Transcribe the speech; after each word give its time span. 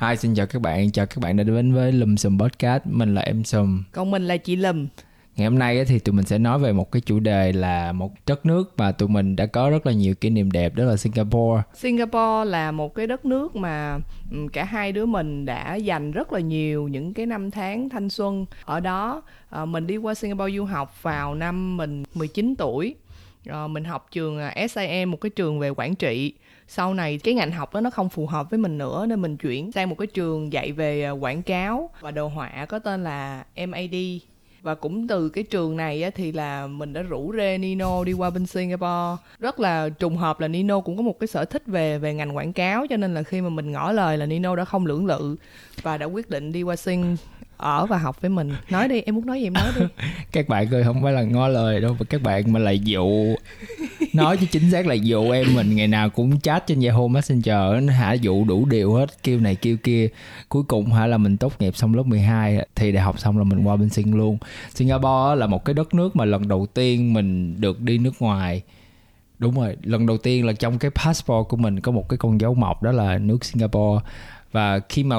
Hi, 0.00 0.16
xin 0.16 0.34
chào 0.34 0.46
các 0.46 0.62
bạn, 0.62 0.90
chào 0.90 1.06
các 1.06 1.18
bạn 1.20 1.36
đã 1.36 1.44
đến 1.44 1.72
với 1.72 1.92
Lùm 1.92 2.16
Xùm 2.16 2.38
Podcast, 2.38 2.82
mình 2.86 3.14
là 3.14 3.22
em 3.22 3.44
Sùm. 3.44 3.82
Còn 3.92 4.10
mình 4.10 4.28
là 4.28 4.36
chị 4.36 4.56
Lùm. 4.56 4.88
Ngày 5.36 5.48
hôm 5.48 5.58
nay 5.58 5.84
thì 5.84 5.98
tụi 5.98 6.12
mình 6.12 6.24
sẽ 6.24 6.38
nói 6.38 6.58
về 6.58 6.72
một 6.72 6.92
cái 6.92 7.02
chủ 7.06 7.20
đề 7.20 7.52
là 7.52 7.92
một 7.92 8.12
đất 8.26 8.46
nước 8.46 8.74
mà 8.76 8.92
tụi 8.92 9.08
mình 9.08 9.36
đã 9.36 9.46
có 9.46 9.70
rất 9.70 9.86
là 9.86 9.92
nhiều 9.92 10.14
kỷ 10.14 10.30
niệm 10.30 10.50
đẹp, 10.50 10.74
đó 10.74 10.84
là 10.84 10.96
Singapore. 10.96 11.62
Singapore 11.74 12.50
là 12.50 12.72
một 12.72 12.94
cái 12.94 13.06
đất 13.06 13.24
nước 13.24 13.56
mà 13.56 13.98
cả 14.52 14.64
hai 14.64 14.92
đứa 14.92 15.06
mình 15.06 15.46
đã 15.46 15.74
dành 15.74 16.12
rất 16.12 16.32
là 16.32 16.40
nhiều 16.40 16.88
những 16.88 17.14
cái 17.14 17.26
năm 17.26 17.50
tháng 17.50 17.88
thanh 17.88 18.10
xuân 18.10 18.46
ở 18.64 18.80
đó. 18.80 19.22
À, 19.50 19.64
mình 19.64 19.86
đi 19.86 19.96
qua 19.96 20.14
Singapore 20.14 20.56
du 20.56 20.64
học 20.64 21.02
vào 21.02 21.34
năm 21.34 21.76
mình 21.76 22.02
19 22.14 22.54
tuổi. 22.58 22.94
À, 23.46 23.66
mình 23.66 23.84
học 23.84 24.06
trường 24.10 24.38
à, 24.38 24.66
SIM, 24.68 25.10
một 25.10 25.20
cái 25.20 25.30
trường 25.30 25.58
về 25.58 25.70
quản 25.76 25.94
trị 25.94 26.34
sau 26.72 26.94
này 26.94 27.18
cái 27.18 27.34
ngành 27.34 27.52
học 27.52 27.74
đó 27.74 27.80
nó 27.80 27.90
không 27.90 28.08
phù 28.08 28.26
hợp 28.26 28.50
với 28.50 28.58
mình 28.58 28.78
nữa 28.78 29.06
nên 29.08 29.22
mình 29.22 29.36
chuyển 29.36 29.72
sang 29.72 29.88
một 29.88 29.98
cái 29.98 30.06
trường 30.06 30.52
dạy 30.52 30.72
về 30.72 31.04
à, 31.04 31.10
quảng 31.10 31.42
cáo 31.42 31.90
và 32.00 32.10
đồ 32.10 32.28
họa 32.28 32.66
có 32.68 32.78
tên 32.78 33.04
là 33.04 33.44
MAD 33.68 33.94
và 34.62 34.74
cũng 34.74 35.08
từ 35.08 35.28
cái 35.28 35.44
trường 35.44 35.76
này 35.76 36.02
á, 36.02 36.10
thì 36.14 36.32
là 36.32 36.66
mình 36.66 36.92
đã 36.92 37.02
rủ 37.02 37.32
rê 37.36 37.58
Nino 37.58 38.04
đi 38.04 38.12
qua 38.12 38.30
bên 38.30 38.46
Singapore. 38.46 39.22
Rất 39.38 39.60
là 39.60 39.88
trùng 39.88 40.16
hợp 40.16 40.40
là 40.40 40.48
Nino 40.48 40.80
cũng 40.80 40.96
có 40.96 41.02
một 41.02 41.18
cái 41.20 41.26
sở 41.26 41.44
thích 41.44 41.62
về 41.66 41.98
về 41.98 42.14
ngành 42.14 42.36
quảng 42.36 42.52
cáo 42.52 42.86
cho 42.90 42.96
nên 42.96 43.14
là 43.14 43.22
khi 43.22 43.40
mà 43.40 43.48
mình 43.48 43.72
ngỏ 43.72 43.92
lời 43.92 44.18
là 44.18 44.26
Nino 44.26 44.56
đã 44.56 44.64
không 44.64 44.86
lưỡng 44.86 45.06
lự 45.06 45.36
và 45.82 45.98
đã 45.98 46.06
quyết 46.06 46.30
định 46.30 46.52
đi 46.52 46.62
qua 46.62 46.76
Sing 46.76 47.16
ở 47.56 47.86
và 47.86 47.98
học 47.98 48.20
với 48.20 48.30
mình. 48.30 48.52
Nói 48.70 48.88
đi 48.88 49.00
em 49.00 49.14
muốn 49.14 49.26
nói 49.26 49.40
gì 49.40 49.46
em 49.46 49.52
nói 49.52 49.72
đi. 49.76 49.86
Các 50.32 50.48
bạn 50.48 50.74
ơi 50.74 50.84
không 50.84 51.02
phải 51.02 51.12
là 51.12 51.22
ngó 51.22 51.48
lời 51.48 51.80
đâu 51.80 51.96
mà 51.98 52.06
các 52.08 52.22
bạn 52.22 52.52
mà 52.52 52.60
lại 52.60 52.78
dụ 52.78 53.34
nói 54.12 54.36
chứ 54.36 54.46
chính 54.50 54.70
xác 54.70 54.86
là 54.86 54.94
dụ 54.94 55.30
em 55.30 55.46
mình 55.54 55.76
ngày 55.76 55.88
nào 55.88 56.10
cũng 56.10 56.40
chat 56.40 56.66
trên 56.66 56.80
Yahoo 56.80 57.08
Messenger, 57.08 57.82
nó 57.82 57.92
hả 57.92 58.12
dụ 58.12 58.44
đủ 58.44 58.66
điều 58.66 58.94
hết, 58.94 59.22
kêu 59.22 59.40
này 59.40 59.54
kêu 59.54 59.76
kia. 59.76 60.08
Cuối 60.48 60.62
cùng 60.62 60.92
hả 60.92 61.06
là 61.06 61.18
mình 61.18 61.36
tốt 61.36 61.52
nghiệp 61.58 61.76
xong 61.76 61.94
lớp 61.94 62.06
12 62.06 62.66
thì 62.74 62.92
đại 62.92 63.02
học 63.02 63.18
xong 63.18 63.38
là 63.38 63.44
mình 63.44 63.64
qua 63.64 63.76
bên 63.76 63.88
Sing 63.88 64.14
luôn. 64.14 64.38
Singapore 64.74 65.36
là 65.36 65.46
một 65.46 65.64
cái 65.64 65.74
đất 65.74 65.94
nước 65.94 66.16
mà 66.16 66.24
lần 66.24 66.48
đầu 66.48 66.66
tiên 66.74 67.12
mình 67.12 67.60
được 67.60 67.80
đi 67.80 67.98
nước 67.98 68.22
ngoài. 68.22 68.62
Đúng 69.38 69.54
rồi, 69.60 69.76
lần 69.82 70.06
đầu 70.06 70.18
tiên 70.18 70.46
là 70.46 70.52
trong 70.52 70.78
cái 70.78 70.90
passport 70.90 71.48
của 71.48 71.56
mình 71.56 71.80
có 71.80 71.92
một 71.92 72.08
cái 72.08 72.18
con 72.18 72.40
dấu 72.40 72.54
mộc 72.54 72.82
đó 72.82 72.92
là 72.92 73.18
nước 73.18 73.44
Singapore 73.44 74.00
và 74.52 74.80
khi 74.88 75.04
mà 75.04 75.16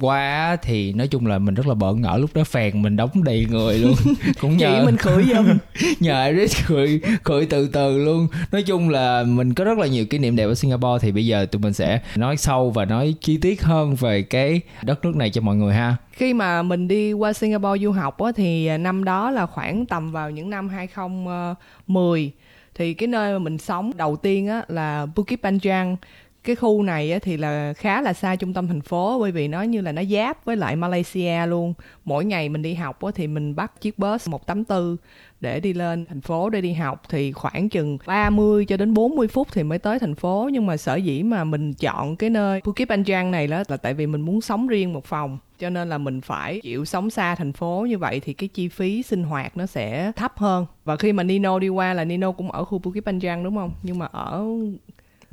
qua 0.00 0.56
thì 0.62 0.92
nói 0.92 1.08
chung 1.08 1.26
là 1.26 1.38
mình 1.38 1.54
rất 1.54 1.66
là 1.66 1.74
bỡ 1.74 1.94
ngỡ 1.94 2.16
lúc 2.16 2.30
đó 2.34 2.44
phèn 2.44 2.82
mình 2.82 2.96
đóng 2.96 3.24
đầy 3.24 3.46
người 3.50 3.78
luôn. 3.78 3.94
Cũng 4.40 4.56
nhờ 4.56 4.82
mình 4.84 4.96
khởi 4.96 5.24
giùm. 5.24 5.46
Nhờ 6.00 6.26
Iris 6.26 6.64
khởi 6.64 7.00
khởi 7.22 7.46
từ 7.46 7.68
từ 7.68 7.98
luôn. 7.98 8.28
Nói 8.52 8.62
chung 8.62 8.88
là 8.88 9.22
mình 9.22 9.54
có 9.54 9.64
rất 9.64 9.78
là 9.78 9.86
nhiều 9.86 10.06
kỷ 10.06 10.18
niệm 10.18 10.36
đẹp 10.36 10.44
ở 10.44 10.54
Singapore 10.54 10.98
thì 11.00 11.12
bây 11.12 11.26
giờ 11.26 11.46
tụi 11.46 11.62
mình 11.62 11.72
sẽ 11.72 12.00
nói 12.16 12.36
sâu 12.36 12.70
và 12.70 12.84
nói 12.84 13.14
chi 13.20 13.36
tiết 13.36 13.62
hơn 13.62 13.94
về 13.94 14.22
cái 14.22 14.60
đất 14.82 15.04
nước 15.04 15.16
này 15.16 15.30
cho 15.30 15.40
mọi 15.40 15.56
người 15.56 15.74
ha. 15.74 15.96
Khi 16.12 16.34
mà 16.34 16.62
mình 16.62 16.88
đi 16.88 17.12
qua 17.12 17.32
Singapore 17.32 17.82
du 17.84 17.92
học 17.92 18.18
á, 18.18 18.32
thì 18.36 18.78
năm 18.78 19.04
đó 19.04 19.30
là 19.30 19.46
khoảng 19.46 19.86
tầm 19.86 20.12
vào 20.12 20.30
những 20.30 20.50
năm 20.50 20.68
2010 20.68 22.32
thì 22.74 22.94
cái 22.94 23.06
nơi 23.06 23.32
mà 23.32 23.38
mình 23.38 23.58
sống 23.58 23.92
đầu 23.96 24.16
tiên 24.16 24.48
á, 24.48 24.62
là 24.68 25.06
Bukit 25.16 25.42
Panjang 25.42 25.96
cái 26.44 26.56
khu 26.56 26.82
này 26.82 27.20
thì 27.22 27.36
là 27.36 27.72
khá 27.72 28.02
là 28.02 28.12
xa 28.12 28.36
trung 28.36 28.52
tâm 28.52 28.66
thành 28.66 28.80
phố, 28.80 29.20
bởi 29.20 29.32
vì 29.32 29.48
nó 29.48 29.62
như 29.62 29.80
là 29.80 29.92
nó 29.92 30.02
giáp 30.04 30.44
với 30.44 30.56
lại 30.56 30.76
Malaysia 30.76 31.46
luôn. 31.46 31.74
Mỗi 32.04 32.24
ngày 32.24 32.48
mình 32.48 32.62
đi 32.62 32.74
học 32.74 32.98
thì 33.14 33.26
mình 33.26 33.56
bắt 33.56 33.80
chiếc 33.80 33.98
bus 33.98 34.28
184 34.28 34.96
để 35.40 35.60
đi 35.60 35.72
lên 35.72 36.06
thành 36.06 36.20
phố 36.20 36.50
để 36.50 36.60
đi 36.60 36.72
học, 36.72 37.02
thì 37.08 37.32
khoảng 37.32 37.68
chừng 37.68 37.98
30 38.06 38.64
cho 38.64 38.76
đến 38.76 38.94
40 38.94 39.28
phút 39.28 39.48
thì 39.52 39.62
mới 39.62 39.78
tới 39.78 39.98
thành 39.98 40.14
phố. 40.14 40.48
Nhưng 40.52 40.66
mà 40.66 40.76
sở 40.76 40.94
dĩ 40.94 41.22
mà 41.22 41.44
mình 41.44 41.72
chọn 41.72 42.16
cái 42.16 42.30
nơi 42.30 42.60
Bukit 42.64 42.88
Panjang 42.88 43.30
này 43.30 43.46
đó 43.46 43.62
là 43.68 43.76
tại 43.76 43.94
vì 43.94 44.06
mình 44.06 44.20
muốn 44.20 44.40
sống 44.40 44.66
riêng 44.66 44.92
một 44.92 45.04
phòng, 45.04 45.38
cho 45.58 45.70
nên 45.70 45.88
là 45.88 45.98
mình 45.98 46.20
phải 46.20 46.60
chịu 46.62 46.84
sống 46.84 47.10
xa 47.10 47.34
thành 47.34 47.52
phố 47.52 47.86
như 47.88 47.98
vậy 47.98 48.20
thì 48.20 48.32
cái 48.32 48.48
chi 48.48 48.68
phí 48.68 49.02
sinh 49.02 49.24
hoạt 49.24 49.56
nó 49.56 49.66
sẽ 49.66 50.12
thấp 50.16 50.32
hơn. 50.36 50.66
Và 50.84 50.96
khi 50.96 51.12
mà 51.12 51.22
Nino 51.22 51.58
đi 51.58 51.68
qua 51.68 51.94
là 51.94 52.04
Nino 52.04 52.32
cũng 52.32 52.50
ở 52.50 52.64
khu 52.64 52.78
Bukit 52.78 53.04
Panjang, 53.06 53.44
đúng 53.44 53.56
không? 53.56 53.72
Nhưng 53.82 53.98
mà 53.98 54.06
ở 54.06 54.46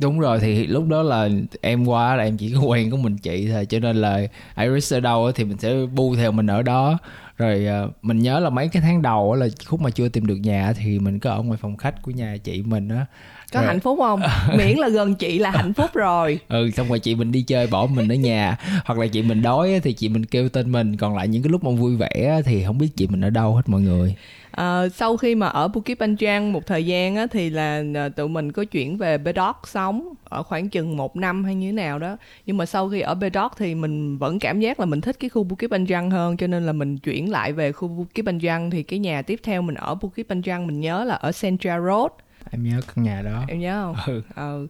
đúng 0.02 0.20
rồi, 0.20 0.40
thì 0.40 0.68
lúc 0.68 0.88
đó 0.88 1.04
là 1.04 1.30
em 1.62 1.86
qua 1.86 2.16
là 2.16 2.24
em 2.24 2.38
chỉ 2.38 2.54
có 2.54 2.62
quen 2.68 2.92
của 2.92 2.98
mình 2.98 3.18
chị 3.18 3.50
thôi, 3.52 3.66
cho 3.66 3.80
nên 3.80 3.96
là 3.96 4.22
Iris 4.58 4.94
ở 4.94 5.00
đâu 5.00 5.32
thì 5.32 5.44
mình 5.44 5.58
sẽ 5.58 5.74
bu 5.96 6.16
theo 6.16 6.32
mình 6.32 6.48
ở 6.48 6.62
đó. 6.62 6.98
Rồi 7.38 7.68
à, 7.68 7.84
mình 8.02 8.20
nhớ 8.20 8.40
là 8.40 8.50
mấy 8.50 8.68
cái 8.68 8.82
tháng 8.82 9.02
đầu 9.02 9.36
là 9.36 9.48
khúc 9.66 9.82
mà 9.82 9.90
chưa 9.90 10.10
tìm 10.10 10.26
được 10.26 10.36
nhà 10.36 10.74
thì 10.74 11.00
mình 11.00 11.20
có 11.20 11.32
ở 11.32 11.42
ngoài 11.42 11.60
phòng 11.62 11.78
khách 11.78 12.02
của 12.02 12.12
nhà 12.12 12.38
chị 12.44 12.64
mình 12.64 12.90
á 12.90 13.06
có 13.52 13.60
rồi. 13.60 13.68
hạnh 13.68 13.80
phúc 13.80 14.00
không? 14.00 14.22
Miễn 14.58 14.78
là 14.78 14.90
gần 14.90 15.16
chị 15.16 15.40
là 15.40 15.52
hạnh 15.52 15.74
phúc 15.74 15.90
rồi. 15.94 16.40
Ừ 16.50 16.72
xong 16.72 16.88
rồi 16.88 17.00
chị 17.00 17.16
mình 17.16 17.32
đi 17.32 17.42
chơi 17.42 17.68
bỏ 17.68 17.86
mình 17.86 18.08
ở 18.12 18.16
nhà. 18.16 18.58
Hoặc 18.86 19.00
là 19.00 19.08
chị 19.08 19.22
mình 19.22 19.42
đói 19.42 19.80
thì 19.84 19.94
chị 19.94 20.10
mình 20.10 20.26
kêu 20.26 20.50
tên 20.50 20.72
mình. 20.72 20.98
Còn 20.98 21.16
lại 21.16 21.28
những 21.28 21.44
cái 21.44 21.50
lúc 21.50 21.64
mà 21.64 21.72
vui 21.72 21.96
vẻ 21.96 22.42
thì 22.46 22.64
không 22.64 22.78
biết 22.78 22.90
chị 22.96 23.08
mình 23.08 23.22
ở 23.22 23.30
đâu 23.30 23.56
hết 23.56 23.62
mọi 23.70 23.82
người. 23.82 24.16
À, 24.52 24.90
sau 24.90 25.18
khi 25.18 25.36
mà 25.36 25.48
ở 25.48 25.68
Bukit 25.68 26.00
Panjang 26.00 26.52
một 26.52 26.66
thời 26.66 26.86
gian 26.86 27.16
á, 27.16 27.28
thì 27.32 27.50
là 27.50 27.84
ờ, 27.96 28.10
tụi 28.10 28.28
mình 28.28 28.52
có 28.52 28.64
chuyển 28.64 28.98
về 28.98 29.18
Bedok 29.18 29.62
sống 29.68 30.14
ở 30.24 30.44
khoảng 30.44 30.70
chừng 30.70 30.98
một 30.98 31.16
năm 31.16 31.44
hay 31.44 31.56
như 31.56 31.68
thế 31.68 31.72
nào 31.72 32.00
đó. 32.00 32.18
Nhưng 32.46 32.58
mà 32.58 32.66
sau 32.66 32.90
khi 32.90 33.02
ở 33.02 33.16
Bedok 33.16 33.58
thì 33.58 33.76
mình 33.76 34.18
vẫn 34.18 34.40
cảm 34.40 34.60
giác 34.60 34.80
là 34.80 34.86
mình 34.86 35.02
thích 35.02 35.16
cái 35.20 35.30
khu 35.30 35.44
Bukit 35.44 35.72
Panjang 35.72 36.10
hơn. 36.10 36.38
Cho 36.38 36.48
nên 36.48 36.66
là 36.66 36.74
mình 36.74 36.98
chuyển 36.98 37.32
lại 37.32 37.54
về 37.54 37.72
khu 37.72 37.88
Bukit 37.88 38.26
Panjang. 38.26 38.72
Thì 38.72 38.84
cái 38.84 39.00
nhà 39.00 39.22
tiếp 39.22 39.40
theo 39.44 39.62
mình 39.62 39.76
ở 39.76 39.96
Bukit 39.96 40.28
Panjang 40.30 40.66
mình 40.66 40.80
nhớ 40.80 41.04
là 41.04 41.16
ở 41.16 41.32
Central 41.42 41.86
Road 41.86 42.12
em 42.52 42.64
nhớ 42.64 42.82
căn 42.96 43.04
nhà 43.04 43.22
đó. 43.22 43.44
Em 43.48 43.60
nhớ 43.60 43.94
không? 43.96 44.16
Ừ. 44.16 44.22
ừ. 44.36 44.68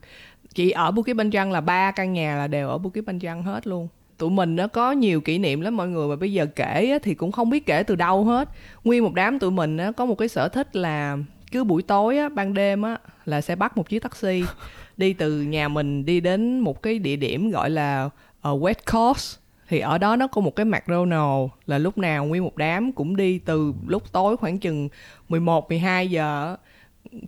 chị 0.53 0.71
ở 0.71 0.91
Bukit 0.91 1.15
Panjang 1.15 1.51
là 1.51 1.61
ba 1.61 1.91
căn 1.91 2.13
nhà 2.13 2.37
là 2.37 2.47
đều 2.47 2.69
ở 2.69 2.77
Bukit 2.77 3.05
Panjang 3.05 3.41
hết 3.41 3.67
luôn. 3.67 3.87
Tụi 4.17 4.29
mình 4.29 4.55
nó 4.55 4.67
có 4.67 4.91
nhiều 4.91 5.21
kỷ 5.21 5.37
niệm 5.37 5.61
lắm 5.61 5.77
mọi 5.77 5.87
người 5.87 6.07
mà 6.07 6.15
bây 6.15 6.33
giờ 6.33 6.45
kể 6.45 6.99
thì 7.03 7.13
cũng 7.13 7.31
không 7.31 7.49
biết 7.49 7.65
kể 7.65 7.83
từ 7.83 7.95
đâu 7.95 8.23
hết. 8.23 8.49
Nguyên 8.83 9.03
một 9.03 9.13
đám 9.13 9.39
tụi 9.39 9.51
mình 9.51 9.77
có 9.97 10.05
một 10.05 10.15
cái 10.15 10.27
sở 10.27 10.49
thích 10.49 10.75
là 10.75 11.17
cứ 11.51 11.63
buổi 11.63 11.81
tối 11.81 12.17
á, 12.17 12.29
ban 12.29 12.53
đêm 12.53 12.81
á 12.81 12.97
là 13.25 13.41
sẽ 13.41 13.55
bắt 13.55 13.77
một 13.77 13.89
chiếc 13.89 14.03
taxi 14.03 14.43
đi 14.97 15.13
từ 15.13 15.41
nhà 15.41 15.67
mình 15.67 16.05
đi 16.05 16.19
đến 16.19 16.59
một 16.59 16.81
cái 16.81 16.99
địa 16.99 17.15
điểm 17.15 17.51
gọi 17.51 17.69
là 17.69 18.09
uh, 18.49 18.63
West 18.63 18.91
Coast. 18.91 19.37
Thì 19.67 19.79
ở 19.79 19.97
đó 19.97 20.15
nó 20.15 20.27
có 20.27 20.41
một 20.41 20.55
cái 20.55 20.65
McDonald 20.65 21.49
là 21.65 21.77
lúc 21.77 21.97
nào 21.97 22.25
nguyên 22.25 22.43
một 22.43 22.57
đám 22.57 22.91
cũng 22.91 23.15
đi 23.15 23.39
từ 23.39 23.73
lúc 23.87 24.11
tối 24.11 24.37
khoảng 24.37 24.59
chừng 24.59 24.89
11 25.29 25.69
12 25.69 26.09
giờ 26.09 26.55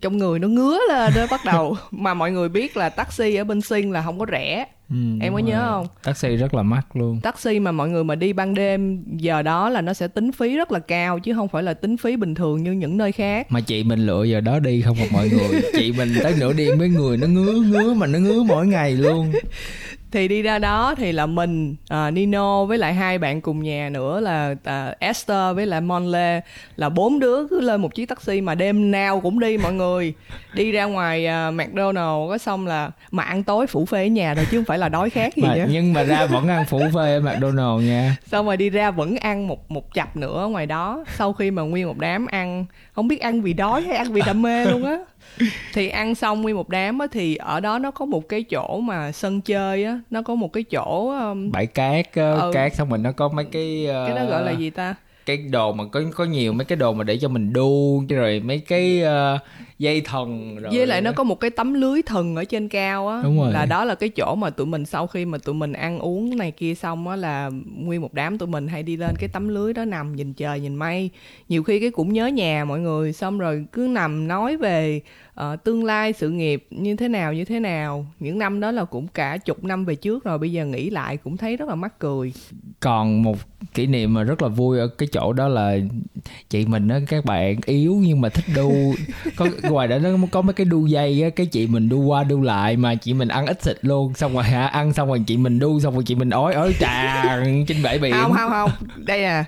trong 0.01 0.17
người 0.17 0.39
nó 0.39 0.47
ngứa 0.47 0.77
lên 0.89 1.13
đó 1.15 1.25
bắt 1.31 1.41
đầu. 1.45 1.77
Mà 1.91 2.13
mọi 2.13 2.31
người 2.31 2.49
biết 2.49 2.77
là 2.77 2.89
taxi 2.89 3.35
ở 3.35 3.43
bên 3.43 3.61
Sinh 3.61 3.91
là 3.91 4.01
không 4.01 4.19
có 4.19 4.25
rẻ. 4.31 4.65
Ừ, 4.89 4.95
em 5.21 5.33
có 5.33 5.39
nhớ 5.39 5.59
rồi. 5.59 5.67
không? 5.69 5.87
Taxi 6.03 6.35
rất 6.35 6.53
là 6.53 6.63
mắc 6.63 6.95
luôn. 6.95 7.19
Taxi 7.23 7.59
mà 7.59 7.71
mọi 7.71 7.89
người 7.89 8.03
mà 8.03 8.15
đi 8.15 8.33
ban 8.33 8.53
đêm 8.53 9.03
giờ 9.17 9.41
đó 9.41 9.69
là 9.69 9.81
nó 9.81 9.93
sẽ 9.93 10.07
tính 10.07 10.31
phí 10.31 10.55
rất 10.55 10.71
là 10.71 10.79
cao 10.79 11.19
chứ 11.19 11.33
không 11.33 11.47
phải 11.47 11.63
là 11.63 11.73
tính 11.73 11.97
phí 11.97 12.15
bình 12.15 12.35
thường 12.35 12.63
như 12.63 12.71
những 12.71 12.97
nơi 12.97 13.11
khác. 13.11 13.51
Mà 13.51 13.61
chị 13.61 13.83
mình 13.83 14.05
lựa 14.05 14.23
giờ 14.23 14.41
đó 14.41 14.59
đi 14.59 14.81
không 14.81 14.99
một 14.99 15.05
mọi 15.11 15.29
người. 15.29 15.61
Chị 15.73 15.93
mình 15.97 16.09
tới 16.23 16.33
nửa 16.39 16.53
đêm 16.53 16.77
mấy 16.77 16.89
người 16.89 17.17
nó 17.17 17.27
ngứa 17.27 17.53
ngứa 17.53 17.93
mà 17.93 18.07
nó 18.07 18.19
ngứa 18.19 18.43
mỗi 18.43 18.67
ngày 18.67 18.91
luôn 18.91 19.31
thì 20.13 20.27
đi 20.27 20.41
ra 20.41 20.59
đó 20.59 20.95
thì 20.97 21.11
là 21.11 21.25
mình 21.25 21.75
uh, 21.93 22.13
Nino 22.13 22.65
với 22.65 22.77
lại 22.77 22.93
hai 22.93 23.17
bạn 23.17 23.41
cùng 23.41 23.63
nhà 23.63 23.89
nữa 23.89 24.19
là 24.19 24.51
uh, 24.51 24.99
Esther 24.99 25.55
với 25.55 25.65
lại 25.65 25.81
Monle 25.81 26.41
là 26.75 26.89
bốn 26.89 27.19
đứa 27.19 27.47
cứ 27.47 27.61
lên 27.61 27.81
một 27.81 27.95
chiếc 27.95 28.05
taxi 28.05 28.41
mà 28.41 28.55
đêm 28.55 28.91
nào 28.91 29.19
cũng 29.19 29.39
đi 29.39 29.57
mọi 29.57 29.73
người. 29.73 30.13
Đi 30.53 30.71
ra 30.71 30.85
ngoài 30.85 31.27
uh, 31.27 31.53
McDonald 31.53 32.29
có 32.29 32.37
xong 32.37 32.67
là 32.67 32.91
mà 33.11 33.23
ăn 33.23 33.43
tối 33.43 33.67
phủ 33.67 33.85
phê 33.85 34.03
ở 34.03 34.07
nhà 34.07 34.33
rồi 34.33 34.45
chứ 34.51 34.57
không 34.57 34.65
phải 34.65 34.77
là 34.77 34.89
đói 34.89 35.09
khác 35.09 35.35
gì 35.35 35.43
mà, 35.43 35.55
nữa 35.55 35.65
nhưng 35.69 35.93
mà 35.93 36.03
ra 36.03 36.25
vẫn 36.25 36.47
ăn 36.47 36.65
phủ 36.65 36.79
phê 36.79 37.13
ở 37.13 37.19
McDonald 37.19 37.83
nha. 37.83 38.15
Xong 38.25 38.45
rồi 38.45 38.57
đi 38.57 38.69
ra 38.69 38.91
vẫn 38.91 39.17
ăn 39.17 39.47
một 39.47 39.71
một 39.71 39.93
chập 39.93 40.15
nữa 40.15 40.47
ngoài 40.51 40.65
đó. 40.65 41.03
Sau 41.17 41.33
khi 41.33 41.51
mà 41.51 41.61
nguyên 41.61 41.87
một 41.87 41.97
đám 41.97 42.25
ăn 42.25 42.65
không 42.93 43.07
biết 43.07 43.21
ăn 43.21 43.41
vì 43.41 43.53
đói 43.53 43.81
hay 43.81 43.97
ăn 43.97 44.13
vì 44.13 44.21
đam 44.25 44.41
mê 44.41 44.65
luôn 44.65 44.85
á 44.85 44.97
thì 45.73 45.89
ăn 45.89 46.15
xong 46.15 46.41
nguyên 46.41 46.55
một 46.55 46.69
đám 46.69 46.99
á 46.99 47.07
thì 47.11 47.35
ở 47.35 47.59
đó 47.59 47.79
nó 47.79 47.91
có 47.91 48.05
một 48.05 48.29
cái 48.29 48.43
chỗ 48.43 48.79
mà 48.79 49.11
sân 49.11 49.41
chơi 49.41 49.83
á 49.83 49.99
nó 50.09 50.21
có 50.21 50.35
một 50.35 50.53
cái 50.53 50.63
chỗ 50.63 51.09
um... 51.09 51.51
bãi 51.51 51.65
cát 51.65 52.07
uh, 52.07 52.15
ừ. 52.15 52.51
cát 52.53 52.75
xong 52.75 52.89
mình 52.89 53.03
nó 53.03 53.11
có 53.11 53.29
mấy 53.29 53.45
cái 53.45 53.87
uh... 53.89 54.07
cái 54.07 54.15
đó 54.15 54.25
gọi 54.25 54.43
là 54.45 54.51
gì 54.51 54.69
ta 54.69 54.95
cái 55.25 55.37
đồ 55.37 55.73
mà 55.73 55.83
có 55.91 56.01
có 56.15 56.25
nhiều 56.25 56.53
mấy 56.53 56.65
cái 56.65 56.75
đồ 56.75 56.93
mà 56.93 57.03
để 57.03 57.17
cho 57.17 57.27
mình 57.27 57.53
đu 57.53 58.03
rồi 58.09 58.39
mấy 58.39 58.59
cái 58.59 59.03
uh, 59.03 59.41
dây 59.79 60.01
thần 60.01 60.55
rồi 60.55 60.71
với 60.75 60.87
lại 60.87 61.01
nó 61.01 61.11
có 61.11 61.23
một 61.23 61.39
cái 61.39 61.49
tấm 61.49 61.73
lưới 61.73 62.01
thần 62.01 62.35
ở 62.35 62.43
trên 62.43 62.69
cao 62.69 63.07
á. 63.07 63.21
Đúng 63.23 63.37
rồi. 63.37 63.51
là 63.51 63.65
đó 63.65 63.85
là 63.85 63.95
cái 63.95 64.09
chỗ 64.09 64.35
mà 64.35 64.49
tụi 64.49 64.67
mình 64.67 64.85
sau 64.85 65.07
khi 65.07 65.25
mà 65.25 65.37
tụi 65.37 65.55
mình 65.55 65.73
ăn 65.73 65.99
uống 65.99 66.37
này 66.37 66.51
kia 66.51 66.75
xong 66.75 67.07
á 67.07 67.15
là 67.15 67.51
nguyên 67.77 68.01
một 68.01 68.13
đám 68.13 68.37
tụi 68.37 68.47
mình 68.47 68.67
hay 68.67 68.83
đi 68.83 68.97
lên 68.97 69.15
cái 69.19 69.29
tấm 69.33 69.47
lưới 69.47 69.73
đó 69.73 69.85
nằm 69.85 70.15
nhìn 70.15 70.33
trời 70.33 70.59
nhìn 70.59 70.75
mây. 70.75 71.09
Nhiều 71.49 71.63
khi 71.63 71.79
cái 71.79 71.91
cũng 71.91 72.13
nhớ 72.13 72.27
nhà 72.27 72.65
mọi 72.65 72.79
người 72.79 73.13
xong 73.13 73.39
rồi 73.39 73.65
cứ 73.71 73.87
nằm 73.91 74.27
nói 74.27 74.57
về 74.57 75.01
uh, 75.39 75.63
tương 75.63 75.85
lai 75.85 76.13
sự 76.13 76.29
nghiệp 76.29 76.67
như 76.69 76.95
thế 76.95 77.07
nào 77.07 77.33
như 77.33 77.45
thế 77.45 77.59
nào. 77.59 78.05
Những 78.19 78.39
năm 78.39 78.59
đó 78.59 78.71
là 78.71 78.85
cũng 78.85 79.07
cả 79.07 79.37
chục 79.37 79.63
năm 79.63 79.85
về 79.85 79.95
trước 79.95 80.23
rồi 80.23 80.37
bây 80.37 80.51
giờ 80.51 80.65
nghĩ 80.65 80.89
lại 80.89 81.17
cũng 81.17 81.37
thấy 81.37 81.57
rất 81.57 81.69
là 81.69 81.75
mắc 81.75 81.99
cười. 81.99 82.33
Còn 82.79 83.23
một 83.23 83.37
kỷ 83.73 83.87
niệm 83.87 84.13
mà 84.13 84.23
rất 84.23 84.41
là 84.41 84.47
vui 84.47 84.79
ở 84.79 84.87
cái 84.87 85.07
chỗ 85.11 85.33
đó 85.33 85.47
là 85.47 85.77
chị 86.49 86.65
mình 86.65 86.87
á 86.87 86.99
các 87.07 87.25
bạn 87.25 87.55
yếu 87.65 87.95
nhưng 88.01 88.21
mà 88.21 88.29
thích 88.29 88.45
đu. 88.55 88.73
Có 89.35 89.47
ngoài 89.63 89.87
đó 89.87 89.97
nó 89.99 90.09
có 90.31 90.41
mấy 90.41 90.53
cái 90.53 90.65
đu 90.65 90.85
dây 90.85 91.23
á, 91.23 91.29
cái 91.29 91.45
chị 91.45 91.67
mình 91.67 91.89
đu 91.89 92.01
qua 92.01 92.23
đu 92.23 92.41
lại 92.41 92.77
mà 92.77 92.95
chị 92.95 93.13
mình 93.13 93.27
ăn 93.27 93.45
ít 93.45 93.63
thịt 93.63 93.77
luôn, 93.81 94.13
xong 94.13 94.33
rồi 94.33 94.43
hả, 94.43 94.67
ăn 94.67 94.93
xong 94.93 95.07
rồi 95.07 95.23
chị 95.27 95.37
mình 95.37 95.59
đu, 95.59 95.79
xong 95.79 95.93
rồi 95.93 96.03
chị 96.05 96.15
mình 96.15 96.29
ói 96.29 96.53
ói 96.53 96.73
tràn 96.79 97.65
trên 97.67 97.83
bãi 97.83 97.99
biển. 97.99 98.13
Không 98.13 98.33
không 98.33 98.49
không, 98.51 98.71
đây 98.97 99.23
à 99.23 99.45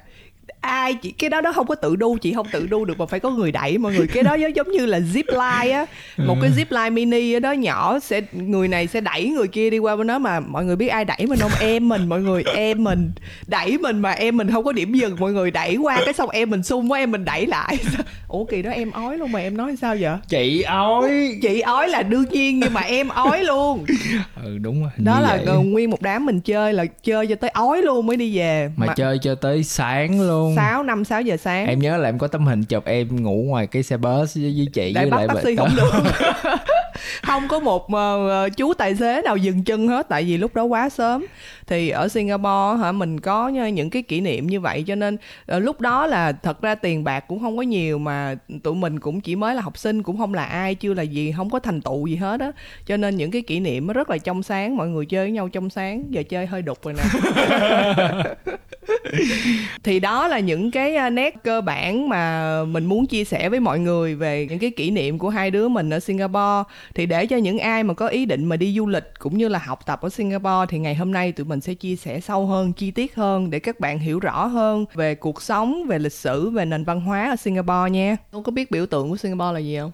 ai 0.65 0.93
chị 0.93 1.11
cái 1.11 1.29
đó 1.29 1.41
đó 1.41 1.51
không 1.51 1.67
có 1.67 1.75
tự 1.75 1.95
đu 1.95 2.17
chị 2.17 2.33
không 2.33 2.47
tự 2.51 2.67
đu 2.67 2.85
được 2.85 2.99
mà 2.99 3.05
phải 3.05 3.19
có 3.19 3.29
người 3.29 3.51
đẩy 3.51 3.77
mọi 3.77 3.93
người. 3.93 4.07
Cái 4.07 4.23
đó 4.23 4.33
giống 4.33 4.71
như 4.71 4.85
là 4.85 4.99
zip 4.99 5.23
line 5.27 5.73
á. 5.73 5.85
Một 6.17 6.35
cái 6.41 6.51
zip 6.57 6.65
line 6.69 6.89
mini 6.89 7.33
ở 7.33 7.39
đó 7.39 7.51
nhỏ 7.51 7.99
sẽ 7.99 8.21
người 8.31 8.67
này 8.67 8.87
sẽ 8.87 9.01
đẩy 9.01 9.29
người 9.29 9.47
kia 9.47 9.69
đi 9.69 9.77
qua 9.77 9.95
bên 9.95 10.07
đó 10.07 10.19
mà 10.19 10.39
mọi 10.39 10.65
người 10.65 10.75
biết 10.75 10.87
ai 10.87 11.05
đẩy 11.05 11.25
mình 11.27 11.39
không? 11.39 11.51
Em 11.59 11.89
mình 11.89 12.09
mọi 12.09 12.21
người 12.21 12.43
em 12.55 12.83
mình. 12.83 13.11
Đẩy 13.47 13.77
mình 13.77 13.99
mà 13.99 14.11
em 14.11 14.37
mình 14.37 14.51
không 14.51 14.63
có 14.63 14.71
điểm 14.71 14.93
dừng 14.93 15.15
mọi 15.19 15.33
người 15.33 15.51
đẩy 15.51 15.75
qua 15.75 16.01
cái 16.05 16.13
xong 16.13 16.29
em 16.29 16.49
mình 16.49 16.63
sung 16.63 16.91
quá 16.91 16.99
em 16.99 17.11
mình 17.11 17.25
đẩy 17.25 17.45
lại. 17.45 17.77
Ủa 18.27 18.45
kỳ 18.45 18.61
đó 18.61 18.71
em 18.71 18.91
ói 18.91 19.17
luôn 19.17 19.31
mà 19.31 19.39
em 19.39 19.57
nói 19.57 19.75
sao 19.81 19.95
vậy? 19.99 20.13
Chị 20.29 20.61
ói. 20.61 21.37
Chị 21.41 21.59
ói 21.59 21.87
là 21.87 22.03
đương 22.03 22.25
nhiên 22.31 22.59
nhưng 22.59 22.73
mà 22.73 22.81
em 22.81 23.07
ói 23.07 23.43
luôn. 23.43 23.85
Ừ 24.43 24.57
đúng 24.57 24.81
rồi 24.81 24.91
đó 24.97 25.19
là 25.19 25.39
vậy. 25.45 25.57
nguyên 25.63 25.89
một 25.89 26.01
đám 26.01 26.25
mình 26.25 26.39
chơi 26.39 26.73
là 26.73 26.85
chơi 26.85 27.27
cho 27.27 27.35
tới 27.35 27.49
ói 27.49 27.81
luôn 27.81 28.05
mới 28.05 28.17
đi 28.17 28.37
về. 28.37 28.71
Mà, 28.75 28.93
chơi 28.95 29.17
cho 29.21 29.35
tới 29.35 29.63
sáng 29.63 30.21
luôn 30.21 30.54
6 30.55 30.83
5 30.83 31.05
6 31.05 31.21
giờ 31.21 31.37
sáng. 31.37 31.67
Em 31.67 31.79
nhớ 31.79 31.97
là 31.97 32.09
em 32.09 32.17
có 32.17 32.27
tấm 32.27 32.45
hình 32.45 32.63
chụp 32.63 32.85
em 32.85 33.23
ngủ 33.23 33.43
ngoài 33.47 33.67
cái 33.67 33.83
xe 33.83 33.97
bus 33.97 34.37
với, 34.37 34.53
với 34.57 34.67
chị 34.73 34.93
để 34.95 35.01
với 35.01 35.09
bắt 35.09 35.17
lại 35.17 35.27
taxi 35.27 35.55
không 35.55 35.69
được. 35.75 35.91
Không 37.21 37.47
có 37.47 37.59
một 37.59 37.93
ờ, 37.93 38.49
chú 38.57 38.73
tài 38.73 38.95
xế 38.95 39.21
nào 39.21 39.37
dừng 39.37 39.63
chân 39.63 39.87
hết 39.87 40.09
tại 40.09 40.23
vì 40.23 40.37
lúc 40.37 40.55
đó 40.55 40.63
quá 40.63 40.89
sớm. 40.89 41.25
Thì 41.67 41.89
ở 41.89 42.07
Singapore 42.07 42.83
hả 42.83 42.91
mình 42.91 43.19
có 43.19 43.47
những 43.47 43.89
cái 43.89 44.01
kỷ 44.01 44.21
niệm 44.21 44.47
như 44.47 44.59
vậy 44.59 44.83
cho 44.87 44.95
nên 44.95 45.17
ờ, 45.45 45.59
lúc 45.59 45.81
đó 45.81 46.07
là 46.07 46.31
thật 46.31 46.61
ra 46.61 46.75
tiền 46.75 47.03
bạc 47.03 47.19
cũng 47.27 47.39
không 47.39 47.57
có 47.57 47.63
nhiều 47.63 47.99
mà 47.99 48.35
tụi 48.63 48.75
mình 48.75 48.99
cũng 48.99 49.21
chỉ 49.21 49.35
mới 49.35 49.55
là 49.55 49.61
học 49.61 49.77
sinh 49.77 50.03
cũng 50.03 50.17
không 50.17 50.33
là 50.33 50.45
ai 50.45 50.75
chưa 50.75 50.93
là 50.93 51.03
gì 51.03 51.33
không 51.37 51.49
có 51.49 51.59
thành 51.59 51.81
tựu 51.81 52.07
gì 52.07 52.15
hết 52.15 52.39
á. 52.39 52.51
Cho 52.85 52.97
nên 52.97 53.15
những 53.15 53.31
cái 53.31 53.41
kỷ 53.41 53.59
niệm 53.59 53.87
nó 53.87 53.93
rất 53.93 54.09
là 54.09 54.17
trong 54.17 54.43
sáng 54.43 54.77
mọi 54.77 54.87
người 54.87 55.05
chơi 55.05 55.25
với 55.25 55.31
nhau 55.31 55.49
trong 55.49 55.69
sáng. 55.69 56.03
Giờ 56.09 56.23
chơi 56.29 56.45
hơi 56.45 56.61
đục 56.61 56.77
rồi 56.83 56.93
nè 56.93 57.03
thì 59.83 59.99
đó 59.99 60.27
là 60.27 60.39
những 60.39 60.71
cái 60.71 61.09
nét 61.11 61.35
cơ 61.43 61.61
bản 61.61 62.09
mà 62.09 62.63
mình 62.63 62.85
muốn 62.85 63.05
chia 63.05 63.23
sẻ 63.23 63.49
với 63.49 63.59
mọi 63.59 63.79
người 63.79 64.15
về 64.15 64.47
những 64.49 64.59
cái 64.59 64.71
kỷ 64.71 64.91
niệm 64.91 65.19
của 65.19 65.29
hai 65.29 65.51
đứa 65.51 65.67
mình 65.67 65.89
ở 65.89 65.99
Singapore. 65.99 66.63
Thì 66.95 67.05
để 67.05 67.25
cho 67.25 67.37
những 67.37 67.59
ai 67.59 67.83
mà 67.83 67.93
có 67.93 68.07
ý 68.07 68.25
định 68.25 68.45
mà 68.45 68.55
đi 68.55 68.75
du 68.77 68.87
lịch 68.87 69.11
cũng 69.19 69.37
như 69.37 69.47
là 69.47 69.59
học 69.59 69.85
tập 69.85 70.01
ở 70.01 70.09
Singapore 70.09 70.65
thì 70.69 70.79
ngày 70.79 70.95
hôm 70.95 71.11
nay 71.11 71.31
tụi 71.31 71.45
mình 71.45 71.61
sẽ 71.61 71.73
chia 71.73 71.95
sẻ 71.95 72.19
sâu 72.19 72.47
hơn, 72.47 72.73
chi 72.73 72.91
tiết 72.91 73.15
hơn 73.15 73.49
để 73.49 73.59
các 73.59 73.79
bạn 73.79 73.99
hiểu 73.99 74.19
rõ 74.19 74.45
hơn 74.45 74.85
về 74.93 75.15
cuộc 75.15 75.41
sống, 75.41 75.87
về 75.87 75.99
lịch 75.99 76.13
sử, 76.13 76.49
về 76.49 76.65
nền 76.65 76.83
văn 76.83 77.01
hóa 77.01 77.29
ở 77.29 77.35
Singapore 77.35 77.91
nha. 77.91 78.17
Không 78.31 78.43
có 78.43 78.51
biết 78.51 78.71
biểu 78.71 78.85
tượng 78.85 79.09
của 79.09 79.17
Singapore 79.17 79.53
là 79.53 79.59
gì 79.59 79.77
không? 79.77 79.91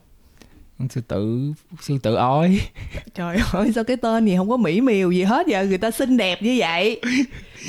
Con 0.81 0.89
sư 0.89 1.01
tử 1.07 1.53
sư 1.81 1.97
tử 2.03 2.15
ói. 2.15 2.61
Trời 3.15 3.37
ơi, 3.53 3.71
sao 3.75 3.83
cái 3.83 3.97
tên 3.97 4.25
gì 4.25 4.35
không 4.37 4.49
có 4.49 4.57
mỹ 4.57 4.81
miều 4.81 5.11
gì 5.11 5.23
hết 5.23 5.47
vậy? 5.49 5.67
Người 5.67 5.77
ta 5.77 5.91
xinh 5.91 6.17
đẹp 6.17 6.41
như 6.41 6.55
vậy. 6.59 7.01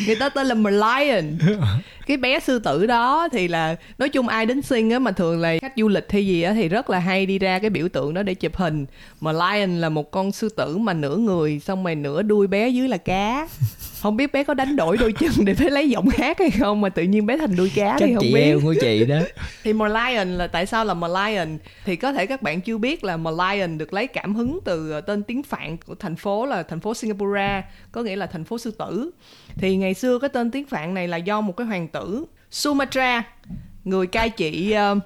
Người 0.07 0.17
ta 0.17 0.29
tên 0.29 0.47
là 0.47 0.55
Lion 0.55 1.39
Cái 2.07 2.17
bé 2.17 2.41
sư 2.41 2.59
tử 2.59 2.87
đó 2.87 3.29
thì 3.33 3.49
là, 3.49 3.77
Nói 3.99 4.09
chung 4.09 4.29
ai 4.29 4.47
đến 4.47 4.63
sinh 4.63 4.91
á, 4.91 4.99
mà 4.99 5.11
thường 5.11 5.41
là 5.41 5.55
khách 5.63 5.73
du 5.77 5.89
lịch 5.89 6.13
hay 6.13 6.27
gì 6.27 6.43
á, 6.43 6.53
Thì 6.53 6.69
rất 6.69 6.91
là 6.91 6.99
hay 6.99 7.27
đi 7.27 7.39
ra 7.39 7.59
cái 7.59 7.71
biểu 7.71 7.89
tượng 7.89 8.15
đó 8.15 8.23
để 8.23 8.35
chụp 8.35 8.57
hình. 8.57 8.87
Mà 9.21 9.33
lion 9.33 9.81
là 9.81 9.89
một 9.89 10.11
con 10.11 10.33
sư 10.33 10.49
tử 10.49 10.79
mà 10.79 10.93
nửa 10.93 11.17
người, 11.17 11.61
Xong 11.61 11.85
rồi 11.85 11.95
nửa 11.95 12.23
đuôi 12.23 12.47
bé 12.47 12.69
dưới 12.69 12.89
là 12.89 12.97
cá. 12.97 13.49
Không 14.03 14.17
biết 14.17 14.33
bé 14.33 14.45
có 14.45 14.55
đánh 14.55 14.77
đổi 14.77 14.97
đôi 14.97 15.13
chân 15.13 15.31
để 15.45 15.55
bé 15.61 15.71
lấy 15.71 15.91
giọng 15.91 16.09
hát 16.09 16.39
hay 16.39 16.51
không 16.51 16.81
Mà 16.81 16.89
tự 16.89 17.03
nhiên 17.03 17.27
bé 17.27 17.37
thành 17.37 17.57
đuôi 17.57 17.73
cá 17.75 17.97
chắc 17.99 18.07
thì 18.07 18.15
không 18.15 18.23
chị 18.23 18.35
biết. 18.35 18.41
eo 18.41 18.61
của 18.61 18.75
chị 18.81 19.05
đó. 19.05 19.19
Thì 19.63 19.73
Merlion 19.73 20.29
là 20.29 20.47
tại 20.47 20.67
sao 20.67 20.85
là 20.85 20.95
Merlion? 20.95 21.59
Thì 21.85 21.97
có 21.97 22.13
thể 22.13 22.27
các 22.27 22.43
bạn 22.43 22.61
chưa 22.61 22.79
biết 22.79 23.05
là 23.05 23.17
Merlion 23.17 23.79
được 23.79 23.93
lấy 23.93 24.07
cảm 24.07 24.35
hứng 24.35 24.59
từ 24.65 24.91
ờ, 24.91 25.01
tên 25.01 25.23
tiếng 25.23 25.43
Phạn 25.43 25.77
của 25.87 25.95
thành 25.95 26.17
phố 26.17 26.47
là 26.47 26.63
thành 26.63 26.81
phố 26.81 26.95
Singapore 26.95 27.63
có 27.93 28.03
nghĩa 28.03 28.17
là 28.17 28.27
thành 28.27 28.45
phố 28.45 28.59
sư 28.59 28.71
tử. 28.71 29.11
Thì 29.57 29.77
ngày 29.77 29.95
xưa 29.95 30.19
cái 30.19 30.29
tên 30.29 30.51
tiếng 30.51 30.67
Phạn 30.67 30.95
này 30.95 31.09
là 31.09 31.17
do 31.17 31.41
một 31.41 31.57
cái 31.57 31.67
hoàng 31.67 31.89
tử 31.89 32.25
Sumatra 32.51 33.23
người 33.85 34.07
cai 34.07 34.31
trị 34.31 34.75
uh, 34.93 34.99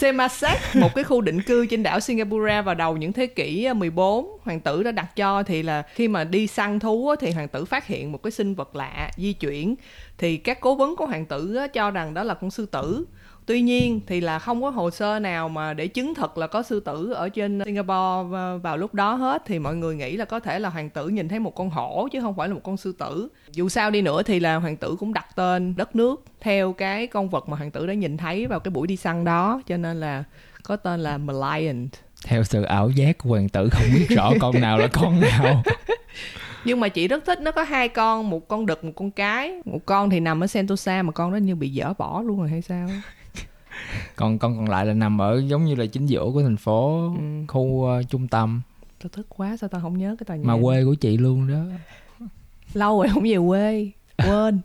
Temasek, 0.00 0.58
một 0.74 0.94
cái 0.94 1.04
khu 1.04 1.20
định 1.20 1.42
cư 1.42 1.66
trên 1.66 1.82
đảo 1.82 2.00
Singapore 2.00 2.62
vào 2.62 2.74
đầu 2.74 2.96
những 2.96 3.12
thế 3.12 3.26
kỷ 3.26 3.64
à, 3.64 3.74
14 3.74 4.38
hoàng 4.42 4.60
tử 4.60 4.82
đã 4.82 4.92
đặt 4.92 5.16
cho 5.16 5.42
thì 5.42 5.62
là 5.62 5.82
khi 5.82 6.08
mà 6.08 6.24
đi 6.24 6.46
săn 6.46 6.78
thú 6.78 7.14
thì 7.20 7.30
hoàng 7.30 7.48
tử 7.48 7.64
phát 7.64 7.86
hiện 7.86 8.12
một 8.12 8.22
cái 8.22 8.30
sinh 8.30 8.54
vật 8.54 8.76
lạ 8.76 9.10
di 9.16 9.32
chuyển. 9.32 9.74
Thì 10.18 10.36
các 10.36 10.60
cố 10.60 10.74
vấn 10.74 10.96
của 10.96 11.06
hoàng 11.06 11.26
tử 11.26 11.58
cho 11.72 11.90
rằng 11.90 12.14
đó 12.14 12.22
là 12.24 12.34
con 12.34 12.50
sư 12.50 12.66
tử. 12.66 13.04
Tuy 13.48 13.60
nhiên 13.60 14.00
thì 14.06 14.20
là 14.20 14.38
không 14.38 14.62
có 14.62 14.70
hồ 14.70 14.90
sơ 14.90 15.18
nào 15.18 15.48
mà 15.48 15.74
để 15.74 15.86
chứng 15.86 16.14
thực 16.14 16.38
là 16.38 16.46
có 16.46 16.62
sư 16.62 16.80
tử 16.80 17.12
ở 17.12 17.28
trên 17.28 17.60
Singapore 17.64 18.28
vào- 18.30 18.58
vào 18.62 18.76
lúc 18.76 18.94
đó 18.94 19.14
hết 19.14 19.42
thì 19.46 19.58
mọi 19.58 19.76
người 19.76 19.96
nghĩ 19.96 20.16
là 20.16 20.24
có 20.24 20.40
thể 20.40 20.58
là 20.58 20.68
hoàng 20.68 20.90
tử 20.90 21.08
nhìn 21.08 21.28
thấy 21.28 21.38
một 21.38 21.54
con 21.54 21.70
hổ 21.70 22.08
chứ 22.12 22.20
không 22.20 22.36
phải 22.36 22.48
là 22.48 22.54
một 22.54 22.60
con 22.64 22.76
sư 22.76 22.94
tử. 22.98 23.28
Dù 23.52 23.68
sao 23.68 23.90
đi 23.90 24.02
nữa 24.02 24.22
thì 24.22 24.40
là 24.40 24.56
hoàng 24.56 24.76
tử 24.76 24.96
cũng 25.00 25.12
đặt 25.12 25.26
tên 25.36 25.74
đất 25.76 25.96
nước 25.96 26.24
theo 26.40 26.72
cái 26.72 27.06
con 27.06 27.28
vật 27.28 27.48
mà 27.48 27.56
hoàng 27.56 27.70
tử 27.70 27.86
đã 27.86 27.94
nhìn 27.94 28.16
thấy 28.16 28.46
vào 28.46 28.60
cái 28.60 28.70
buổi 28.70 28.86
đi 28.86 28.96
săn 28.96 29.24
đó 29.24 29.62
cho 29.66 29.76
nên 29.76 30.00
là 30.00 30.24
có 30.62 30.76
tên 30.76 31.00
là 31.00 31.18
Merlion. 31.18 31.88
theo 32.24 32.44
sự 32.44 32.62
ảo 32.62 32.90
giác 32.90 33.18
của 33.18 33.28
hoàng 33.28 33.48
tử 33.48 33.68
không 33.72 33.86
biết 33.94 34.06
rõ 34.16 34.30
con 34.40 34.60
nào 34.60 34.78
là 34.78 34.86
con 34.92 35.20
nào 35.20 35.62
Nhưng 36.64 36.80
mà 36.80 36.88
chị 36.88 37.08
rất 37.08 37.24
thích 37.26 37.40
nó 37.40 37.50
có 37.50 37.62
hai 37.62 37.88
con, 37.88 38.30
một 38.30 38.48
con 38.48 38.66
đực, 38.66 38.84
một 38.84 38.92
con 38.96 39.10
cái. 39.10 39.52
Một 39.64 39.78
con 39.86 40.10
thì 40.10 40.20
nằm 40.20 40.40
ở 40.44 40.46
Sentosa 40.46 41.02
mà 41.02 41.12
con 41.12 41.32
đó 41.32 41.36
như 41.36 41.54
bị 41.54 41.72
dỡ 41.80 41.92
bỏ 41.98 42.22
luôn 42.22 42.38
rồi 42.40 42.48
hay 42.48 42.62
sao? 42.62 42.88
Còn 44.16 44.38
con 44.38 44.56
còn 44.56 44.68
lại 44.68 44.86
là 44.86 44.94
nằm 44.94 45.20
ở 45.20 45.42
giống 45.46 45.64
như 45.64 45.74
là 45.74 45.86
chính 45.86 46.06
giữa 46.06 46.24
của 46.34 46.42
thành 46.42 46.56
phố 46.56 47.08
Ừ. 47.18 47.44
khu 47.48 47.84
ờ, 47.84 48.02
trung 48.02 48.28
tâm. 48.28 48.60
Tao 49.02 49.08
thích 49.12 49.26
quá 49.28 49.56
sao 49.56 49.68
tao 49.68 49.80
không 49.80 49.98
nhớ 49.98 50.16
cái 50.18 50.24
tòa 50.24 50.36
nhà. 50.36 50.44
mà 50.46 50.54
quê 50.62 50.84
của 50.84 50.94
chị 50.94 51.16
luôn 51.16 51.48
đó. 51.48 51.60
Lâu 52.74 52.98
rồi 53.02 53.08
không 53.14 53.22
về 53.22 53.36
quê. 53.48 53.90
Quên. 54.28 54.60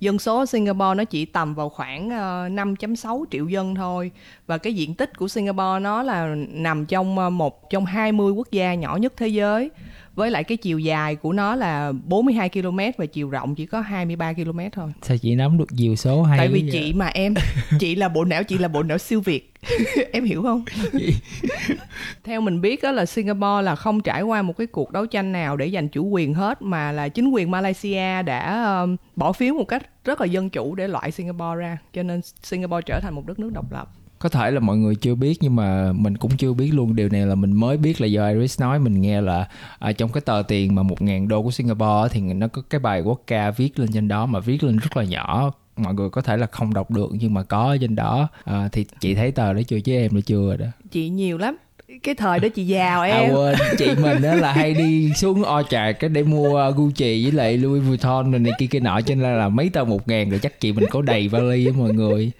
Dân 0.00 0.18
số 0.18 0.46
Singapore 0.46 0.94
nó 0.96 1.04
chỉ 1.04 1.24
tầm 1.24 1.54
vào 1.54 1.68
khoảng 1.68 2.10
ờ, 2.10 2.48
5.6 2.48 3.24
triệu 3.30 3.48
dân 3.48 3.74
thôi. 3.74 4.10
Và 4.46 4.58
cái 4.58 4.74
diện 4.74 4.94
tích 4.94 5.16
của 5.18 5.28
Singapore 5.28 5.80
nó 5.80 6.02
là 6.02 6.34
nằm 6.48 6.86
trong 6.86 7.18
ờ, 7.18 7.30
một 7.30 7.70
trong 7.70 7.84
20 7.86 8.32
quốc 8.32 8.50
gia 8.50 8.74
nhỏ 8.74 8.96
nhất 8.96 9.12
thế 9.16 9.28
giới 9.28 9.70
với 10.16 10.30
lại 10.30 10.44
cái 10.44 10.56
chiều 10.56 10.78
dài 10.78 11.16
của 11.16 11.32
nó 11.32 11.54
là 11.56 11.92
42 12.04 12.48
km 12.48 12.78
và 12.96 13.06
chiều 13.06 13.30
rộng 13.30 13.54
chỉ 13.54 13.66
có 13.66 13.80
23 13.80 14.32
km 14.32 14.60
thôi. 14.72 14.92
sao 15.02 15.16
chị 15.16 15.34
nắm 15.34 15.58
được 15.58 15.72
nhiều 15.72 15.96
số 15.96 16.22
hay 16.22 16.38
Tại 16.38 16.48
vì 16.48 16.60
vậy? 16.60 16.70
chị 16.72 16.92
mà 16.92 17.06
em, 17.06 17.34
chị 17.80 17.94
là 17.94 18.08
bộ 18.08 18.24
não, 18.24 18.42
chị 18.44 18.58
là 18.58 18.68
bộ 18.68 18.82
não 18.82 18.98
siêu 18.98 19.20
việt. 19.20 19.52
em 20.12 20.24
hiểu 20.24 20.42
không? 20.42 20.64
Theo 22.24 22.40
mình 22.40 22.60
biết 22.60 22.82
đó 22.82 22.92
là 22.92 23.06
Singapore 23.06 23.62
là 23.62 23.76
không 23.76 24.00
trải 24.00 24.22
qua 24.22 24.42
một 24.42 24.56
cái 24.58 24.66
cuộc 24.66 24.90
đấu 24.90 25.06
tranh 25.06 25.32
nào 25.32 25.56
để 25.56 25.70
giành 25.70 25.88
chủ 25.88 26.04
quyền 26.08 26.34
hết 26.34 26.62
mà 26.62 26.92
là 26.92 27.08
chính 27.08 27.30
quyền 27.30 27.50
Malaysia 27.50 28.22
đã 28.22 28.64
um, 28.82 28.96
bỏ 29.16 29.32
phiếu 29.32 29.54
một 29.54 29.64
cách 29.64 30.04
rất 30.04 30.20
là 30.20 30.26
dân 30.26 30.50
chủ 30.50 30.74
để 30.74 30.88
loại 30.88 31.10
Singapore 31.10 31.56
ra. 31.60 31.78
Cho 31.94 32.02
nên 32.02 32.20
Singapore 32.42 32.82
trở 32.86 33.00
thành 33.00 33.14
một 33.14 33.26
đất 33.26 33.38
nước 33.38 33.50
độc 33.52 33.72
lập. 33.72 33.88
Có 34.18 34.28
thể 34.28 34.50
là 34.50 34.60
mọi 34.60 34.76
người 34.76 34.94
chưa 34.94 35.14
biết 35.14 35.38
nhưng 35.40 35.56
mà 35.56 35.92
mình 35.92 36.16
cũng 36.16 36.36
chưa 36.36 36.52
biết 36.52 36.70
luôn. 36.74 36.96
Điều 36.96 37.08
này 37.08 37.26
là 37.26 37.34
mình 37.34 37.52
mới 37.52 37.76
biết 37.76 38.00
là 38.00 38.06
do 38.06 38.28
Iris 38.28 38.60
nói. 38.60 38.78
Mình 38.78 39.00
nghe 39.00 39.20
là 39.20 39.48
à, 39.78 39.92
trong 39.92 40.12
cái 40.12 40.20
tờ 40.20 40.42
tiền 40.48 40.74
mà 40.74 40.82
một 40.82 41.02
ngàn 41.02 41.28
đô 41.28 41.42
của 41.42 41.50
Singapore 41.50 42.08
thì 42.10 42.20
nó 42.20 42.48
có 42.48 42.62
cái 42.70 42.78
bài 42.78 43.00
quốc 43.00 43.22
ca 43.26 43.50
viết 43.50 43.78
lên 43.78 43.92
trên 43.92 44.08
đó 44.08 44.26
mà 44.26 44.40
viết 44.40 44.64
lên 44.64 44.76
rất 44.76 44.96
là 44.96 45.04
nhỏ. 45.04 45.52
Mọi 45.76 45.94
người 45.94 46.10
có 46.10 46.20
thể 46.22 46.36
là 46.36 46.46
không 46.46 46.74
đọc 46.74 46.90
được 46.90 47.08
nhưng 47.12 47.34
mà 47.34 47.42
có 47.42 47.64
ở 47.64 47.76
trên 47.80 47.96
đó. 47.96 48.28
À, 48.44 48.68
thì 48.72 48.84
chị 49.00 49.14
thấy 49.14 49.30
tờ 49.30 49.52
đó 49.52 49.60
chưa? 49.68 49.80
Chứ 49.80 49.92
em 49.92 50.14
là 50.14 50.20
chưa 50.26 50.46
rồi 50.46 50.56
đó. 50.56 50.66
Chị 50.90 51.08
nhiều 51.08 51.38
lắm. 51.38 51.56
Cái 52.02 52.14
thời 52.14 52.38
đó 52.38 52.48
chị 52.48 52.66
giàu 52.66 53.00
à 53.00 53.08
em. 53.08 53.34
quên. 53.34 53.54
Chị 53.78 53.86
mình 54.02 54.22
đó 54.22 54.34
là 54.34 54.52
hay 54.52 54.74
đi 54.74 55.12
xuống 55.16 55.42
Orchard 55.58 55.98
cái 56.00 56.10
để 56.10 56.22
mua 56.22 56.72
Gucci 56.76 57.22
với 57.22 57.32
lại 57.32 57.56
Louis 57.56 57.82
Vuitton 57.86 58.30
rồi 58.30 58.40
này 58.40 58.52
kia 58.58 58.66
kia 58.66 58.80
nọ. 58.80 59.00
Cho 59.00 59.14
nên 59.14 59.38
là 59.38 59.48
mấy 59.48 59.68
tờ 59.68 59.84
một 59.84 60.08
ngàn 60.08 60.30
rồi 60.30 60.38
chắc 60.42 60.60
chị 60.60 60.72
mình 60.72 60.84
có 60.90 61.02
đầy 61.02 61.28
vali 61.28 61.64
với 61.64 61.72
mọi 61.72 61.92
người 61.92 62.32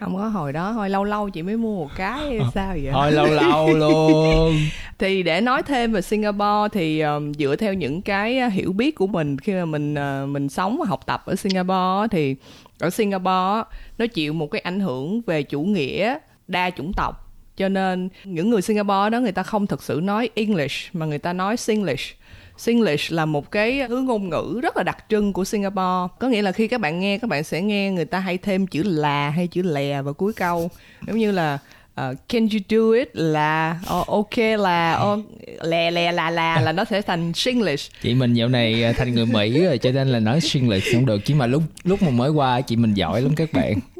Không 0.00 0.16
có 0.16 0.28
hồi 0.28 0.52
đó 0.52 0.72
thôi 0.72 0.90
lâu 0.90 1.04
lâu 1.04 1.30
chị 1.30 1.42
mới 1.42 1.56
mua 1.56 1.84
một 1.84 1.90
cái 1.96 2.40
sao 2.54 2.72
vậy? 2.72 2.90
thôi 2.92 3.12
lâu 3.12 3.26
lâu 3.26 3.68
luôn. 3.74 4.56
Thì 4.98 5.22
để 5.22 5.40
nói 5.40 5.62
thêm 5.62 5.92
về 5.92 6.02
Singapore 6.02 6.68
thì 6.72 7.00
um, 7.00 7.32
dựa 7.32 7.56
theo 7.56 7.74
những 7.74 8.02
cái 8.02 8.40
uh, 8.46 8.52
hiểu 8.52 8.72
biết 8.72 8.94
của 8.94 9.06
mình 9.06 9.38
khi 9.38 9.52
mà 9.52 9.64
mình 9.64 9.94
uh, 9.94 10.28
mình 10.28 10.48
sống 10.48 10.78
và 10.78 10.86
học 10.88 11.06
tập 11.06 11.22
ở 11.26 11.36
Singapore 11.36 12.08
thì 12.10 12.36
ở 12.80 12.90
Singapore 12.90 13.62
nó 13.98 14.06
chịu 14.14 14.32
một 14.32 14.50
cái 14.50 14.60
ảnh 14.60 14.80
hưởng 14.80 15.20
về 15.26 15.42
chủ 15.42 15.62
nghĩa 15.62 16.18
đa 16.48 16.70
chủng 16.70 16.92
tộc. 16.92 17.22
Cho 17.56 17.68
nên 17.68 18.08
những 18.24 18.50
người 18.50 18.62
Singapore 18.62 19.10
đó 19.10 19.20
người 19.20 19.32
ta 19.32 19.42
không 19.42 19.66
thực 19.66 19.82
sự 19.82 20.00
nói 20.02 20.28
English 20.34 20.94
mà 20.94 21.06
người 21.06 21.18
ta 21.18 21.32
nói 21.32 21.56
Singlish 21.56 22.16
Singlish 22.58 23.12
là 23.12 23.26
một 23.26 23.50
cái 23.50 23.82
thứ 23.88 24.00
ngôn 24.00 24.28
ngữ 24.28 24.60
rất 24.62 24.76
là 24.76 24.82
đặc 24.82 25.04
trưng 25.08 25.32
của 25.32 25.44
Singapore. 25.44 26.14
Có 26.18 26.28
nghĩa 26.28 26.42
là 26.42 26.52
khi 26.52 26.68
các 26.68 26.80
bạn 26.80 27.00
nghe 27.00 27.18
các 27.18 27.30
bạn 27.30 27.44
sẽ 27.44 27.62
nghe 27.62 27.90
người 27.90 28.04
ta 28.04 28.18
hay 28.18 28.38
thêm 28.38 28.66
chữ 28.66 28.82
là 28.82 29.30
hay 29.30 29.46
chữ 29.46 29.62
lè 29.62 30.02
vào 30.02 30.14
cuối 30.14 30.32
câu. 30.32 30.70
Giống 31.06 31.18
như 31.18 31.32
là 31.32 31.58
uh, 32.00 32.28
can 32.28 32.48
you 32.52 32.58
do 32.68 32.98
it? 32.98 33.08
là 33.12 33.80
oh, 34.00 34.06
ok 34.06 34.38
là 34.58 35.02
oh, 35.12 35.18
lè 35.62 35.90
lè 35.90 36.12
là 36.12 36.30
là 36.30 36.60
là 36.60 36.72
nó 36.72 36.84
sẽ 36.84 37.02
thành 37.02 37.32
Singlish. 37.32 37.92
Chị 38.02 38.14
mình 38.14 38.34
dạo 38.34 38.48
này 38.48 38.94
thành 38.96 39.14
người 39.14 39.26
Mỹ 39.26 39.64
rồi 39.64 39.78
cho 39.78 39.92
nên 39.92 40.08
là 40.08 40.20
nói 40.20 40.40
Singlish 40.40 40.92
không 40.92 41.06
được. 41.06 41.24
Chứ 41.24 41.34
mà 41.34 41.46
lúc 41.46 41.62
lúc 41.84 42.02
mà 42.02 42.10
mới 42.10 42.30
qua 42.30 42.60
chị 42.60 42.76
mình 42.76 42.94
giỏi 42.94 43.22
lắm 43.22 43.34
các 43.36 43.52
bạn. 43.52 43.74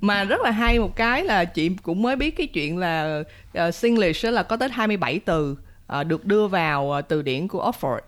Mà 0.00 0.24
rất 0.24 0.40
là 0.40 0.50
hay 0.50 0.78
một 0.78 0.96
cái 0.96 1.24
là 1.24 1.44
chị 1.44 1.70
cũng 1.82 2.02
mới 2.02 2.16
biết 2.16 2.36
cái 2.36 2.46
chuyện 2.46 2.78
là 2.78 3.22
uh, 3.68 3.74
Singlish 3.74 4.24
là 4.24 4.42
có 4.42 4.56
tới 4.56 4.68
27 4.72 5.18
từ 5.18 5.56
uh, 6.00 6.06
được 6.06 6.24
đưa 6.24 6.46
vào 6.46 6.94
uh, 6.98 7.08
từ 7.08 7.22
điển 7.22 7.48
của 7.48 7.70
Oxford. 7.70 8.00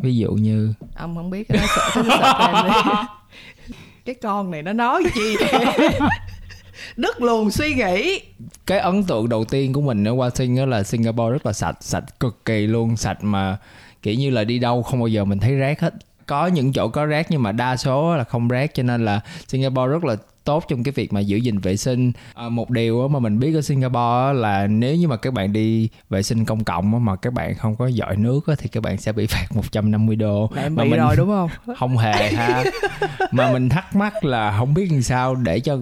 Ví 0.00 0.16
dụ 0.16 0.32
như? 0.32 0.72
Ông 0.94 1.16
không 1.16 1.30
biết 1.30 1.48
cái 1.48 1.66
sợ, 1.76 1.90
cái, 1.94 2.70
sợ 2.84 3.04
cái 4.04 4.14
con 4.14 4.50
này 4.50 4.62
nó 4.62 4.72
nói 4.72 5.02
gì 5.14 5.36
đứt 6.96 7.22
luồng 7.22 7.50
suy 7.50 7.74
nghĩ. 7.74 8.20
Cái 8.66 8.78
ấn 8.78 9.04
tượng 9.04 9.28
đầu 9.28 9.44
tiên 9.44 9.72
của 9.72 9.80
mình 9.80 10.08
ở 10.08 10.12
qua 10.12 10.30
sinh 10.30 10.56
đó 10.56 10.66
là 10.66 10.82
Singapore 10.82 11.32
rất 11.32 11.46
là 11.46 11.52
sạch 11.52 11.76
sạch 11.80 12.20
cực 12.20 12.44
kỳ 12.44 12.66
luôn 12.66 12.96
sạch 12.96 13.18
mà 13.24 13.56
kiểu 14.02 14.14
như 14.14 14.30
là 14.30 14.44
đi 14.44 14.58
đâu 14.58 14.82
không 14.82 15.00
bao 15.00 15.08
giờ 15.08 15.24
mình 15.24 15.38
thấy 15.38 15.54
rác 15.54 15.80
hết 15.80 15.94
có 16.28 16.46
những 16.46 16.72
chỗ 16.72 16.88
có 16.88 17.06
rác 17.06 17.26
nhưng 17.30 17.42
mà 17.42 17.52
đa 17.52 17.76
số 17.76 18.16
là 18.16 18.24
không 18.24 18.48
rác 18.48 18.74
cho 18.74 18.82
nên 18.82 19.04
là 19.04 19.20
Singapore 19.48 19.86
rất 19.86 20.04
là 20.04 20.16
tốt 20.44 20.64
trong 20.68 20.82
cái 20.82 20.92
việc 20.92 21.12
mà 21.12 21.20
giữ 21.20 21.36
gìn 21.36 21.58
vệ 21.58 21.76
sinh. 21.76 22.12
À, 22.34 22.48
một 22.48 22.70
điều 22.70 23.08
mà 23.08 23.18
mình 23.18 23.38
biết 23.38 23.54
ở 23.54 23.62
Singapore 23.62 24.32
là 24.34 24.66
nếu 24.66 24.96
như 24.96 25.08
mà 25.08 25.16
các 25.16 25.32
bạn 25.32 25.52
đi 25.52 25.88
vệ 26.10 26.22
sinh 26.22 26.44
công 26.44 26.64
cộng 26.64 27.04
mà 27.04 27.16
các 27.16 27.32
bạn 27.32 27.54
không 27.54 27.76
có 27.76 27.86
dọi 27.86 28.16
nước 28.16 28.40
thì 28.58 28.68
các 28.68 28.82
bạn 28.82 28.98
sẽ 28.98 29.12
bị 29.12 29.26
phạt 29.30 29.46
150 29.54 30.16
đô. 30.16 30.50
Lại 30.54 30.70
mà 30.70 30.84
bị 30.84 30.90
mình 30.90 31.00
rồi 31.00 31.16
đúng 31.16 31.28
không? 31.28 31.50
Không 31.78 31.96
hề 31.96 32.32
ha. 32.32 32.64
Mà 33.32 33.52
mình 33.52 33.68
thắc 33.68 33.96
mắc 33.96 34.24
là 34.24 34.58
không 34.58 34.74
biết 34.74 34.92
làm 34.92 35.02
sao 35.02 35.34
để 35.34 35.60
cho 35.60 35.78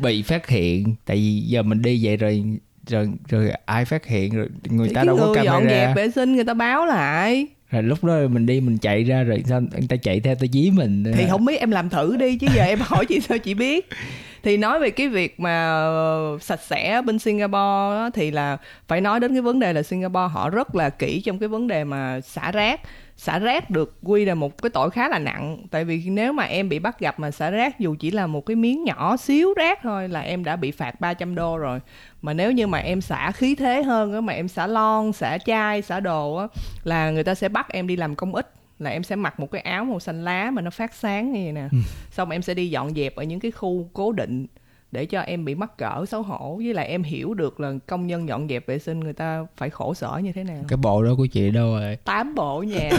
bị 0.00 0.22
phát 0.22 0.48
hiện 0.48 0.94
tại 1.04 1.16
vì 1.16 1.40
giờ 1.40 1.62
mình 1.62 1.82
đi 1.82 2.00
vậy 2.02 2.16
rồi 2.16 2.44
rồi 2.86 3.08
rồi 3.28 3.50
ai 3.64 3.84
phát 3.84 4.06
hiện 4.06 4.36
rồi 4.36 4.48
người 4.64 4.88
Thì 4.88 4.94
ta 4.94 5.04
đâu 5.04 5.16
có 5.16 5.26
người 5.26 5.44
dọn 5.44 5.62
camera 5.62 5.70
dẹp 5.70 5.96
vệ 5.96 6.10
sinh 6.10 6.34
người 6.34 6.44
ta 6.44 6.54
báo 6.54 6.86
lại 6.86 7.46
rồi 7.70 7.82
lúc 7.82 8.04
đó 8.04 8.14
mình 8.30 8.46
đi 8.46 8.60
mình 8.60 8.78
chạy 8.78 9.04
ra 9.04 9.22
rồi 9.22 9.42
sao 9.48 9.60
người 9.60 9.88
ta 9.88 9.96
chạy 9.96 10.20
theo 10.20 10.34
tới 10.34 10.48
dí 10.52 10.70
mình. 10.70 11.04
Thì 11.16 11.24
không 11.30 11.44
biết 11.44 11.60
em 11.60 11.70
làm 11.70 11.88
thử 11.88 12.16
đi 12.16 12.36
chứ 12.36 12.46
giờ 12.56 12.64
em 12.64 12.78
hỏi 12.82 13.06
chị 13.08 13.20
sao 13.20 13.38
chị 13.38 13.54
biết 13.54 13.88
thì 14.42 14.56
nói 14.56 14.80
về 14.80 14.90
cái 14.90 15.08
việc 15.08 15.40
mà 15.40 15.68
ờ, 15.68 16.38
sạch 16.40 16.60
sẽ 16.62 17.02
bên 17.04 17.18
Singapore 17.18 17.52
đó, 17.96 18.10
thì 18.14 18.30
là 18.30 18.56
phải 18.88 19.00
nói 19.00 19.20
đến 19.20 19.32
cái 19.32 19.42
vấn 19.42 19.60
đề 19.60 19.72
là 19.72 19.82
Singapore 19.82 20.28
họ 20.32 20.50
rất 20.50 20.74
là 20.74 20.90
kỹ 20.90 21.20
trong 21.20 21.38
cái 21.38 21.48
vấn 21.48 21.66
đề 21.66 21.84
mà 21.84 22.20
xả 22.20 22.52
rác. 22.52 22.80
Xả 23.16 23.38
rác 23.38 23.70
được 23.70 23.94
quy 24.02 24.24
là 24.24 24.34
một 24.34 24.62
cái 24.62 24.70
tội 24.70 24.90
khá 24.90 25.08
là 25.08 25.18
nặng. 25.18 25.66
Tại 25.70 25.84
vì 25.84 26.02
nếu 26.06 26.32
mà 26.32 26.44
em 26.44 26.68
bị 26.68 26.78
bắt 26.78 27.00
gặp 27.00 27.20
mà 27.20 27.30
xả 27.30 27.50
rác 27.50 27.78
dù 27.78 27.96
chỉ 28.00 28.10
là 28.10 28.26
một 28.26 28.46
cái 28.46 28.56
miếng 28.56 28.84
nhỏ 28.84 29.16
xíu 29.16 29.54
rác 29.54 29.78
thôi 29.82 30.08
là 30.08 30.20
em 30.20 30.44
đã 30.44 30.56
bị 30.56 30.70
phạt 30.70 31.00
300 31.00 31.34
đô 31.34 31.58
rồi. 31.58 31.80
Mà 32.22 32.32
nếu 32.32 32.52
như 32.52 32.66
mà 32.66 32.78
em 32.78 33.00
xả 33.00 33.30
khí 33.30 33.54
thế 33.54 33.82
hơn 33.82 34.14
á 34.14 34.20
mà 34.20 34.32
em 34.32 34.48
xả 34.48 34.66
lon 34.66 35.12
xả 35.12 35.38
chai 35.38 35.82
xả 35.82 36.00
đồ 36.00 36.36
á 36.36 36.46
là 36.84 37.10
người 37.10 37.24
ta 37.24 37.34
sẽ 37.34 37.48
bắt 37.48 37.68
em 37.68 37.86
đi 37.86 37.96
làm 37.96 38.14
công 38.14 38.34
ích 38.34 38.57
là 38.78 38.90
em 38.90 39.02
sẽ 39.02 39.16
mặc 39.16 39.40
một 39.40 39.50
cái 39.50 39.62
áo 39.62 39.84
màu 39.84 40.00
xanh 40.00 40.24
lá 40.24 40.50
mà 40.50 40.62
nó 40.62 40.70
phát 40.70 40.94
sáng 40.94 41.32
như 41.32 41.40
vậy 41.44 41.52
nè. 41.52 41.68
Ừ. 41.72 41.78
xong 42.10 42.30
em 42.30 42.42
sẽ 42.42 42.54
đi 42.54 42.70
dọn 42.70 42.94
dẹp 42.94 43.16
ở 43.16 43.24
những 43.24 43.40
cái 43.40 43.50
khu 43.50 43.90
cố 43.92 44.12
định 44.12 44.46
để 44.92 45.06
cho 45.06 45.20
em 45.20 45.44
bị 45.44 45.54
mắc 45.54 45.78
cỡ 45.78 46.04
xấu 46.08 46.22
hổ. 46.22 46.56
Với 46.56 46.74
lại 46.74 46.86
em 46.86 47.02
hiểu 47.02 47.34
được 47.34 47.60
là 47.60 47.72
công 47.86 48.06
nhân 48.06 48.28
dọn 48.28 48.48
dẹp 48.48 48.66
vệ 48.66 48.78
sinh 48.78 49.00
người 49.00 49.12
ta 49.12 49.46
phải 49.56 49.70
khổ 49.70 49.94
sở 49.94 50.20
như 50.22 50.32
thế 50.32 50.44
nào. 50.44 50.64
Cái 50.68 50.76
bộ 50.76 51.02
đó 51.02 51.14
của 51.16 51.26
chị 51.26 51.50
đâu 51.50 51.70
rồi? 51.70 51.96
Tám 52.04 52.34
bộ 52.34 52.62
nhà. 52.62 52.90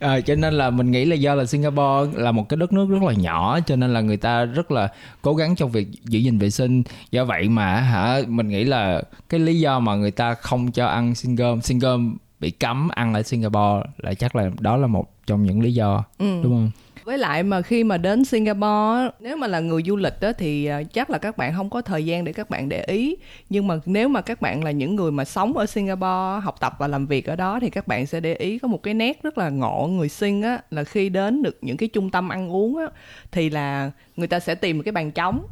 À, 0.00 0.20
cho 0.26 0.34
nên 0.34 0.54
là 0.54 0.70
mình 0.70 0.90
nghĩ 0.90 1.04
là 1.04 1.14
do 1.14 1.34
là 1.34 1.44
Singapore 1.44 2.12
là 2.14 2.32
một 2.32 2.48
cái 2.48 2.56
đất 2.56 2.72
nước 2.72 2.86
rất 2.90 3.02
là 3.02 3.12
nhỏ 3.12 3.60
cho 3.66 3.76
nên 3.76 3.94
là 3.94 4.00
người 4.00 4.16
ta 4.16 4.44
rất 4.44 4.70
là 4.70 4.88
cố 5.22 5.34
gắng 5.34 5.56
trong 5.56 5.70
việc 5.70 5.88
giữ 6.04 6.18
gìn 6.18 6.38
vệ 6.38 6.50
sinh. 6.50 6.82
Do 7.10 7.24
vậy 7.24 7.48
mà 7.48 7.80
hả 7.80 8.20
mình 8.28 8.48
nghĩ 8.48 8.64
là 8.64 9.02
cái 9.28 9.40
lý 9.40 9.60
do 9.60 9.80
mà 9.80 9.94
người 9.94 10.10
ta 10.10 10.34
không 10.34 10.72
cho 10.72 10.86
ăn 10.86 11.14
xin 11.14 11.36
gôm 11.80 12.16
bị 12.40 12.50
cấm 12.50 12.88
ăn 12.88 13.14
ở 13.14 13.22
Singapore 13.22 13.90
là 13.98 14.14
chắc 14.14 14.36
là 14.36 14.50
đó 14.60 14.76
là 14.76 14.86
một 14.86 15.26
trong 15.26 15.42
những 15.42 15.62
lý 15.62 15.74
do 15.74 16.04
ừ. 16.18 16.40
đúng 16.42 16.52
không? 16.52 16.70
Với 17.06 17.18
lại 17.18 17.42
mà 17.42 17.62
khi 17.62 17.84
mà 17.84 17.98
đến 17.98 18.24
Singapore 18.24 19.10
nếu 19.20 19.36
mà 19.36 19.46
là 19.46 19.60
người 19.60 19.82
du 19.86 19.96
lịch 19.96 20.20
đó 20.20 20.32
thì 20.32 20.66
à, 20.66 20.82
chắc 20.82 21.10
là 21.10 21.18
các 21.18 21.36
bạn 21.36 21.54
không 21.56 21.70
có 21.70 21.82
thời 21.82 22.04
gian 22.04 22.24
để 22.24 22.32
các 22.32 22.50
bạn 22.50 22.68
để 22.68 22.84
ý. 22.84 23.16
Nhưng 23.50 23.66
mà 23.66 23.78
nếu 23.86 24.08
mà 24.08 24.20
các 24.20 24.40
bạn 24.40 24.64
là 24.64 24.70
những 24.70 24.96
người 24.96 25.12
mà 25.12 25.24
sống 25.24 25.56
ở 25.56 25.66
Singapore 25.66 26.40
học 26.42 26.60
tập 26.60 26.74
và 26.78 26.88
làm 26.88 27.06
việc 27.06 27.26
ở 27.26 27.36
đó 27.36 27.60
thì 27.60 27.70
các 27.70 27.86
bạn 27.86 28.06
sẽ 28.06 28.20
để 28.20 28.34
ý 28.34 28.58
có 28.58 28.68
một 28.68 28.82
cái 28.82 28.94
nét 28.94 29.22
rất 29.22 29.38
là 29.38 29.48
ngộ 29.48 29.88
người 29.92 30.08
Sing 30.08 30.42
á 30.42 30.60
là 30.70 30.84
khi 30.84 31.08
đến 31.08 31.42
được 31.42 31.58
những 31.62 31.76
cái 31.76 31.88
trung 31.88 32.10
tâm 32.10 32.28
ăn 32.28 32.50
uống 32.50 32.76
á 32.76 32.86
thì 33.32 33.50
là 33.50 33.90
người 34.16 34.28
ta 34.28 34.40
sẽ 34.40 34.54
tìm 34.54 34.78
một 34.78 34.82
cái 34.84 34.92
bàn 34.92 35.10
trống. 35.10 35.46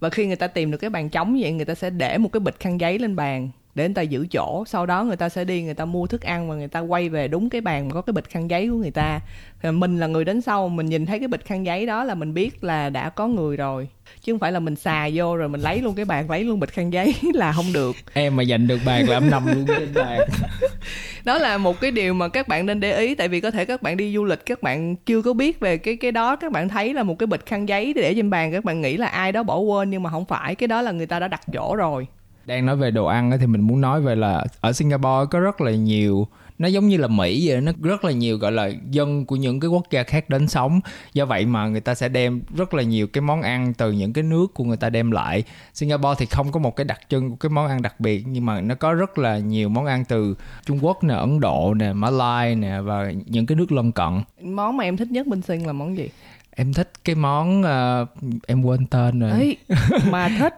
Và 0.00 0.10
khi 0.10 0.26
người 0.26 0.36
ta 0.36 0.46
tìm 0.46 0.70
được 0.70 0.78
cái 0.78 0.90
bàn 0.90 1.08
trống 1.08 1.38
vậy 1.40 1.52
người 1.52 1.64
ta 1.64 1.74
sẽ 1.74 1.90
để 1.90 2.18
một 2.18 2.28
cái 2.32 2.40
bịch 2.40 2.60
khăn 2.60 2.80
giấy 2.80 2.98
lên 2.98 3.16
bàn 3.16 3.50
để 3.80 3.88
người 3.88 3.94
ta 3.94 4.02
giữ 4.02 4.26
chỗ. 4.30 4.64
Sau 4.66 4.86
đó 4.86 5.04
người 5.04 5.16
ta 5.16 5.28
sẽ 5.28 5.44
đi 5.44 5.62
người 5.62 5.74
ta 5.74 5.84
mua 5.84 6.06
thức 6.06 6.22
ăn 6.22 6.48
và 6.48 6.54
người 6.54 6.68
ta 6.68 6.80
quay 6.80 7.08
về 7.08 7.28
đúng 7.28 7.50
cái 7.50 7.60
bàn 7.60 7.90
có 7.90 8.02
cái 8.02 8.12
bịch 8.12 8.30
khăn 8.30 8.50
giấy 8.50 8.68
của 8.68 8.76
người 8.76 8.90
ta. 8.90 9.20
Thì 9.62 9.70
mình 9.70 10.00
là 10.00 10.06
người 10.06 10.24
đến 10.24 10.40
sau 10.40 10.68
mình 10.68 10.86
nhìn 10.86 11.06
thấy 11.06 11.18
cái 11.18 11.28
bịch 11.28 11.44
khăn 11.44 11.66
giấy 11.66 11.86
đó 11.86 12.04
là 12.04 12.14
mình 12.14 12.34
biết 12.34 12.64
là 12.64 12.90
đã 12.90 13.10
có 13.10 13.26
người 13.26 13.56
rồi. 13.56 13.88
Chứ 14.22 14.32
không 14.32 14.38
phải 14.38 14.52
là 14.52 14.60
mình 14.60 14.76
xà 14.76 15.08
vô 15.14 15.36
rồi 15.36 15.48
mình 15.48 15.60
lấy 15.60 15.82
luôn 15.82 15.94
cái 15.94 16.04
bàn 16.04 16.30
lấy 16.30 16.44
luôn 16.44 16.60
bịch 16.60 16.70
khăn 16.70 16.92
giấy 16.92 17.14
là 17.34 17.52
không 17.52 17.72
được. 17.72 17.96
Em 18.12 18.36
mà 18.36 18.44
giành 18.44 18.66
được 18.66 18.78
bàn 18.86 19.08
là 19.08 19.16
em 19.16 19.30
nằm 19.30 19.46
luôn 19.46 19.64
trên 19.66 19.94
bàn. 19.94 20.20
Đó 21.24 21.38
là 21.38 21.58
một 21.58 21.80
cái 21.80 21.90
điều 21.90 22.14
mà 22.14 22.28
các 22.28 22.48
bạn 22.48 22.66
nên 22.66 22.80
để 22.80 22.98
ý 22.98 23.14
tại 23.14 23.28
vì 23.28 23.40
có 23.40 23.50
thể 23.50 23.64
các 23.64 23.82
bạn 23.82 23.96
đi 23.96 24.14
du 24.14 24.24
lịch 24.24 24.46
các 24.46 24.62
bạn 24.62 24.96
chưa 24.96 25.22
có 25.22 25.32
biết 25.32 25.60
về 25.60 25.78
cái 25.78 25.96
cái 25.96 26.12
đó 26.12 26.36
các 26.36 26.52
bạn 26.52 26.68
thấy 26.68 26.94
là 26.94 27.02
một 27.02 27.18
cái 27.18 27.26
bịch 27.26 27.46
khăn 27.46 27.68
giấy 27.68 27.92
để 27.92 28.14
trên 28.14 28.30
bàn 28.30 28.52
các 28.52 28.64
bạn 28.64 28.80
nghĩ 28.80 28.96
là 28.96 29.06
ai 29.06 29.32
đó 29.32 29.42
bỏ 29.42 29.58
quên 29.58 29.90
nhưng 29.90 30.02
mà 30.02 30.10
không 30.10 30.24
phải 30.24 30.54
cái 30.54 30.66
đó 30.66 30.82
là 30.82 30.92
người 30.92 31.06
ta 31.06 31.18
đã 31.18 31.28
đặt 31.28 31.40
chỗ 31.52 31.76
rồi 31.76 32.06
đang 32.50 32.66
nói 32.66 32.76
về 32.76 32.90
đồ 32.90 33.06
ăn 33.06 33.30
thì 33.40 33.46
mình 33.46 33.60
muốn 33.60 33.80
nói 33.80 34.00
về 34.00 34.14
là 34.14 34.44
ở 34.60 34.72
Singapore 34.72 35.26
có 35.30 35.40
rất 35.40 35.60
là 35.60 35.70
nhiều, 35.70 36.26
nó 36.58 36.68
giống 36.68 36.88
như 36.88 36.96
là 36.96 37.08
Mỹ 37.08 37.48
vậy, 37.48 37.60
nó 37.60 37.72
rất 37.82 38.04
là 38.04 38.12
nhiều, 38.12 38.38
gọi 38.38 38.52
là, 38.52 38.70
dân 38.90 39.26
của 39.26 39.36
những 39.36 39.60
cái 39.60 39.68
quốc 39.68 39.90
gia 39.90 40.02
khác 40.02 40.30
đến 40.30 40.48
sống. 40.48 40.80
Do 41.14 41.26
vậy 41.26 41.46
mà 41.46 41.68
người 41.68 41.80
ta 41.80 41.94
sẽ 41.94 42.08
đem 42.08 42.42
rất 42.56 42.74
là 42.74 42.82
nhiều 42.82 43.06
cái 43.06 43.22
món 43.22 43.42
ăn 43.42 43.74
từ 43.74 43.92
những 43.92 44.12
cái 44.12 44.24
nước 44.24 44.54
của 44.54 44.64
người 44.64 44.76
ta 44.76 44.90
đem 44.90 45.10
lại. 45.10 45.44
Singapore 45.74 46.14
thì 46.18 46.26
không 46.26 46.52
có 46.52 46.60
một 46.60 46.76
cái 46.76 46.84
đặc 46.84 47.00
trưng 47.08 47.30
của 47.30 47.36
cái 47.36 47.50
món 47.50 47.68
ăn 47.68 47.82
đặc 47.82 48.00
biệt, 48.00 48.24
nhưng 48.26 48.46
mà 48.46 48.60
nó 48.60 48.74
có 48.74 48.92
rất 48.92 49.18
là 49.18 49.38
nhiều 49.38 49.68
món 49.68 49.86
ăn 49.86 50.04
từ 50.04 50.34
Trung 50.66 50.78
Quốc 50.82 51.04
nè, 51.04 51.14
Ấn 51.14 51.40
Độ 51.40 51.74
nè, 51.74 51.92
Malai 51.92 52.54
nè 52.54 52.80
và 52.80 53.12
những 53.26 53.46
cái 53.46 53.56
nước 53.56 53.72
lân 53.72 53.92
cận. 53.92 54.22
Món 54.42 54.76
mà 54.76 54.84
em 54.84 54.96
thích 54.96 55.10
nhất 55.10 55.26
bên 55.26 55.42
Sing 55.42 55.66
là 55.66 55.72
món 55.72 55.96
gì? 55.96 56.08
Em 56.60 56.72
thích 56.72 56.90
cái 57.04 57.14
món 57.14 57.62
ờ, 57.62 58.06
em 58.46 58.62
quên 58.62 58.86
tên 58.86 59.20
rồi. 59.20 59.30
Ấy 59.30 59.56
mà 60.10 60.28
thích. 60.38 60.54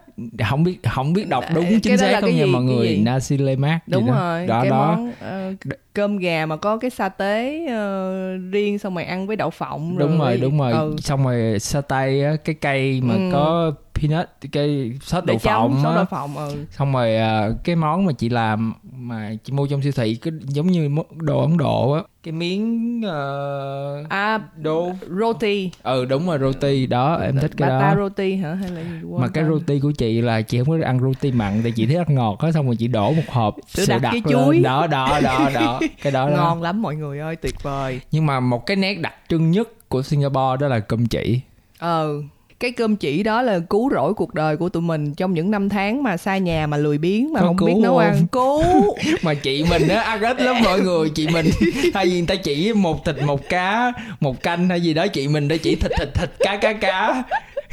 Không 0.49 0.63
biết 0.63 0.77
không 0.93 1.13
biết 1.13 1.27
đọc 1.27 1.43
đúng 1.55 1.65
Cái 1.69 1.79
chính 1.83 1.97
xác 1.97 2.21
không 2.21 2.35
nha 2.35 2.45
mọi 2.45 2.63
người. 2.63 2.97
nasi 2.97 3.37
lemak 3.37 3.87
đúng 3.87 4.07
đó. 4.07 4.13
rồi 4.13 4.47
đó 4.47 4.61
cái 4.61 4.69
đó. 4.71 4.77
món 4.77 5.13
ờ, 5.19 5.53
cơm 5.93 6.17
gà 6.17 6.45
mà 6.45 6.55
có 6.57 6.77
cái 6.77 6.89
sa 6.89 7.09
tế 7.09 7.65
ờ, 7.69 8.37
riêng 8.51 8.79
xong 8.79 8.95
rồi 8.95 9.03
ăn 9.03 9.27
với 9.27 9.35
đậu 9.35 9.49
phộng 9.49 9.97
đúng 9.97 10.19
rồi 10.19 10.37
đúng 10.37 10.59
rồi. 10.59 10.71
Ừ. 10.71 10.95
xong 10.99 11.23
rồi 11.23 11.59
sa 11.59 11.81
tay 11.81 12.23
á 12.23 12.35
cái 12.45 12.55
cây 12.55 13.01
mà 13.01 13.13
Ừ. 13.13 13.19
có 13.33 13.71
peanut 13.95 14.29
cái 14.51 14.91
sốt 15.01 15.25
đậu 15.25 15.37
phộng 15.37 15.79
sốt 15.83 15.95
đậu 15.95 16.05
phộng 16.05 16.37
ừ. 16.37 16.65
xong 16.71 16.93
rồi 16.93 17.15
à, 17.15 17.49
cái 17.63 17.75
món 17.75 18.05
mà 18.05 18.13
chị 18.13 18.29
làm 18.29 18.73
mà 18.95 19.35
chị 19.43 19.53
mua 19.53 19.67
trong 19.67 19.81
siêu 19.81 19.91
thị 19.95 20.15
cái 20.15 20.33
giống 20.47 20.67
như 20.67 20.89
đồ 21.11 21.41
ấn 21.41 21.57
độ 21.57 21.91
á. 21.91 22.01
Cái 22.23 22.31
miếng 22.31 23.01
uh, 23.05 24.09
à 24.09 24.39
đô 24.57 24.91
roti. 25.19 25.71
Ừ 25.83 26.05
đúng 26.05 26.27
rồi 26.27 26.39
roti 26.39 26.85
đó 26.85 27.15
em 27.15 27.37
thích 27.37 27.51
cái 27.57 27.69
bata 27.69 27.95
đó. 27.95 28.01
roti 28.03 28.35
hả? 28.35 28.53
Hay 28.53 28.69
là 28.69 28.81
gì 28.81 29.07
mà 29.19 29.27
cái 29.27 29.43
roti 29.43 29.79
của 29.79 29.91
chị 29.91 30.21
là 30.21 30.41
chị 30.41 30.57
không 30.57 30.67
có 30.67 30.85
ăn 30.85 30.99
roti 30.99 31.31
mặn 31.31 31.59
tại 31.63 31.71
chị 31.71 31.85
thích 31.85 31.97
ăn 32.07 32.15
ngọt 32.15 32.39
á 32.39 32.51
xong 32.51 32.65
rồi 32.65 32.75
chị 32.75 32.87
đổ 32.87 33.11
một 33.11 33.23
hộp 33.29 33.55
Sữa 33.67 33.85
đặc 33.87 34.01
đặc 34.01 34.13
với 34.13 34.21
lên. 34.25 34.45
chuối. 34.45 34.59
đó 34.59 34.87
đó 34.87 35.19
đó 35.23 35.49
đó 35.53 35.79
cái 36.03 36.11
đó 36.11 36.29
đó. 36.29 36.35
Ngon 36.35 36.61
lắm 36.61 36.81
mọi 36.81 36.95
người 36.95 37.19
ơi 37.19 37.35
tuyệt 37.35 37.63
vời. 37.63 37.99
Nhưng 38.11 38.25
mà 38.25 38.39
một 38.39 38.65
cái 38.65 38.77
nét 38.77 38.99
đặc 38.99 39.13
trưng 39.29 39.51
nhất 39.51 39.89
của 39.89 40.01
Singapore 40.01 40.57
đó 40.59 40.67
là 40.67 40.79
cơm 40.79 41.05
chỉ. 41.05 41.41
Ờ 41.79 42.21
cái 42.63 42.71
cơm 42.71 42.95
chỉ 42.95 43.23
đó 43.23 43.41
là 43.41 43.59
cứu 43.59 43.89
rỗi 43.93 44.13
cuộc 44.13 44.33
đời 44.33 44.57
của 44.57 44.69
tụi 44.69 44.81
mình 44.81 45.13
trong 45.13 45.33
những 45.33 45.51
năm 45.51 45.69
tháng 45.69 46.03
mà 46.03 46.17
xa 46.17 46.37
nhà 46.37 46.67
mà 46.67 46.77
lười 46.77 46.97
biếng 46.97 47.33
mà 47.33 47.39
Có 47.39 47.47
không 47.47 47.55
biết 47.67 47.73
nấu 47.81 47.97
ăn. 47.97 48.27
Cứu. 48.31 48.63
Mà 49.21 49.33
chị 49.33 49.65
mình 49.69 49.87
á 49.87 50.01
ăn 50.01 50.21
ít 50.21 50.41
lắm 50.41 50.55
mọi 50.63 50.81
người 50.81 51.09
chị 51.09 51.27
mình 51.27 51.45
thay 51.93 52.05
vì 52.05 52.11
người 52.11 52.25
ta 52.27 52.35
chỉ 52.35 52.73
một 52.73 53.05
thịt 53.05 53.15
một 53.25 53.49
cá 53.49 53.93
một 54.19 54.43
canh 54.43 54.69
hay 54.69 54.81
gì 54.81 54.93
đó 54.93 55.07
chị 55.07 55.27
mình 55.27 55.47
đã 55.47 55.55
chỉ 55.57 55.75
thịt 55.75 55.91
thịt 55.99 56.13
thịt 56.13 56.29
cá 56.39 56.57
cá 56.57 56.73
cá 56.73 57.23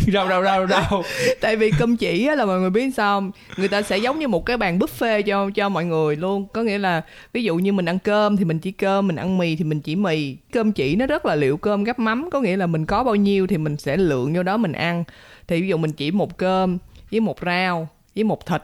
rau 0.13 0.29
rau 0.29 0.45
rau 0.45 0.67
rau. 0.67 1.03
Tại 1.41 1.57
vì 1.57 1.71
cơm 1.79 1.97
chỉ 1.97 2.27
á, 2.27 2.35
là 2.35 2.45
mọi 2.45 2.61
người 2.61 2.71
biết 2.71 2.91
sao 2.97 3.17
không? 3.17 3.31
người 3.57 3.69
ta 3.69 3.83
sẽ 3.83 3.99
giống 3.99 4.19
như 4.19 4.29
một 4.29 4.47
cái 4.47 4.57
bàn 4.57 4.79
buffet 4.79 5.23
cho 5.23 5.51
cho 5.55 5.69
mọi 5.69 5.85
người 5.85 6.17
luôn. 6.17 6.47
Có 6.53 6.63
nghĩa 6.63 6.79
là 6.79 7.03
ví 7.33 7.45
dụ 7.45 7.57
như 7.57 7.73
mình 7.73 7.89
ăn 7.89 7.99
cơm 7.99 8.37
thì 8.37 8.45
mình 8.45 8.59
chỉ 8.59 8.73
cơm 8.73 9.07
mình 9.09 9.17
ăn 9.17 9.39
mì 9.39 9.57
thì 9.57 9.65
mình 9.65 9.81
chỉ 9.81 9.97
mì. 9.97 10.37
Cơm 10.53 10.73
chỉ 10.73 10.97
nó 10.97 11.07
rất 11.07 11.27
là 11.27 11.35
liệu 11.35 11.57
cơm 11.57 11.85
gắp 11.85 11.99
mắm 11.99 12.29
có 12.33 12.41
nghĩa 12.41 12.57
là 12.57 12.67
mình 12.67 12.87
có 12.87 13.05
bao 13.05 13.15
nhiêu 13.15 13.47
thì 13.47 13.59
mình 13.59 13.77
sẽ 13.77 13.97
lượng 13.97 14.35
vô 14.35 14.43
đó 14.43 14.57
mình 14.57 14.73
ăn. 14.73 15.05
Thì 15.49 15.63
ví 15.63 15.69
dụ 15.69 15.77
mình 15.77 15.93
chỉ 15.93 16.11
một 16.11 16.37
cơm 16.37 16.79
với 17.11 17.21
một 17.21 17.37
rau 17.43 17.89
với 18.15 18.25
một 18.25 18.47
thịt 18.47 18.63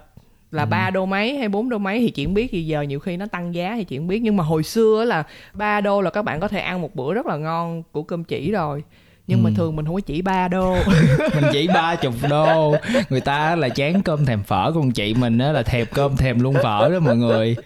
là 0.51 0.67
ba 0.67 0.91
đô 0.91 1.07
mấy 1.07 1.39
hay 1.39 1.49
bốn 1.49 1.69
đô 1.69 1.79
mấy 1.79 2.13
thì 2.17 2.25
không 2.25 2.35
biết. 2.35 2.49
Thì 2.51 2.67
giờ 2.67 2.83
nhiều 2.83 3.01
khi 3.01 3.17
nó 3.17 3.27
tăng 3.27 3.55
giá 3.55 3.75
thì 3.89 3.97
không 3.99 4.07
biết. 4.07 4.21
Nhưng 4.23 4.37
mà 4.37 4.45
hồi 4.45 4.63
xưa 4.63 4.99
á 4.99 5.05
là 5.05 5.25
ba 5.55 5.81
đô 5.81 6.01
là 6.01 6.11
các 6.11 6.23
bạn 6.23 6.41
có 6.41 6.49
thể 6.49 6.61
ăn 6.61 6.83
một 6.83 6.95
bữa 6.95 7.15
rất 7.15 7.27
là 7.27 7.37
ngon 7.37 7.83
của 7.93 8.03
cơm 8.03 8.25
chỉ 8.25 8.51
rồi 8.51 8.83
nhưng 9.27 9.43
mà 9.43 9.51
Ừ. 9.51 9.55
thường 9.57 9.77
mình 9.77 9.85
không 9.87 9.95
có 9.95 10.01
chỉ 10.01 10.23
ba 10.23 10.49
đô. 10.49 10.77
Mình 11.35 11.45
chỉ 11.53 11.67
ba 11.69 11.97
chục 11.97 12.15
đô. 12.31 12.75
Người 13.11 13.21
ta 13.21 13.57
là 13.57 13.69
chán 13.69 14.03
cơm 14.03 14.25
thèm 14.27 14.43
phở 14.43 14.73
còn 14.75 14.91
chị 14.93 15.15
mình 15.15 15.39
á 15.39 15.53
là 15.53 15.63
thèm 15.63 15.87
cơm 15.95 16.17
thèm 16.17 16.41
luôn 16.41 16.55
phở 16.63 16.89
đó 16.93 17.01
mọi 17.01 17.17
người. 17.17 17.57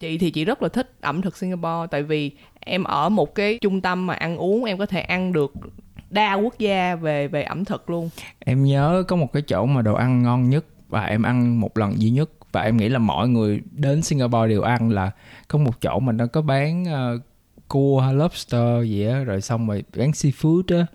Chị 0.00 0.18
thì 0.18 0.30
chị 0.30 0.44
rất 0.44 0.62
là 0.62 0.68
thích 0.68 0.92
ẩm 1.00 1.22
thực 1.22 1.36
Singapore 1.36 1.86
tại 1.90 2.02
vì 2.02 2.30
em 2.60 2.84
ở 2.84 3.08
một 3.08 3.34
cái 3.34 3.58
trung 3.60 3.80
tâm 3.80 4.06
mà 4.06 4.14
ăn 4.14 4.36
uống 4.36 4.64
em 4.64 4.78
có 4.78 4.86
thể 4.86 5.00
ăn 5.00 5.32
được 5.32 5.52
đa 6.10 6.34
quốc 6.34 6.58
gia 6.58 6.94
về 6.94 7.28
về 7.28 7.42
ẩm 7.42 7.64
thực 7.64 7.90
luôn. 7.90 8.10
Em 8.38 8.64
nhớ 8.64 9.04
có 9.08 9.16
một 9.16 9.32
cái 9.32 9.42
chỗ 9.42 9.66
mà 9.66 9.82
đồ 9.82 9.94
ăn 9.94 10.22
ngon 10.22 10.50
nhất 10.50 10.64
và 10.88 11.04
em 11.04 11.22
ăn 11.22 11.60
một 11.60 11.78
lần 11.78 12.00
duy 12.02 12.10
nhất. 12.10 12.30
Và 12.52 12.62
em 12.62 12.76
nghĩ 12.76 12.88
là 12.88 12.98
mọi 12.98 13.28
người 13.28 13.60
đến 13.72 14.02
Singapore 14.02 14.48
đều 14.48 14.62
ăn 14.62 14.90
là 14.90 15.10
có 15.48 15.58
một 15.58 15.80
chỗ 15.80 15.98
mà 15.98 16.12
nó 16.12 16.26
có 16.26 16.42
bán 16.42 16.84
ờ, 16.84 17.18
cua 17.68 18.00
hay 18.00 18.14
lobster 18.14 18.84
gì 18.88 19.06
á 19.06 19.18
rồi 19.18 19.40
xong 19.40 19.68
rồi 19.68 19.84
bán 19.96 20.10
seafood 20.10 20.78
á 20.78 20.86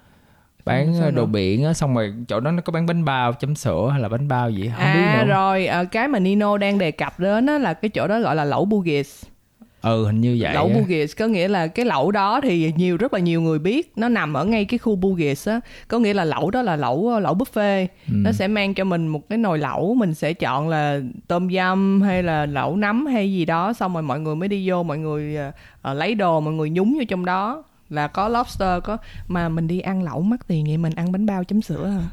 bán 0.67 0.93
sao 0.93 1.03
ờ, 1.03 1.11
đồ 1.11 1.21
nữa? 1.25 1.31
biển 1.31 1.63
á 1.63 1.73
xong 1.73 1.95
rồi 1.95 2.13
chỗ 2.27 2.39
đó 2.39 2.51
nó 2.51 2.61
có 2.61 2.71
bán 2.73 2.85
bánh 2.85 3.05
bao 3.05 3.33
chấm 3.33 3.55
sữa 3.55 3.89
hay 3.91 4.01
là 4.01 4.09
bánh 4.09 4.27
bao 4.27 4.49
gì 4.49 4.71
không 4.77 4.93
biết 4.93 4.99
à 4.99 5.23
nữa 5.25 5.25
rồi 5.33 5.65
ờ, 5.67 5.85
cái 5.85 6.07
mà 6.07 6.19
Nino 6.19 6.57
đang 6.57 6.77
đề 6.77 6.91
cập 6.91 7.19
đến 7.19 7.45
á 7.45 7.57
là 7.57 7.73
cái 7.73 7.89
chỗ 7.89 8.07
đó 8.07 8.19
gọi 8.19 8.35
là 8.35 8.43
lẩu 8.45 8.65
Bugis 8.65 9.23
ừ 9.81 10.05
hình 10.05 10.21
như 10.21 10.37
vậy 10.39 10.53
lẩu. 10.53 10.69
Bugis 10.69 11.15
có 11.17 11.27
nghĩa 11.27 11.47
là 11.47 11.67
cái 11.67 11.85
lẩu 11.85 12.11
đó 12.11 12.39
thì 12.43 12.73
nhiều 12.77 12.97
rất 12.97 13.13
là 13.13 13.19
nhiều 13.19 13.41
người 13.41 13.59
biết 13.59 13.91
nó 13.95 14.09
nằm 14.09 14.33
ở 14.33 14.45
ngay 14.45 14.65
cái 14.65 14.77
khu 14.77 14.95
Bugis 14.95 15.47
á 15.47 15.59
có 15.87 15.99
nghĩa 15.99 16.13
là 16.13 16.23
lẩu 16.25 16.51
đó 16.51 16.61
là 16.61 16.75
lẩu 16.75 17.19
lẩu 17.19 17.35
buffet 17.35 17.87
Ừ. 18.07 18.13
nó 18.15 18.31
sẽ 18.31 18.47
mang 18.47 18.73
cho 18.73 18.83
mình 18.83 19.07
một 19.07 19.29
cái 19.29 19.37
nồi 19.37 19.57
lẩu 19.59 19.93
mình 19.93 20.13
sẽ 20.13 20.33
chọn 20.33 20.69
là 20.69 20.99
tôm 21.27 21.49
dâm 21.53 22.01
hay 22.01 22.23
là 22.23 22.45
lẩu 22.45 22.75
nấm 22.75 23.05
hay 23.05 23.33
gì 23.33 23.45
đó 23.45 23.73
xong 23.73 23.93
rồi 23.93 24.03
mọi 24.03 24.19
người 24.19 24.35
mới 24.35 24.47
đi 24.49 24.69
vô 24.69 24.83
mọi 24.83 24.97
người 24.97 25.35
ờ, 25.35 25.51
ờ, 25.81 25.93
lấy 25.93 26.15
đồ 26.15 26.39
mọi 26.39 26.53
người 26.53 26.69
nhúng 26.69 26.93
vô 26.97 27.03
trong 27.09 27.25
đó 27.25 27.63
là 27.89 28.07
có 28.07 28.27
lobster 28.27 28.83
có 28.83 28.97
mà 29.27 29.49
mình 29.49 29.67
đi 29.67 29.79
ăn 29.79 30.03
lẩu 30.03 30.21
mắc 30.21 30.39
tiền 30.47 30.65
vậy 30.67 30.77
mình 30.77 30.93
ăn 30.95 31.11
bánh 31.11 31.25
bao 31.25 31.43
chấm 31.43 31.61
sữa 31.61 31.91
à. 31.99 32.03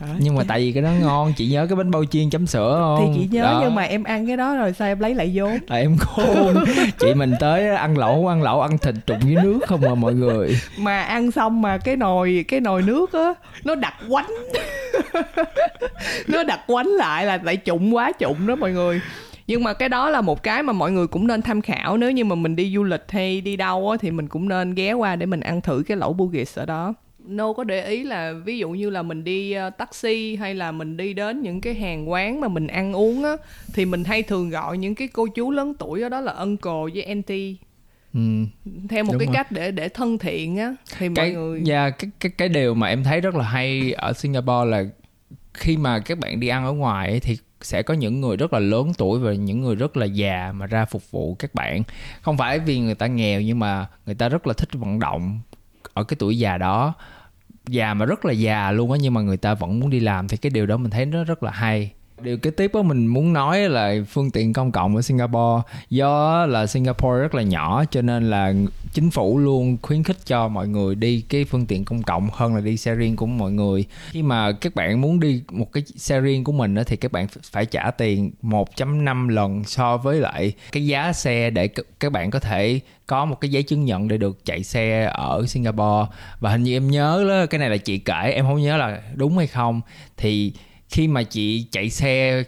Hả? 0.00 0.14
nhưng 0.18 0.34
mà 0.36 0.42
tại 0.48 0.60
vì 0.60 0.72
cái 0.72 0.82
đó 0.82 0.90
ngon 1.00 1.32
chị 1.36 1.46
nhớ 1.48 1.66
cái 1.66 1.76
bánh 1.76 1.90
bao 1.90 2.04
chiên 2.04 2.30
chấm 2.30 2.46
sữa 2.46 2.76
không? 2.80 3.14
thì 3.14 3.20
chị 3.20 3.28
nhớ 3.36 3.42
Đó. 3.42 3.60
nhưng 3.62 3.74
mà 3.74 3.82
em 3.82 4.04
ăn 4.04 4.26
cái 4.26 4.36
đó 4.36 4.54
rồi 4.54 4.72
sao 4.72 4.88
em 4.88 4.98
lấy 5.00 5.14
lại 5.14 5.30
vốn? 5.34 5.58
Tại 5.68 5.80
em 5.80 5.96
khôn. 5.98 6.64
Chị 6.98 7.14
mình 7.14 7.32
tới 7.40 7.68
ăn 7.68 7.98
lẩu 7.98 8.28
ăn 8.28 8.42
lẩu 8.42 8.60
ăn 8.60 8.78
thịt 8.78 8.94
trụng 9.06 9.20
với 9.20 9.36
nước 9.42 9.58
không 9.66 9.84
à 9.84 9.94
mọi 9.94 10.14
người. 10.14 10.56
Mà 10.78 11.00
ăn 11.00 11.30
xong 11.30 11.62
mà 11.62 11.78
cái 11.78 11.96
nồi 11.96 12.44
cái 12.48 12.60
nồi 12.60 12.82
nước 12.82 13.12
á 13.12 13.34
nó 13.64 13.74
đặt 13.74 13.94
quánh. 14.08 14.30
Nó 16.28 16.42
đặt 16.42 16.60
quánh 16.66 16.86
lại 16.86 17.26
là 17.26 17.38
lại 17.42 17.56
trụng 17.56 17.94
quá 17.94 18.12
trụng 18.18 18.46
đó 18.46 18.54
mọi 18.54 18.72
người 18.72 19.00
nhưng 19.48 19.64
mà 19.64 19.72
cái 19.72 19.88
đó 19.88 20.10
là 20.10 20.20
một 20.20 20.42
cái 20.42 20.62
mà 20.62 20.72
mọi 20.72 20.92
người 20.92 21.06
cũng 21.06 21.26
nên 21.26 21.42
tham 21.42 21.62
khảo 21.62 21.96
nếu 21.96 22.10
như 22.10 22.24
mà 22.24 22.34
mình 22.34 22.56
đi 22.56 22.74
du 22.74 22.84
lịch 22.84 23.04
hay 23.08 23.40
đi 23.40 23.56
đâu 23.56 23.90
á 23.90 23.96
thì 24.00 24.10
mình 24.10 24.28
cũng 24.28 24.48
nên 24.48 24.74
ghé 24.74 24.92
qua 24.92 25.16
để 25.16 25.26
mình 25.26 25.40
ăn 25.40 25.60
thử 25.60 25.82
cái 25.86 25.96
lẩu 25.96 26.12
Bugis 26.12 26.58
ở 26.58 26.66
đó 26.66 26.94
Nô 27.28 27.52
có 27.52 27.64
để 27.64 27.86
ý 27.86 28.04
là 28.04 28.32
ví 28.44 28.58
dụ 28.58 28.70
như 28.70 28.90
là 28.90 29.02
mình 29.02 29.24
đi 29.24 29.52
ờ, 29.52 29.70
taxi 29.70 30.36
hay 30.36 30.54
là 30.54 30.72
mình 30.72 30.96
đi 30.96 31.14
đến 31.14 31.42
những 31.42 31.60
cái 31.60 31.74
hàng 31.74 32.10
quán 32.10 32.40
mà 32.40 32.48
mình 32.48 32.66
ăn 32.66 32.92
uống 32.92 33.24
á 33.24 33.36
thì 33.74 33.84
mình 33.84 34.04
hay 34.04 34.22
thường 34.22 34.50
gọi 34.50 34.78
những 34.78 34.94
cái 34.94 35.08
cô 35.08 35.26
chú 35.26 35.50
lớn 35.50 35.74
tuổi 35.78 36.00
đó, 36.00 36.08
đó 36.08 36.20
là 36.20 36.32
uncle 36.32 36.92
với 36.94 37.02
auntie 37.02 37.54
ừ. 38.14 38.20
theo 38.88 39.04
một 39.04 39.12
Đúng 39.12 39.18
cái 39.18 39.26
rồi. 39.26 39.34
cách 39.34 39.52
để 39.52 39.70
để 39.70 39.88
thân 39.88 40.18
thiện 40.18 40.56
á 40.56 40.74
thì 40.98 41.08
mọi 41.08 41.16
cái 41.16 41.32
người 41.32 41.60
dạ, 41.64 41.90
cái 41.90 42.10
cái 42.20 42.32
cái 42.38 42.48
điều 42.48 42.74
mà 42.74 42.86
em 42.86 43.04
thấy 43.04 43.20
rất 43.20 43.34
là 43.34 43.44
hay 43.44 43.92
ở 43.92 44.12
Singapore 44.12 44.70
là 44.70 44.84
khi 45.54 45.76
mà 45.76 45.98
các 45.98 46.18
bạn 46.18 46.40
đi 46.40 46.48
ăn 46.48 46.64
ở 46.66 46.72
ngoài 46.72 47.08
ấy, 47.08 47.20
thì 47.20 47.36
sẽ 47.60 47.82
có 47.82 47.94
những 47.94 48.20
người 48.20 48.36
rất 48.36 48.52
là 48.52 48.58
lớn 48.58 48.92
tuổi 48.98 49.18
và 49.18 49.32
những 49.32 49.62
người 49.62 49.74
rất 49.74 49.96
là 49.96 50.06
già 50.06 50.52
mà 50.54 50.66
ra 50.66 50.84
phục 50.84 51.10
vụ 51.10 51.34
các 51.34 51.54
bạn. 51.54 51.82
Không 52.22 52.36
phải 52.36 52.58
vì 52.58 52.80
người 52.80 52.94
ta 52.94 53.06
nghèo 53.06 53.40
nhưng 53.40 53.58
mà 53.58 53.86
người 54.06 54.14
ta 54.14 54.28
rất 54.28 54.46
là 54.46 54.52
thích 54.52 54.68
vận 54.72 54.98
động 54.98 55.40
ở 55.94 56.04
cái 56.04 56.16
tuổi 56.20 56.38
già 56.38 56.58
đó. 56.58 56.94
Già 57.66 57.94
mà 57.94 58.04
rất 58.04 58.24
là 58.24 58.32
già 58.32 58.70
luôn 58.72 58.92
á 58.92 58.98
nhưng 59.00 59.14
mà 59.14 59.20
người 59.20 59.36
ta 59.36 59.54
vẫn 59.54 59.80
muốn 59.80 59.90
đi 59.90 60.00
làm 60.00 60.28
thì 60.28 60.36
cái 60.36 60.50
điều 60.50 60.66
đó 60.66 60.76
mình 60.76 60.90
thấy 60.90 61.06
nó 61.06 61.24
rất 61.24 61.42
là 61.42 61.50
hay 61.50 61.92
điều 62.20 62.38
kế 62.38 62.50
tiếp 62.50 62.70
á 62.74 62.82
mình 62.82 63.06
muốn 63.06 63.32
nói 63.32 63.68
là 63.68 63.94
phương 64.08 64.30
tiện 64.30 64.52
công 64.52 64.72
cộng 64.72 64.96
ở 64.96 65.02
Singapore. 65.02 65.62
Do 65.90 66.46
là 66.46 66.66
Singapore 66.66 67.20
rất 67.20 67.34
là 67.34 67.42
nhỏ 67.42 67.84
cho 67.90 68.02
nên 68.02 68.30
là 68.30 68.54
chính 68.92 69.10
phủ 69.10 69.38
luôn 69.38 69.76
khuyến 69.82 70.02
khích 70.02 70.26
cho 70.26 70.48
mọi 70.48 70.68
người 70.68 70.94
đi 70.94 71.20
cái 71.28 71.44
phương 71.44 71.66
tiện 71.66 71.84
công 71.84 72.02
cộng 72.02 72.28
hơn 72.32 72.54
là 72.54 72.60
đi 72.60 72.76
xe 72.76 72.94
riêng 72.94 73.16
của 73.16 73.26
mọi 73.26 73.52
người. 73.52 73.84
Khi 74.10 74.22
mà 74.22 74.52
các 74.52 74.74
bạn 74.74 75.00
muốn 75.00 75.20
đi 75.20 75.42
một 75.50 75.72
cái 75.72 75.82
xe 75.96 76.20
riêng 76.20 76.44
của 76.44 76.52
mình 76.52 76.74
á, 76.74 76.82
thì 76.86 76.96
các 76.96 77.12
bạn 77.12 77.26
phải 77.42 77.66
trả 77.66 77.90
tiền 77.90 78.30
1.5 78.42 79.28
lần 79.28 79.64
so 79.64 79.96
với 79.96 80.20
lại 80.20 80.52
cái 80.72 80.86
giá 80.86 81.12
xe 81.12 81.50
để 81.50 81.68
các 82.00 82.12
bạn 82.12 82.30
có 82.30 82.38
thể 82.38 82.80
có 83.06 83.24
một 83.24 83.40
cái 83.40 83.50
giấy 83.50 83.62
chứng 83.62 83.84
nhận 83.84 84.08
để 84.08 84.16
được 84.16 84.44
chạy 84.44 84.64
xe 84.64 85.10
ở 85.14 85.46
Singapore. 85.46 86.06
Và 86.40 86.50
hình 86.50 86.62
như 86.62 86.76
em 86.76 86.90
nhớ 86.90 87.24
đó, 87.28 87.46
cái 87.46 87.58
này 87.58 87.70
là 87.70 87.76
chị 87.76 87.98
kể 87.98 88.32
em 88.34 88.44
không 88.44 88.62
nhớ 88.62 88.76
là 88.76 89.00
đúng 89.14 89.38
hay 89.38 89.46
không. 89.46 89.80
Thì 90.16 90.52
khi 90.88 91.08
mà 91.08 91.22
chị 91.22 91.66
chạy 91.70 91.90
xe 91.90 92.42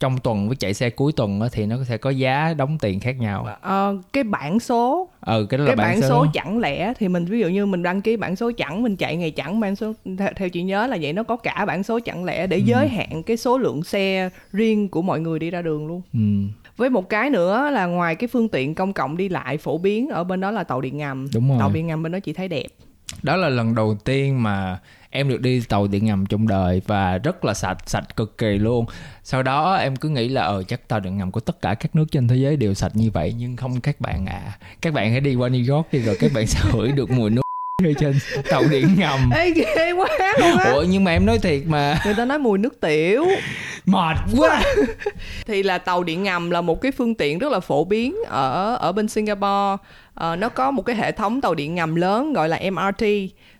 trong 0.00 0.18
tuần 0.18 0.48
với 0.48 0.56
chạy 0.56 0.74
xe 0.74 0.90
cuối 0.90 1.12
tuần 1.12 1.40
á, 1.40 1.48
thì 1.52 1.66
nó 1.66 1.76
sẽ 1.88 1.96
có 1.96 2.10
giá 2.10 2.54
đóng 2.54 2.78
tiền 2.78 3.00
khác 3.00 3.16
nhau. 3.18 3.46
Ờ, 3.60 3.96
cái 4.12 4.24
bản 4.24 4.60
số. 4.60 5.08
Ừ 5.20 5.46
cái 5.50 5.58
đó 5.58 5.64
là 5.64 5.68
cái 5.68 5.76
bản, 5.76 6.00
bản 6.00 6.08
số. 6.08 6.26
chẳng 6.32 6.58
lẻ 6.58 6.92
thì 6.98 7.08
mình 7.08 7.24
ví 7.24 7.40
dụ 7.40 7.48
như 7.48 7.66
mình 7.66 7.82
đăng 7.82 8.02
ký 8.02 8.16
bản 8.16 8.36
số 8.36 8.50
chẳng 8.56 8.82
mình 8.82 8.96
chạy 8.96 9.16
ngày 9.16 9.30
chẳng 9.30 9.60
bản 9.60 9.76
số 9.76 9.92
theo, 10.18 10.28
theo 10.36 10.48
chị 10.48 10.62
nhớ 10.62 10.86
là 10.86 10.98
vậy 11.00 11.12
nó 11.12 11.22
có 11.22 11.36
cả 11.36 11.64
bản 11.66 11.82
số 11.82 12.00
chẳng 12.04 12.24
lẻ 12.24 12.46
để 12.46 12.58
giới 12.58 12.88
hạn 12.88 13.22
cái 13.22 13.36
số 13.36 13.58
lượng 13.58 13.82
xe 13.82 14.30
riêng 14.52 14.88
của 14.88 15.02
mọi 15.02 15.20
người 15.20 15.38
đi 15.38 15.50
ra 15.50 15.62
đường 15.62 15.86
luôn? 15.86 16.02
Ừ, 16.12 16.18
với 16.76 16.90
một 16.90 17.08
cái 17.08 17.30
nữa 17.30 17.70
là 17.70 17.86
ngoài 17.86 18.14
cái 18.14 18.28
phương 18.28 18.48
tiện 18.48 18.74
công 18.74 18.92
cộng 18.92 19.16
đi 19.16 19.28
lại 19.28 19.58
phổ 19.58 19.78
biến 19.78 20.08
ở 20.08 20.24
bên 20.24 20.40
đó 20.40 20.50
là 20.50 20.64
tàu 20.64 20.80
điện 20.80 20.96
ngầm. 20.96 21.28
Đúng 21.34 21.48
rồi. 21.48 21.58
tàu 21.60 21.70
điện 21.70 21.86
ngầm 21.86 22.02
bên 22.02 22.12
đó 22.12 22.18
chị 22.20 22.32
thấy 22.32 22.48
đẹp. 22.48 22.66
Đó 23.22 23.36
là 23.36 23.48
lần 23.48 23.74
đầu 23.74 23.96
tiên 24.04 24.42
mà 24.42 24.78
em 25.10 25.28
được 25.28 25.40
đi 25.40 25.60
tàu 25.68 25.86
điện 25.86 26.04
ngầm 26.04 26.26
trong 26.26 26.48
đời 26.48 26.82
và 26.86 27.18
rất 27.18 27.44
là 27.44 27.54
sạch 27.54 27.78
sạch 27.86 28.16
cực 28.16 28.38
kỳ 28.38 28.58
luôn. 28.58 28.86
Sau 29.22 29.42
đó 29.42 29.74
em 29.74 29.96
cứ 29.96 30.08
nghĩ 30.08 30.28
là 30.28 30.42
ờ 30.42 30.62
chắc 30.62 30.88
tàu 30.88 31.00
điện 31.00 31.18
ngầm 31.18 31.32
của 31.32 31.40
tất 31.40 31.62
cả 31.62 31.74
các 31.74 31.96
nước 31.96 32.04
trên 32.10 32.28
thế 32.28 32.36
giới 32.36 32.56
đều 32.56 32.74
sạch 32.74 32.96
như 32.96 33.10
vậy 33.10 33.34
nhưng 33.38 33.56
không 33.56 33.80
các 33.80 34.00
bạn 34.00 34.26
à 34.26 34.58
các 34.80 34.94
bạn 34.94 35.10
hãy 35.10 35.20
đi 35.20 35.34
qua 35.34 35.48
New 35.48 35.74
York 35.74 35.92
đi 35.92 35.98
rồi 35.98 36.16
các 36.20 36.32
bạn 36.34 36.46
sẽ 36.46 36.60
hửi 36.72 36.92
được 36.92 37.10
mùi 37.10 37.30
nước 37.30 37.42
trên 37.98 38.18
tàu 38.50 38.64
điện 38.70 38.94
ngầm. 38.98 39.30
Ê 39.30 39.50
ghê 39.50 39.92
quá 39.92 40.08
luôn 40.40 40.58
á? 40.58 40.72
Ủa 40.72 40.82
nhưng 40.82 41.04
mà 41.04 41.10
em 41.10 41.26
nói 41.26 41.38
thiệt 41.38 41.62
mà. 41.66 41.98
Người 42.04 42.14
ta 42.14 42.24
nói 42.24 42.38
mùi 42.38 42.58
nước 42.58 42.80
tiểu. 42.80 43.26
Mệt 43.86 44.16
quá. 44.36 44.62
Thì 45.46 45.62
là 45.62 45.78
tàu 45.78 46.04
điện 46.04 46.22
ngầm 46.22 46.50
là 46.50 46.60
một 46.60 46.80
cái 46.80 46.92
phương 46.92 47.14
tiện 47.14 47.38
rất 47.38 47.52
là 47.52 47.60
phổ 47.60 47.84
biến 47.84 48.16
ở 48.28 48.76
ở 48.76 48.92
bên 48.92 49.08
Singapore 49.08 49.76
uh, 50.24 50.38
nó 50.38 50.48
có 50.48 50.70
một 50.70 50.82
cái 50.82 50.96
hệ 50.96 51.12
thống 51.12 51.40
tàu 51.40 51.54
điện 51.54 51.74
ngầm 51.74 51.94
lớn 51.94 52.32
gọi 52.32 52.48
là 52.48 52.60
MRT 52.70 53.06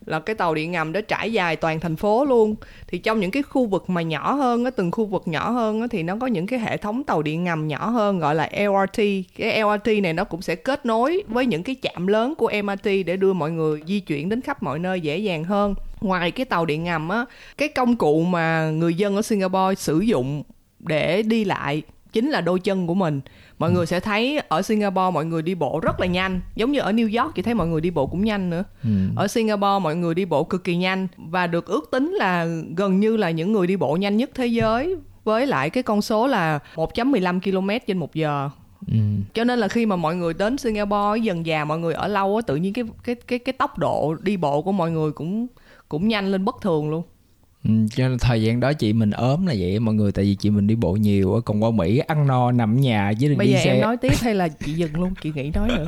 là 0.05 0.19
cái 0.19 0.35
tàu 0.35 0.55
điện 0.55 0.71
ngầm 0.71 0.91
đó 0.91 1.01
trải 1.07 1.33
dài 1.33 1.55
toàn 1.55 1.79
thành 1.79 1.95
phố 1.95 2.25
luôn. 2.25 2.55
Thì 2.87 2.97
trong 2.97 3.19
những 3.19 3.31
cái 3.31 3.43
khu 3.43 3.65
vực 3.65 3.89
mà 3.89 4.01
nhỏ 4.01 4.33
hơn 4.33 4.65
á 4.65 4.71
từng 4.71 4.91
khu 4.91 5.05
vực 5.05 5.23
nhỏ 5.25 5.49
hơn 5.49 5.81
á 5.81 5.87
thì 5.91 6.03
nó 6.03 6.15
có 6.21 6.27
những 6.27 6.47
cái 6.47 6.59
hệ 6.59 6.77
thống 6.77 7.03
tàu 7.03 7.21
điện 7.21 7.43
ngầm 7.43 7.67
nhỏ 7.67 7.89
hơn 7.89 8.19
gọi 8.19 8.35
là 8.35 8.49
LRT 8.53 9.03
cái 9.37 9.61
LRT 9.61 10.03
này 10.03 10.13
nó 10.13 10.23
cũng 10.23 10.41
sẽ 10.41 10.55
kết 10.55 10.85
nối 10.85 11.23
với 11.27 11.45
những 11.45 11.63
cái 11.63 11.75
trạm 11.81 12.07
lớn 12.07 12.35
của 12.35 12.51
MRT 12.63 12.85
để 13.05 13.17
đưa 13.17 13.33
mọi 13.33 13.51
người 13.51 13.81
di 13.87 13.99
chuyển 13.99 14.29
đến 14.29 14.41
khắp 14.41 14.63
mọi 14.63 14.79
nơi 14.79 15.01
dễ 15.01 15.17
dàng 15.17 15.43
hơn. 15.43 15.75
Ngoài 16.01 16.31
cái 16.31 16.45
tàu 16.45 16.65
điện 16.65 16.83
ngầm 16.83 17.09
á 17.09 17.25
cái 17.57 17.67
công 17.67 17.95
cụ 17.95 18.23
mà 18.23 18.69
người 18.69 18.93
dân 18.93 19.15
ở 19.15 19.21
Singapore 19.21 19.75
sử 19.77 19.99
dụng 19.99 20.43
để 20.79 21.21
đi 21.21 21.45
lại 21.45 21.81
chính 22.13 22.29
là 22.29 22.41
đôi 22.41 22.59
chân 22.59 22.87
của 22.87 22.93
mình 22.93 23.21
mọi 23.59 23.71
người 23.71 23.85
sẽ 23.85 23.99
thấy 23.99 24.41
ở 24.47 24.61
Singapore 24.61 25.11
mọi 25.13 25.25
người 25.25 25.41
đi 25.41 25.55
bộ 25.55 25.79
rất 25.83 25.99
là 25.99 26.05
nhanh. 26.05 26.41
Giống 26.55 26.71
như 26.71 26.79
ở 26.79 26.91
New 26.91 27.23
York 27.23 27.35
chị 27.35 27.41
thấy 27.41 27.53
mọi 27.53 27.67
người 27.67 27.81
đi 27.81 27.91
bộ 27.91 28.07
cũng 28.07 28.23
nhanh 28.23 28.49
nữa. 28.49 28.63
Ừ. 28.83 28.89
ở 29.15 29.27
Singapore 29.27 29.79
mọi 29.81 29.95
người 29.95 30.15
đi 30.15 30.25
bộ 30.25 30.43
cực 30.43 30.63
kỳ 30.63 30.77
nhanh 30.77 31.07
và 31.17 31.47
được 31.47 31.65
ước 31.65 31.91
tính 31.91 32.11
là 32.13 32.47
gần 32.75 32.99
như 32.99 33.17
là 33.17 33.31
những 33.31 33.51
người 33.51 33.67
đi 33.67 33.75
bộ 33.75 33.95
nhanh 33.95 34.17
nhất 34.17 34.29
thế 34.35 34.47
giới 34.47 34.95
với 35.23 35.47
lại 35.47 35.69
cái 35.69 35.83
con 35.83 36.01
số 36.01 36.27
là 36.27 36.59
1.15 36.75 37.39
km 37.39 37.85
trên 37.87 37.97
một 37.97 38.15
giờ. 38.15 38.49
Ừ. 38.87 38.97
cho 39.33 39.43
nên 39.43 39.59
là 39.59 39.67
khi 39.67 39.85
mà 39.85 39.95
mọi 39.95 40.15
người 40.15 40.33
đến 40.33 40.57
Singapore 40.57 41.19
dần 41.21 41.45
già 41.45 41.65
mọi 41.65 41.79
người 41.79 41.93
ở 41.93 42.07
lâu 42.07 42.35
á 42.35 42.41
tự 42.47 42.55
nhiên 42.55 42.73
cái 42.73 42.83
cái 43.03 43.15
cái 43.15 43.39
cái 43.39 43.53
tốc 43.53 43.77
độ 43.77 44.15
đi 44.21 44.37
bộ 44.37 44.61
của 44.61 44.71
mọi 44.71 44.91
người 44.91 45.11
cũng 45.11 45.47
cũng 45.89 46.07
nhanh 46.07 46.31
lên 46.31 46.45
bất 46.45 46.55
thường 46.61 46.89
luôn. 46.89 47.03
Ừ, 47.03 47.07
cho 47.63 48.07
nên 48.07 48.17
thời 48.19 48.41
gian 48.43 48.59
đó 48.59 48.73
chị 48.73 48.93
mình 48.93 49.11
ốm 49.11 49.45
là 49.45 49.53
vậy 49.59 49.79
mọi 49.79 49.95
người 49.95 50.11
tại 50.11 50.25
vì 50.25 50.35
chị 50.35 50.49
mình 50.49 50.67
đi 50.67 50.75
bộ 50.75 50.93
nhiều 50.93 51.33
á, 51.35 51.39
còn 51.45 51.63
qua 51.63 51.71
Mỹ 51.71 51.97
ăn 51.97 52.27
no 52.27 52.51
nằm 52.51 52.81
nhà 52.81 53.13
với 53.19 53.35
bây 53.35 53.47
đi 53.47 53.53
giờ 53.53 53.59
xe. 53.63 53.71
em 53.73 53.81
nói 53.81 53.97
tiếp 53.97 54.13
hay 54.21 54.35
là 54.35 54.47
chị 54.47 54.73
dừng 54.73 54.95
luôn 54.95 55.13
chị 55.21 55.31
nghĩ 55.35 55.51
nói 55.55 55.67
nữa 55.67 55.85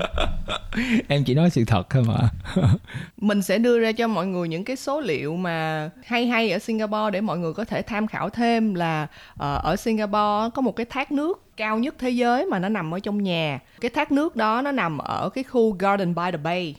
em 1.08 1.24
chỉ 1.24 1.34
nói 1.34 1.50
sự 1.50 1.66
thật 1.66 1.90
thôi 1.90 2.04
mà. 2.08 2.30
Mình 3.18 3.42
sẽ 3.42 3.58
đưa 3.58 3.80
ra 3.80 3.92
cho 3.92 4.08
mọi 4.08 4.28
người 4.28 4.48
những 4.48 4.64
cái 4.64 4.76
số 4.76 5.00
liệu 5.02 5.36
mà 5.38 5.90
hay 6.06 6.26
hay 6.28 6.52
ở 6.52 6.60
Singapore 6.60 7.12
để 7.14 7.22
mọi 7.22 7.38
người 7.40 7.54
có 7.54 7.66
thể 7.66 7.82
tham 7.82 8.08
khảo 8.08 8.30
thêm 8.30 8.74
là 8.76 9.08
ờ, 9.38 9.58
ở 9.64 9.76
Singapore 9.76 10.50
có 10.54 10.62
một 10.62 10.76
cái 10.76 10.86
thác 10.90 11.12
nước 11.12 11.44
cao 11.58 11.80
nhất 11.80 11.96
thế 12.00 12.10
giới 12.10 12.46
mà 12.46 12.60
nó 12.60 12.70
nằm 12.70 12.94
ở 12.94 13.00
trong 13.00 13.24
nhà. 13.24 13.60
Cái 13.82 13.92
thác 13.92 14.12
nước 14.12 14.36
đó 14.36 14.62
nó 14.62 14.72
nằm 14.72 14.98
ở 14.98 15.30
cái 15.30 15.44
khu 15.44 15.72
Garden 15.80 16.16
by 16.16 16.32
the 16.32 16.38
Bay 16.38 16.76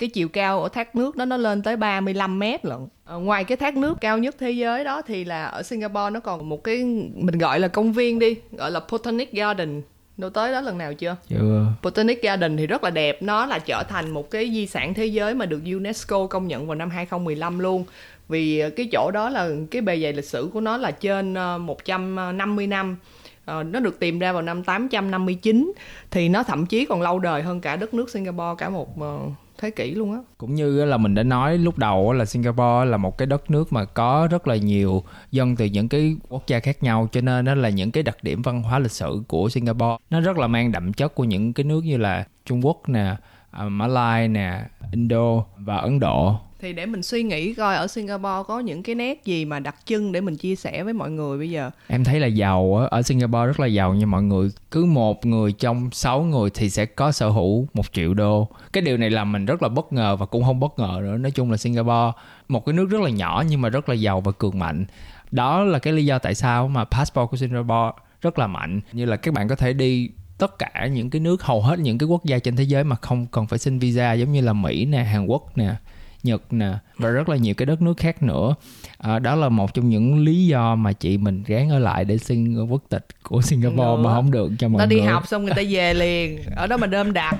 cái 0.00 0.08
chiều 0.08 0.28
cao 0.28 0.62
ở 0.62 0.68
thác 0.68 0.96
nước 0.96 1.16
đó 1.16 1.24
nó 1.24 1.36
lên 1.36 1.62
tới 1.62 1.76
35 1.76 2.38
mét 2.38 2.64
lận 2.64 2.78
Ờ, 3.04 3.18
ngoài 3.18 3.44
cái 3.44 3.56
thác 3.56 3.76
nước 3.76 4.00
cao 4.00 4.18
nhất 4.18 4.36
thế 4.38 4.50
giới 4.50 4.84
đó 4.84 5.02
thì 5.02 5.24
là 5.24 5.44
ở 5.44 5.62
Singapore 5.62 6.10
nó 6.10 6.20
còn 6.20 6.48
một 6.48 6.64
cái 6.64 6.84
mình 7.14 7.38
gọi 7.38 7.60
là 7.60 7.68
công 7.68 7.92
viên 7.92 8.18
đi 8.18 8.36
gọi 8.52 8.70
là 8.70 8.80
Botanic 8.90 9.32
Garden 9.32 9.82
Đâu 10.16 10.30
tới 10.30 10.52
đó 10.52 10.60
lần 10.60 10.78
nào 10.78 10.94
chưa? 10.94 11.16
chưa 11.28 11.66
Botanic 11.82 12.22
Garden 12.22 12.56
thì 12.56 12.66
rất 12.66 12.84
là 12.84 12.90
đẹp, 12.90 13.22
nó 13.22 13.46
là 13.46 13.58
trở 13.58 13.82
thành 13.82 14.10
một 14.10 14.30
cái 14.30 14.50
di 14.50 14.66
sản 14.66 14.94
thế 14.94 15.06
giới 15.06 15.34
mà 15.34 15.46
được 15.46 15.60
UNESCO 15.64 16.26
công 16.26 16.48
nhận 16.48 16.66
vào 16.66 16.74
năm 16.74 16.90
2015 16.90 17.58
luôn. 17.58 17.84
Vì 18.28 18.62
cái 18.76 18.88
chỗ 18.92 19.10
đó 19.14 19.28
là 19.28 19.50
cái 19.70 19.82
bề 19.82 20.00
dày 20.00 20.12
lịch 20.12 20.24
sử 20.24 20.50
của 20.52 20.60
nó 20.60 20.76
là 20.76 20.90
trên 20.90 21.34
ờ, 21.34 21.58
150 21.58 22.66
năm. 22.66 22.96
Ờ, 23.44 23.62
nó 23.62 23.80
được 23.80 24.00
tìm 24.00 24.18
ra 24.18 24.32
vào 24.32 24.42
năm 24.42 24.64
859 24.64 25.72
thì 26.10 26.28
nó 26.28 26.42
thậm 26.42 26.66
chí 26.66 26.84
còn 26.84 27.02
lâu 27.02 27.18
đời 27.18 27.42
hơn 27.42 27.60
cả 27.60 27.76
đất 27.76 27.94
nước 27.94 28.10
Singapore 28.10 28.54
cả 28.58 28.68
một 28.68 29.00
ờ, 29.00 29.18
thế 29.60 29.70
kỷ 29.70 29.90
luôn 29.90 30.12
á. 30.12 30.18
cũng 30.38 30.54
như 30.54 30.84
là 30.84 30.96
mình 30.96 31.14
đã 31.14 31.22
nói 31.22 31.58
lúc 31.58 31.78
đầu 31.78 32.12
là 32.12 32.24
Singapore 32.24 32.84
là 32.84 32.96
một 32.96 33.18
cái 33.18 33.26
đất 33.26 33.50
nước 33.50 33.72
mà 33.72 33.84
có 33.84 34.28
rất 34.30 34.48
là 34.48 34.56
nhiều 34.56 35.02
dân 35.30 35.56
từ 35.56 35.64
những 35.64 35.88
cái 35.88 36.16
quốc 36.28 36.46
gia 36.46 36.60
khác 36.60 36.82
nhau, 36.82 37.08
cho 37.12 37.20
nên 37.20 37.44
nó 37.44 37.54
là 37.54 37.68
những 37.68 37.90
cái 37.90 38.02
đặc 38.02 38.16
điểm 38.22 38.42
văn 38.42 38.62
hóa 38.62 38.78
lịch 38.78 38.92
sử 38.92 39.22
của 39.28 39.48
Singapore 39.48 39.96
nó 40.10 40.20
rất 40.20 40.38
là 40.38 40.46
mang 40.46 40.72
đậm 40.72 40.92
chất 40.92 41.14
của 41.14 41.24
những 41.24 41.52
cái 41.52 41.64
nước 41.64 41.84
như 41.84 41.96
là 41.96 42.24
Trung 42.46 42.66
Quốc 42.66 42.88
nè 42.88 43.16
à, 43.50 43.64
Malai 43.64 44.28
nè 44.28 44.62
Indo 44.92 45.44
và 45.56 45.76
Ấn 45.76 46.00
Độ. 46.00 46.36
Thì 46.60 46.72
để 46.72 46.86
mình 46.86 47.02
suy 47.02 47.22
nghĩ 47.22 47.54
coi 47.54 47.76
ở 47.76 47.86
Singapore 47.86 48.42
có 48.48 48.60
những 48.60 48.82
cái 48.82 48.94
nét 48.94 49.24
gì 49.24 49.44
mà 49.44 49.60
đặc 49.60 49.76
trưng 49.84 50.12
để 50.12 50.20
mình 50.20 50.36
chia 50.36 50.56
sẻ 50.56 50.82
với 50.82 50.92
mọi 50.92 51.10
người 51.10 51.38
bây 51.38 51.50
giờ. 51.50 51.70
em 51.88 52.04
thấy 52.04 52.20
là 52.20 52.26
giàu 52.26 52.76
á, 52.76 52.86
ở 52.90 53.02
Singapore 53.02 53.46
rất 53.46 53.60
là 53.60 53.66
giàu 53.66 53.94
nha 53.94 54.06
mọi 54.06 54.22
người 54.22 54.50
cứ 54.70 54.84
một 54.84 55.26
người 55.26 55.52
trong 55.52 55.90
sáu 55.92 56.22
người 56.22 56.50
thì 56.54 56.70
sẽ 56.70 56.86
có 56.86 57.12
sở 57.12 57.28
hữu 57.28 57.68
một 57.74 57.92
triệu 57.92 58.14
đô. 58.14 58.48
Cái 58.72 58.82
điều 58.82 58.96
này 58.96 59.10
làm 59.10 59.32
mình 59.32 59.46
rất 59.46 59.62
là 59.62 59.68
bất 59.68 59.92
ngờ 59.92 60.16
và 60.16 60.26
cũng 60.26 60.44
không 60.44 60.60
bất 60.60 60.78
ngờ 60.78 61.00
nữa. 61.02 61.16
Nói 61.16 61.30
chung 61.30 61.50
là 61.50 61.56
Singapore 61.56 62.12
một 62.48 62.66
cái 62.66 62.72
nước 62.72 62.86
rất 62.90 63.00
là 63.00 63.10
nhỏ 63.10 63.44
nhưng 63.48 63.60
mà 63.60 63.68
rất 63.68 63.88
là 63.88 63.94
giàu 63.94 64.20
và 64.20 64.32
cường 64.32 64.58
mạnh. 64.58 64.86
Đó 65.30 65.64
là 65.64 65.78
cái 65.78 65.92
lý 65.92 66.06
do 66.06 66.18
tại 66.18 66.34
sao 66.34 66.68
mà 66.68 66.84
passport 66.84 67.30
của 67.30 67.36
Singapore 67.36 67.90
rất 68.20 68.38
là 68.38 68.46
mạnh. 68.46 68.80
Như 68.92 69.04
là 69.04 69.16
các 69.16 69.34
bạn 69.34 69.48
có 69.48 69.56
thể 69.56 69.72
đi 69.72 70.10
tất 70.40 70.58
cả 70.58 70.88
những 70.92 71.10
cái 71.10 71.20
nước 71.20 71.42
hầu 71.42 71.62
hết 71.62 71.78
những 71.78 71.98
cái 71.98 72.06
quốc 72.06 72.24
gia 72.24 72.38
trên 72.38 72.56
thế 72.56 72.64
giới 72.64 72.84
mà 72.84 72.96
không 72.96 73.26
cần 73.26 73.46
phải 73.46 73.58
xin 73.58 73.78
visa 73.78 74.12
giống 74.12 74.32
như 74.32 74.40
là 74.40 74.52
Mỹ 74.52 74.84
nè 74.84 75.02
Hàn 75.02 75.26
Quốc 75.26 75.58
nè 75.58 75.74
Nhật 76.22 76.52
nè 76.52 76.72
và 76.96 77.10
rất 77.10 77.28
là 77.28 77.36
nhiều 77.36 77.54
cái 77.54 77.66
đất 77.66 77.82
nước 77.82 77.96
khác 77.96 78.22
nữa 78.22 78.54
à, 78.98 79.18
đó 79.18 79.34
là 79.34 79.48
một 79.48 79.74
trong 79.74 79.88
những 79.88 80.24
lý 80.24 80.46
do 80.46 80.74
mà 80.74 80.92
chị 80.92 81.18
mình 81.18 81.42
gán 81.46 81.68
ở 81.68 81.78
lại 81.78 82.04
để 82.04 82.18
xin 82.18 82.66
quốc 82.66 82.82
tịch 82.88 83.06
của 83.22 83.42
Singapore 83.42 83.76
Nữa. 83.76 83.96
mà 83.96 84.14
không 84.14 84.30
được 84.30 84.50
cho 84.58 84.68
mọi 84.68 84.86
người 84.88 84.96
đi 84.96 85.06
học 85.06 85.26
xong 85.26 85.44
người 85.44 85.54
ta 85.56 85.62
về 85.70 85.94
liền, 85.94 86.42
ở 86.56 86.66
đó 86.66 86.76
mà 86.76 86.86
đơm 86.86 87.12
đặt. 87.12 87.36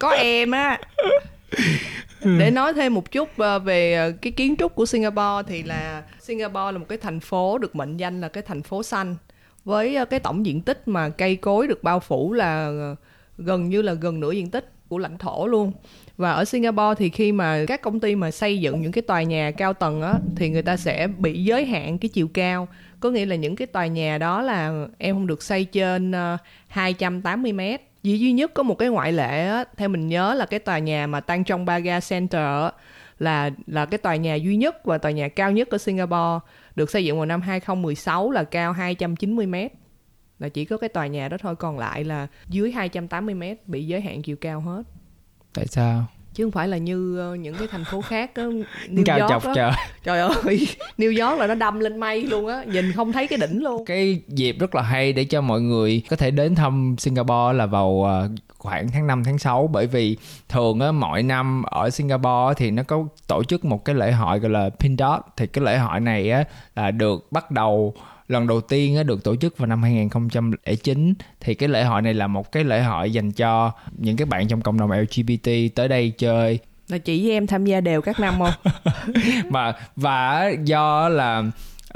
Có 0.00 0.10
em 0.10 0.50
á. 0.50 0.78
Để 2.38 2.50
nói 2.50 2.74
thêm 2.74 2.94
một 2.94 3.10
chút 3.12 3.28
ờ, 3.36 3.58
về 3.58 3.94
ờ, 3.94 4.12
cái 4.22 4.32
kiến 4.32 4.56
trúc 4.58 4.74
của 4.74 4.86
Singapore 4.86 5.42
thì 5.48 5.62
là 5.62 6.02
Singapore 6.20 6.72
là 6.72 6.78
một 6.78 6.86
cái 6.88 6.98
thành 6.98 7.20
phố 7.20 7.58
được 7.58 7.76
mệnh 7.76 7.96
danh 7.96 8.20
là 8.20 8.28
cái 8.28 8.42
thành 8.46 8.62
phố 8.62 8.82
xanh 8.82 9.16
với 9.66 9.96
ờ, 9.96 10.04
cái 10.04 10.20
tổng 10.20 10.46
diện 10.46 10.60
tích 10.60 10.88
mà 10.88 11.08
cây 11.08 11.36
cối 11.36 11.66
được 11.66 11.82
bao 11.82 12.00
phủ 12.00 12.32
là 12.32 12.66
ờ, 12.66 12.96
gần 13.38 13.68
như 13.68 13.82
là 13.82 13.92
gần 13.92 14.20
nửa 14.20 14.32
diện 14.32 14.50
tích 14.50 14.72
của 14.88 14.98
lãnh 14.98 15.18
thổ 15.18 15.46
luôn. 15.46 15.72
Và 16.16 16.32
ở 16.32 16.44
Singapore 16.44 16.94
thì 16.98 17.08
khi 17.08 17.32
mà 17.32 17.64
các 17.68 17.82
công 17.82 18.00
ty 18.00 18.14
mà 18.14 18.30
xây 18.30 18.60
dựng 18.60 18.82
những 18.82 18.92
cái 18.92 19.02
tòa 19.02 19.22
nhà 19.22 19.50
cao 19.50 19.72
tầng 19.72 20.02
á 20.02 20.14
thì 20.36 20.48
người 20.48 20.62
ta 20.62 20.76
sẽ 20.76 21.06
bị 21.06 21.44
giới 21.44 21.64
hạn 21.64 21.98
cái 21.98 22.08
chiều 22.08 22.28
cao. 22.34 22.68
Có 23.00 23.10
nghĩa 23.10 23.26
là 23.26 23.36
những 23.36 23.56
cái 23.56 23.66
tòa 23.66 23.86
nhà 23.86 24.18
đó 24.18 24.42
là 24.42 24.86
em 24.98 25.14
không 25.14 25.26
được 25.26 25.42
xây 25.42 25.64
trên 25.64 26.12
ờ, 26.12 26.36
280 26.68 27.52
mét. 27.52 27.80
Chỉ 28.02 28.18
duy 28.18 28.32
nhất 28.32 28.54
có 28.54 28.62
một 28.62 28.74
cái 28.74 28.88
ngoại 28.88 29.12
lệ 29.12 29.46
á, 29.48 29.64
theo 29.76 29.88
mình 29.88 30.08
nhớ 30.08 30.34
là 30.34 30.46
cái 30.46 30.60
tòa 30.60 30.78
nhà 30.78 31.06
mà 31.06 31.20
Tanjong 31.20 31.64
Baga 31.64 32.00
Center 32.00 32.40
á, 32.40 32.70
là 33.18 33.50
là 33.66 33.86
cái 33.86 33.98
tòa 33.98 34.16
nhà 34.16 34.34
duy 34.34 34.56
nhất 34.56 34.84
và 34.84 34.98
tòa 34.98 35.10
nhà 35.10 35.28
cao 35.28 35.52
nhất 35.52 35.68
ở 35.68 35.78
Singapore 35.78 36.38
được 36.76 36.90
xây 36.90 37.04
dựng 37.04 37.16
vào 37.16 37.26
năm 37.26 37.40
2016 37.40 38.30
là 38.30 38.44
cao 38.44 38.72
290 38.72 39.46
mét. 39.46 39.72
Là 40.38 40.48
chỉ 40.48 40.64
có 40.64 40.76
cái 40.78 40.88
tòa 40.88 41.06
nhà 41.06 41.28
đó 41.28 41.36
thôi 41.40 41.56
còn 41.56 41.78
lại 41.78 42.04
là 42.04 42.26
dưới 42.48 42.72
280 42.72 43.34
mét 43.34 43.68
bị 43.68 43.86
giới 43.86 44.00
hạn 44.00 44.22
chiều 44.22 44.36
cao 44.36 44.60
hết. 44.60 44.82
tại 45.54 45.66
sao 45.66 46.06
Chứ 46.34 46.44
không 46.44 46.50
phải 46.50 46.68
là 46.68 46.76
như 46.76 47.18
ờ, 47.18 47.34
những 47.34 47.54
cái 47.54 47.68
thành 47.70 47.84
phố 47.84 48.00
khác 48.00 48.30
đó, 48.34 48.42
New 48.88 49.02
cao 49.04 49.18
York 49.18 49.30
chọc 49.30 49.44
đó. 49.44 49.52
trời 49.54 49.72
Trời 50.04 50.20
ơi, 50.20 50.68
New 50.98 51.28
York 51.28 51.40
là 51.40 51.46
nó 51.46 51.54
đâm 51.54 51.80
lên 51.80 52.00
mây 52.00 52.22
luôn 52.22 52.46
á, 52.46 52.64
nhìn 52.64 52.92
không 52.92 53.12
thấy 53.12 53.26
cái 53.26 53.38
đỉnh 53.38 53.62
luôn. 53.62 53.84
cái 53.84 54.22
dịp 54.28 54.56
rất 54.58 54.74
là 54.74 54.82
hay 54.82 55.12
để 55.12 55.24
cho 55.24 55.40
mọi 55.40 55.60
người 55.60 56.02
có 56.10 56.16
thể 56.16 56.30
đến 56.30 56.54
thăm 56.54 56.96
Singapore 56.98 57.52
là 57.54 57.66
vào 57.66 58.04
à, 58.08 58.28
khoảng 58.58 58.88
tháng 58.90 59.06
5 59.06 59.24
tháng 59.24 59.38
6 59.38 59.66
bởi 59.72 59.86
vì 59.86 60.16
thường 60.48 60.80
á 60.80 60.92
mọi 60.92 61.22
năm 61.22 61.62
ở 61.62 61.90
Singapore 61.90 62.54
thì 62.56 62.70
nó 62.70 62.82
có 62.82 63.04
tổ 63.26 63.44
chức 63.44 63.64
một 63.64 63.84
cái 63.84 63.94
lễ 63.94 64.12
hội 64.12 64.38
gọi 64.38 64.50
là 64.50 64.70
Pindot. 64.80 65.20
Thì 65.36 65.46
cái 65.46 65.64
lễ 65.64 65.78
hội 65.78 66.00
này 66.00 66.30
á 66.30 66.44
là 66.76 66.90
được 66.90 67.32
bắt 67.32 67.50
đầu 67.50 67.94
lần 68.28 68.46
đầu 68.46 68.60
tiên 68.60 68.96
á 68.96 69.02
được 69.02 69.24
tổ 69.24 69.36
chức 69.36 69.58
vào 69.58 69.66
năm 69.66 69.82
2009 69.82 71.14
thì 71.40 71.54
cái 71.54 71.68
lễ 71.68 71.84
hội 71.84 72.02
này 72.02 72.14
là 72.14 72.26
một 72.26 72.52
cái 72.52 72.64
lễ 72.64 72.82
hội 72.82 73.12
dành 73.12 73.32
cho 73.32 73.72
những 73.96 74.16
cái 74.16 74.26
bạn 74.26 74.48
trong 74.48 74.60
cộng 74.60 74.78
đồng 74.78 74.90
LGBT 74.90 75.50
tới 75.74 75.88
đây 75.88 76.10
chơi. 76.18 76.58
Là 76.88 76.98
chị 76.98 77.22
với 77.22 77.32
em 77.32 77.46
tham 77.46 77.64
gia 77.64 77.80
đều 77.80 78.02
các 78.02 78.20
năm 78.20 78.34
không? 78.38 78.72
mà 79.50 79.72
và 79.96 80.50
do 80.64 81.08
là 81.08 81.42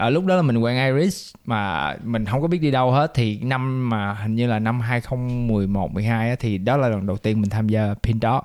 ở 0.00 0.10
lúc 0.10 0.26
đó 0.26 0.36
là 0.36 0.42
mình 0.42 0.58
quen 0.58 0.96
Iris 0.96 1.34
mà 1.44 1.94
mình 2.04 2.24
không 2.24 2.42
có 2.42 2.48
biết 2.48 2.58
đi 2.58 2.70
đâu 2.70 2.90
hết. 2.90 3.10
Thì 3.14 3.38
năm 3.42 3.88
mà 3.88 4.12
hình 4.12 4.34
như 4.34 4.46
là 4.46 4.58
năm 4.58 4.80
2011 4.80 5.92
12 5.92 6.30
á, 6.30 6.36
thì 6.40 6.58
đó 6.58 6.76
là 6.76 6.88
lần 6.88 7.06
đầu 7.06 7.16
tiên 7.16 7.40
mình 7.40 7.50
tham 7.50 7.68
gia 7.68 7.94
pin 8.02 8.20
đó 8.20 8.42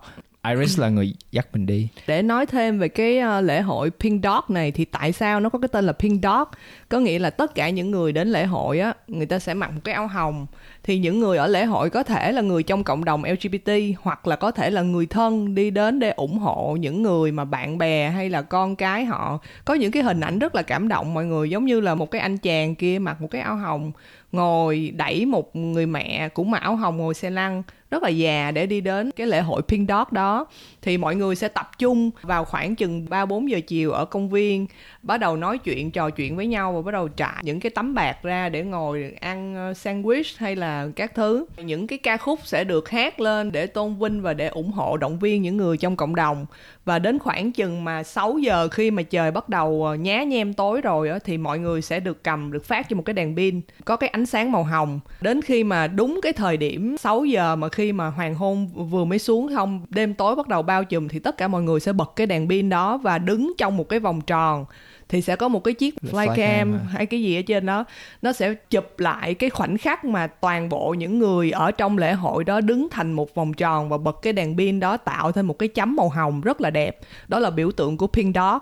Iris 0.49 0.79
là 0.79 0.89
người 0.89 1.13
dắt 1.31 1.47
mình 1.53 1.65
đi. 1.65 1.87
Để 2.07 2.21
nói 2.21 2.45
thêm 2.45 2.79
về 2.79 2.87
cái 2.87 3.17
ờ, 3.17 3.41
lễ 3.41 3.61
hội 3.61 3.89
Pink 3.99 4.23
Dot 4.23 4.49
này 4.49 4.71
thì 4.71 4.85
tại 4.85 5.11
sao 5.11 5.39
nó 5.39 5.49
có 5.49 5.59
cái 5.59 5.67
tên 5.67 5.85
là 5.85 5.93
Pink 5.93 6.23
Dot? 6.23 6.47
Có 6.89 6.99
nghĩa 6.99 7.19
là 7.19 7.29
tất 7.29 7.55
cả 7.55 7.69
những 7.69 7.91
người 7.91 8.11
đến 8.11 8.27
lễ 8.27 8.45
hội 8.45 8.79
á, 8.79 8.93
người 9.07 9.25
ta 9.25 9.39
sẽ 9.39 9.53
mặc 9.53 9.71
một 9.71 9.81
cái 9.83 9.95
áo 9.95 10.07
hồng. 10.07 10.47
Thì 10.83 10.99
những 10.99 11.19
người 11.19 11.37
ở 11.37 11.47
lễ 11.47 11.65
hội 11.65 11.89
có 11.89 12.03
thể 12.03 12.31
là 12.31 12.41
người 12.41 12.63
trong 12.63 12.83
cộng 12.83 13.05
đồng 13.05 13.23
LGBT 13.23 13.71
hoặc 14.01 14.27
là 14.27 14.35
có 14.35 14.51
thể 14.51 14.69
là 14.69 14.81
người 14.81 15.05
thân 15.05 15.55
đi 15.55 15.69
đến 15.69 15.99
để 15.99 16.11
ủng 16.11 16.37
hộ 16.37 16.77
những 16.79 17.03
người 17.03 17.31
mà 17.31 17.45
bạn 17.45 17.77
bè 17.77 18.09
hay 18.09 18.29
là 18.29 18.41
con 18.41 18.75
cái 18.75 19.05
họ. 19.05 19.39
Có 19.65 19.73
những 19.73 19.91
cái 19.91 20.03
hình 20.03 20.19
ảnh 20.19 20.39
rất 20.39 20.55
là 20.55 20.61
cảm 20.61 20.87
động 20.87 21.13
mọi 21.13 21.25
người 21.25 21.49
giống 21.49 21.65
như 21.65 21.79
là 21.79 21.95
một 21.95 22.11
cái 22.11 22.21
anh 22.21 22.37
chàng 22.37 22.75
kia 22.75 22.99
mặc 22.99 23.21
một 23.21 23.27
cái 23.31 23.41
áo 23.41 23.55
hồng 23.55 23.91
ngồi 24.31 24.93
đẩy 24.95 25.25
một 25.25 25.55
người 25.55 25.85
mẹ 25.85 26.29
cũng 26.29 26.51
mặc 26.51 26.61
áo 26.61 26.75
hồng 26.75 26.97
ngồi 26.97 27.13
xe 27.13 27.29
lăn 27.29 27.63
rất 27.95 28.03
là 28.03 28.09
già 28.09 28.51
để 28.51 28.65
đi 28.65 28.81
đến 28.81 29.11
cái 29.15 29.27
lễ 29.27 29.41
hội 29.41 29.61
Pink 29.61 29.89
Dot 29.89 30.11
đó. 30.11 30.45
Thì 30.81 30.97
mọi 30.97 31.15
người 31.15 31.35
sẽ 31.35 31.47
tập 31.47 31.71
trung 31.77 32.11
vào 32.21 32.45
khoảng 32.45 32.75
chừng 32.75 33.09
3 33.09 33.25
4 33.25 33.49
giờ 33.49 33.59
chiều 33.67 33.91
ở 33.91 34.05
công 34.05 34.29
viên, 34.29 34.67
bắt 35.01 35.17
đầu 35.17 35.35
nói 35.37 35.57
chuyện, 35.57 35.91
trò 35.91 36.09
chuyện 36.09 36.35
với 36.35 36.47
nhau 36.47 36.73
và 36.73 36.81
bắt 36.81 36.91
đầu 36.91 37.07
trải 37.07 37.41
những 37.41 37.59
cái 37.59 37.69
tấm 37.69 37.93
bạc 37.93 38.17
ra 38.23 38.49
để 38.49 38.63
ngồi 38.63 39.13
ăn 39.19 39.55
ờ, 39.55 39.71
sandwich 39.71 40.35
hay 40.37 40.55
là 40.55 40.87
các 40.95 41.15
thứ. 41.15 41.45
Những 41.57 41.87
cái 41.87 41.97
ca 41.97 42.17
khúc 42.17 42.39
sẽ 42.43 42.63
được 42.63 42.89
hát 42.89 43.19
lên 43.19 43.51
để 43.51 43.67
tôn 43.67 43.95
vinh 43.99 44.21
và 44.21 44.33
để 44.33 44.47
ủng 44.47 44.71
hộ 44.71 44.97
động 44.97 45.19
viên 45.19 45.41
những 45.41 45.57
người 45.57 45.77
trong 45.77 45.95
cộng 45.95 46.15
đồng 46.15 46.45
và 46.85 46.99
đến 46.99 47.19
khoảng 47.19 47.51
chừng 47.51 47.83
mà 47.83 48.03
6 48.03 48.37
giờ 48.37 48.67
khi 48.67 48.91
mà 48.91 49.01
trời 49.01 49.31
bắt 49.31 49.49
đầu 49.49 49.85
ờ, 49.85 49.95
nhá 49.95 50.23
nhem 50.23 50.53
tối 50.53 50.81
rồi 50.81 51.09
á, 51.09 51.19
thì 51.25 51.37
mọi 51.37 51.59
người 51.59 51.81
sẽ 51.81 51.99
được 51.99 52.23
cầm, 52.23 52.51
được 52.51 52.65
phát 52.65 52.89
cho 52.89 52.95
một 52.95 53.03
cái 53.05 53.13
đèn 53.13 53.35
pin, 53.35 53.61
có 53.85 53.95
cái 53.95 54.09
ánh 54.09 54.25
sáng 54.25 54.51
màu 54.51 54.63
hồng. 54.63 54.99
Đến 55.21 55.41
khi 55.41 55.63
mà 55.63 55.87
đúng 55.87 56.19
cái 56.23 56.33
thời 56.33 56.57
điểm 56.57 56.97
6 56.97 57.25
giờ 57.25 57.55
mà 57.55 57.69
khi 57.69 57.91
mà 57.91 58.07
hoàng 58.07 58.35
hôn 58.35 58.67
vừa 58.89 59.05
mới 59.05 59.19
xuống, 59.19 59.49
không, 59.55 59.85
đêm 59.89 60.13
tối 60.13 60.35
bắt 60.35 60.47
đầu 60.47 60.61
bao 60.61 60.83
trùm, 60.83 61.07
thì 61.07 61.19
tất 61.19 61.37
cả 61.37 61.47
mọi 61.47 61.63
người 61.63 61.79
sẽ 61.79 61.93
bật 61.93 62.13
cái 62.15 62.27
đèn 62.27 62.49
pin 62.49 62.69
đó 62.69 62.97
và 62.97 63.17
đứng 63.17 63.53
trong 63.57 63.77
một 63.77 63.89
cái 63.89 63.99
vòng 63.99 64.21
tròn 64.21 64.65
thì 65.09 65.21
sẽ 65.21 65.35
có 65.35 65.47
một 65.47 65.63
cái 65.63 65.73
chiếc 65.73 65.95
flycam 66.01 66.77
hay 66.87 67.05
cái 67.05 67.21
gì 67.21 67.39
ở 67.39 67.41
trên 67.41 67.65
đó 67.65 67.85
nó 68.21 68.33
sẽ 68.33 68.53
chụp 68.53 68.99
lại 68.99 69.33
cái 69.33 69.49
khoảnh 69.49 69.77
khắc 69.77 70.05
mà 70.05 70.27
toàn 70.27 70.69
bộ 70.69 70.93
những 70.93 71.19
người 71.19 71.51
ở 71.51 71.71
trong 71.71 71.97
lễ 71.97 72.13
hội 72.13 72.43
đó 72.43 72.61
đứng 72.61 72.87
thành 72.91 73.13
một 73.13 73.35
vòng 73.35 73.53
tròn 73.53 73.89
và 73.89 73.97
bật 73.97 74.19
cái 74.21 74.33
đèn 74.33 74.57
pin 74.57 74.79
đó 74.79 74.97
tạo 74.97 75.31
thêm 75.31 75.47
một 75.47 75.59
cái 75.59 75.69
chấm 75.69 75.95
màu 75.95 76.09
hồng 76.09 76.41
rất 76.41 76.61
là 76.61 76.69
đẹp 76.69 76.99
đó 77.27 77.39
là 77.39 77.49
biểu 77.49 77.71
tượng 77.71 77.97
của 77.97 78.07
Pink 78.07 78.35
Dot 78.35 78.61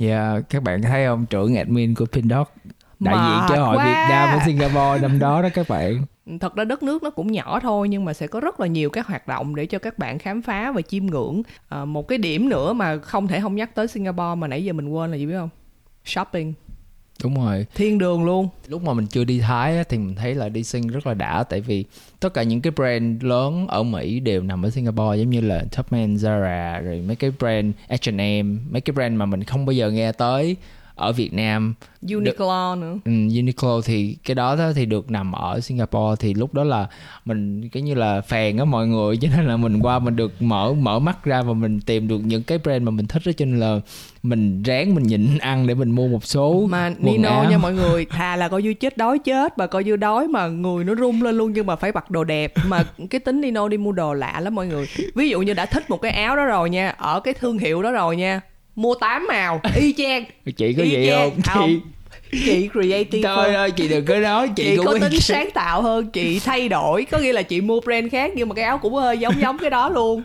Yeah, 0.00 0.42
các 0.48 0.62
bạn 0.62 0.82
thấy 0.82 1.06
không? 1.06 1.26
Trưởng 1.26 1.56
admin 1.56 1.94
của 1.94 2.06
Pink 2.06 2.30
Dot 2.30 2.48
đại 3.00 3.14
Mệt 3.14 3.20
diện 3.22 3.40
cho 3.48 3.64
hội 3.64 3.76
quá. 3.76 3.84
Việt 3.84 4.14
Nam 4.14 4.38
ở 4.38 4.44
Singapore 4.46 5.02
năm 5.02 5.18
đó 5.18 5.42
đó 5.42 5.48
các 5.54 5.68
bạn. 5.68 6.04
thật 6.40 6.56
ra 6.56 6.64
đất 6.64 6.82
nước 6.82 7.02
nó 7.02 7.10
cũng 7.10 7.32
nhỏ 7.32 7.60
thôi 7.60 7.88
nhưng 7.88 8.04
mà 8.04 8.12
sẽ 8.12 8.26
có 8.26 8.40
rất 8.40 8.60
là 8.60 8.66
nhiều 8.66 8.90
các 8.90 9.06
hoạt 9.06 9.28
động 9.28 9.56
để 9.56 9.66
cho 9.66 9.78
các 9.78 9.98
bạn 9.98 10.18
khám 10.18 10.42
phá 10.42 10.72
và 10.72 10.82
chiêm 10.82 11.06
ngưỡng 11.06 11.42
à, 11.68 11.84
một 11.84 12.08
cái 12.08 12.18
điểm 12.18 12.48
nữa 12.48 12.72
mà 12.72 12.98
không 12.98 13.28
thể 13.28 13.40
không 13.40 13.54
nhắc 13.56 13.74
tới 13.74 13.88
Singapore 13.88 14.34
mà 14.38 14.46
nãy 14.46 14.64
giờ 14.64 14.72
mình 14.72 14.88
quên 14.88 15.10
là 15.10 15.16
gì 15.16 15.26
biết 15.26 15.34
không 15.38 15.48
shopping. 16.04 16.52
Đúng 17.22 17.34
rồi. 17.34 17.66
thiên 17.74 17.98
đường 17.98 18.24
luôn. 18.24 18.48
Lúc 18.66 18.82
mà 18.82 18.92
mình 18.92 19.06
chưa 19.06 19.24
đi 19.24 19.40
Thái 19.40 19.76
á, 19.76 19.84
thì 19.88 19.98
mình 19.98 20.14
thấy 20.14 20.34
là 20.34 20.48
đi 20.48 20.64
Sing 20.64 20.88
rất 20.88 21.06
là 21.06 21.14
đã 21.14 21.42
tại 21.42 21.60
vì 21.60 21.84
tất 22.20 22.34
cả 22.34 22.42
những 22.42 22.60
cái 22.60 22.70
brand 22.70 23.24
lớn 23.24 23.66
ở 23.68 23.82
Mỹ 23.82 24.20
đều 24.20 24.42
nằm 24.42 24.62
ở 24.62 24.70
Singapore 24.70 25.18
giống 25.18 25.30
như 25.30 25.40
là 25.40 25.64
Topman, 25.76 26.14
Zara 26.14 26.82
rồi 26.82 27.00
mấy 27.06 27.16
cái 27.16 27.32
brand 27.38 27.74
H&M 27.88 28.58
mấy 28.70 28.80
cái 28.80 28.94
brand 28.94 29.16
mà 29.16 29.26
mình 29.26 29.44
không 29.44 29.66
bao 29.66 29.72
giờ 29.72 29.90
nghe 29.90 30.12
tới 30.12 30.56
ở 31.00 31.12
Việt 31.12 31.32
Nam. 31.32 31.74
Uniqlo 32.02 32.80
nữa. 32.80 32.98
Ừ, 33.04 33.10
Uniqlo 33.10 33.80
thì 33.80 34.16
cái 34.24 34.34
đó, 34.34 34.56
đó 34.56 34.72
thì 34.74 34.86
được 34.86 35.10
nằm 35.10 35.32
ở 35.32 35.60
Singapore. 35.60 36.16
Thì 36.20 36.34
lúc 36.34 36.54
đó 36.54 36.64
là 36.64 36.86
mình 37.24 37.68
cái 37.68 37.82
như 37.82 37.94
là 37.94 38.20
phèn 38.20 38.56
á 38.56 38.64
mọi 38.64 38.86
người 38.86 39.16
cho 39.20 39.28
nên 39.36 39.46
là 39.46 39.56
mình 39.56 39.80
qua 39.82 39.98
mình 39.98 40.16
được 40.16 40.42
mở 40.42 40.72
mở 40.72 40.98
mắt 40.98 41.24
ra 41.24 41.42
và 41.42 41.52
mình 41.52 41.80
tìm 41.80 42.08
được 42.08 42.18
những 42.18 42.42
cái 42.42 42.58
brand 42.58 42.82
mà 42.82 42.90
mình 42.90 43.06
thích 43.06 43.22
đó. 43.26 43.32
Cho 43.36 43.44
nên 43.44 43.60
là 43.60 43.80
mình 44.22 44.62
ráng 44.62 44.94
mình 44.94 45.04
nhịn 45.04 45.38
ăn 45.38 45.66
để 45.66 45.74
mình 45.74 45.90
mua 45.90 46.08
một 46.08 46.24
số 46.24 46.66
mà 46.70 46.92
Nino 46.98 47.28
áo. 47.28 47.50
nha 47.50 47.58
mọi 47.58 47.74
người 47.74 48.04
thà 48.04 48.36
là 48.36 48.48
coi 48.48 48.62
như 48.62 48.74
chết 48.74 48.96
đói 48.96 49.18
chết 49.18 49.58
mà 49.58 49.66
coi 49.66 49.84
như 49.84 49.96
đói 49.96 50.28
mà 50.28 50.48
người 50.48 50.84
nó 50.84 50.94
rung 50.94 51.22
lên 51.22 51.36
luôn 51.36 51.52
nhưng 51.52 51.66
mà 51.66 51.76
phải 51.76 51.92
mặc 51.92 52.10
đồ 52.10 52.24
đẹp. 52.24 52.52
Mà 52.66 52.84
cái 53.10 53.20
tính 53.20 53.40
Nino 53.40 53.68
đi 53.68 53.76
mua 53.76 53.92
đồ 53.92 54.14
lạ 54.14 54.40
lắm 54.40 54.54
mọi 54.54 54.66
người. 54.66 54.86
Ví 55.14 55.28
dụ 55.28 55.42
như 55.42 55.54
đã 55.54 55.66
thích 55.66 55.90
một 55.90 56.02
cái 56.02 56.12
áo 56.12 56.36
đó 56.36 56.44
rồi 56.44 56.70
nha 56.70 56.88
ở 56.88 57.20
cái 57.20 57.34
thương 57.34 57.58
hiệu 57.58 57.82
đó 57.82 57.92
rồi 57.92 58.16
nha 58.16 58.40
mua 58.74 58.94
tám 58.94 59.26
màu. 59.28 59.60
Y 59.74 59.92
chang. 59.92 60.24
Chị 60.56 60.72
có 60.72 60.82
y 60.82 60.94
vậy 60.94 61.06
chang. 61.06 61.30
không? 61.44 61.68
Chị 61.68 61.80
chị 62.32 62.68
creative 62.72 63.28
hơn. 63.28 63.54
ơi 63.54 63.70
chị 63.70 63.88
đừng 63.88 64.04
có 64.04 64.16
nói 64.16 64.48
chị, 64.56 64.64
chị 64.64 64.76
cũng 64.76 64.86
có 64.86 64.92
tính 64.92 65.02
chang. 65.02 65.20
sáng 65.20 65.50
tạo 65.54 65.82
hơn 65.82 66.10
chị 66.10 66.40
thay 66.40 66.68
đổi. 66.68 67.04
Có 67.04 67.18
nghĩa 67.18 67.32
là 67.32 67.42
chị 67.42 67.60
mua 67.60 67.80
brand 67.80 68.12
khác 68.12 68.32
nhưng 68.36 68.48
mà 68.48 68.54
cái 68.54 68.64
áo 68.64 68.78
cũng 68.78 68.94
hơi 68.94 69.18
giống 69.18 69.40
giống 69.40 69.58
cái 69.58 69.70
đó 69.70 69.88
luôn. 69.88 70.22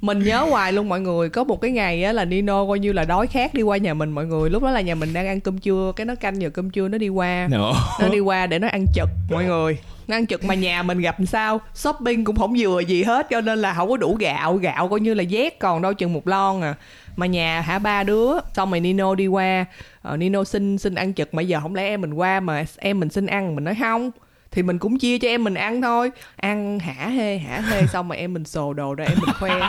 Mình 0.00 0.24
nhớ 0.24 0.46
hoài 0.50 0.72
luôn 0.72 0.88
mọi 0.88 1.00
người 1.00 1.28
có 1.28 1.44
một 1.44 1.60
cái 1.60 1.70
ngày 1.70 2.04
á 2.04 2.12
là 2.12 2.24
Nino 2.24 2.66
coi 2.66 2.78
như 2.78 2.92
là 2.92 3.04
đói 3.04 3.26
khát 3.26 3.54
đi 3.54 3.62
qua 3.62 3.76
nhà 3.76 3.94
mình 3.94 4.10
mọi 4.10 4.26
người. 4.26 4.50
Lúc 4.50 4.62
đó 4.62 4.70
là 4.70 4.80
nhà 4.80 4.94
mình 4.94 5.12
đang 5.12 5.26
ăn 5.26 5.40
cơm 5.40 5.58
trưa 5.58 5.92
cái 5.96 6.04
nó 6.06 6.14
canh 6.14 6.42
giờ 6.42 6.50
cơm 6.50 6.70
trưa 6.70 6.88
nó 6.88 6.98
đi 6.98 7.08
qua. 7.08 7.48
Nữa. 7.50 7.72
nó 8.00 8.08
đi 8.08 8.20
qua 8.20 8.46
để 8.46 8.58
nó 8.58 8.68
ăn 8.68 8.86
chực 8.94 9.08
mọi 9.30 9.44
người. 9.44 9.78
Nó 10.06 10.16
ăn 10.16 10.26
chực 10.26 10.44
mà 10.44 10.54
nhà 10.54 10.82
mình 10.82 11.00
gặp 11.00 11.16
sao? 11.26 11.60
Shopping 11.74 12.24
cũng 12.24 12.36
không 12.36 12.54
vừa 12.58 12.80
gì 12.80 13.02
hết 13.02 13.26
cho 13.30 13.40
nên 13.40 13.58
là 13.58 13.74
không 13.74 13.88
có 13.88 13.96
đủ 13.96 14.16
gạo. 14.20 14.56
Gạo 14.56 14.88
coi 14.88 15.00
như 15.00 15.14
là 15.14 15.24
vét 15.30 15.58
còn 15.58 15.82
đâu 15.82 15.94
chừng 15.94 16.12
một 16.12 16.28
lon 16.28 16.60
à 16.60 16.74
mà 17.16 17.26
nhà 17.26 17.60
hả 17.60 17.78
ba 17.78 18.02
đứa 18.02 18.32
xong 18.54 18.70
rồi 18.70 18.80
Nino 18.80 19.14
đi 19.14 19.26
qua. 19.26 19.64
Uh, 20.12 20.18
Nino 20.18 20.44
xin 20.44 20.78
xin 20.78 20.94
ăn 20.94 21.14
chực 21.14 21.34
mà 21.34 21.42
giờ 21.42 21.60
không 21.60 21.74
lẽ 21.74 21.82
em 21.82 22.00
mình 22.00 22.14
qua 22.14 22.40
mà 22.40 22.64
em 22.78 23.00
mình 23.00 23.08
xin 23.08 23.26
ăn? 23.26 23.54
Mình 23.54 23.64
nói 23.64 23.74
không 23.80 24.10
thì 24.54 24.62
mình 24.62 24.78
cũng 24.78 24.98
chia 24.98 25.18
cho 25.18 25.28
em 25.28 25.44
mình 25.44 25.54
ăn 25.54 25.82
thôi. 25.82 26.10
Ăn 26.36 26.78
hả 26.78 27.08
hê 27.08 27.38
hả 27.38 27.60
hê 27.70 27.86
xong 27.92 28.08
mà 28.08 28.16
em 28.16 28.32
mình 28.34 28.44
sồ 28.44 28.72
đồ 28.72 28.94
ra 28.94 29.04
em 29.04 29.18
mình 29.26 29.34
khoe. 29.38 29.60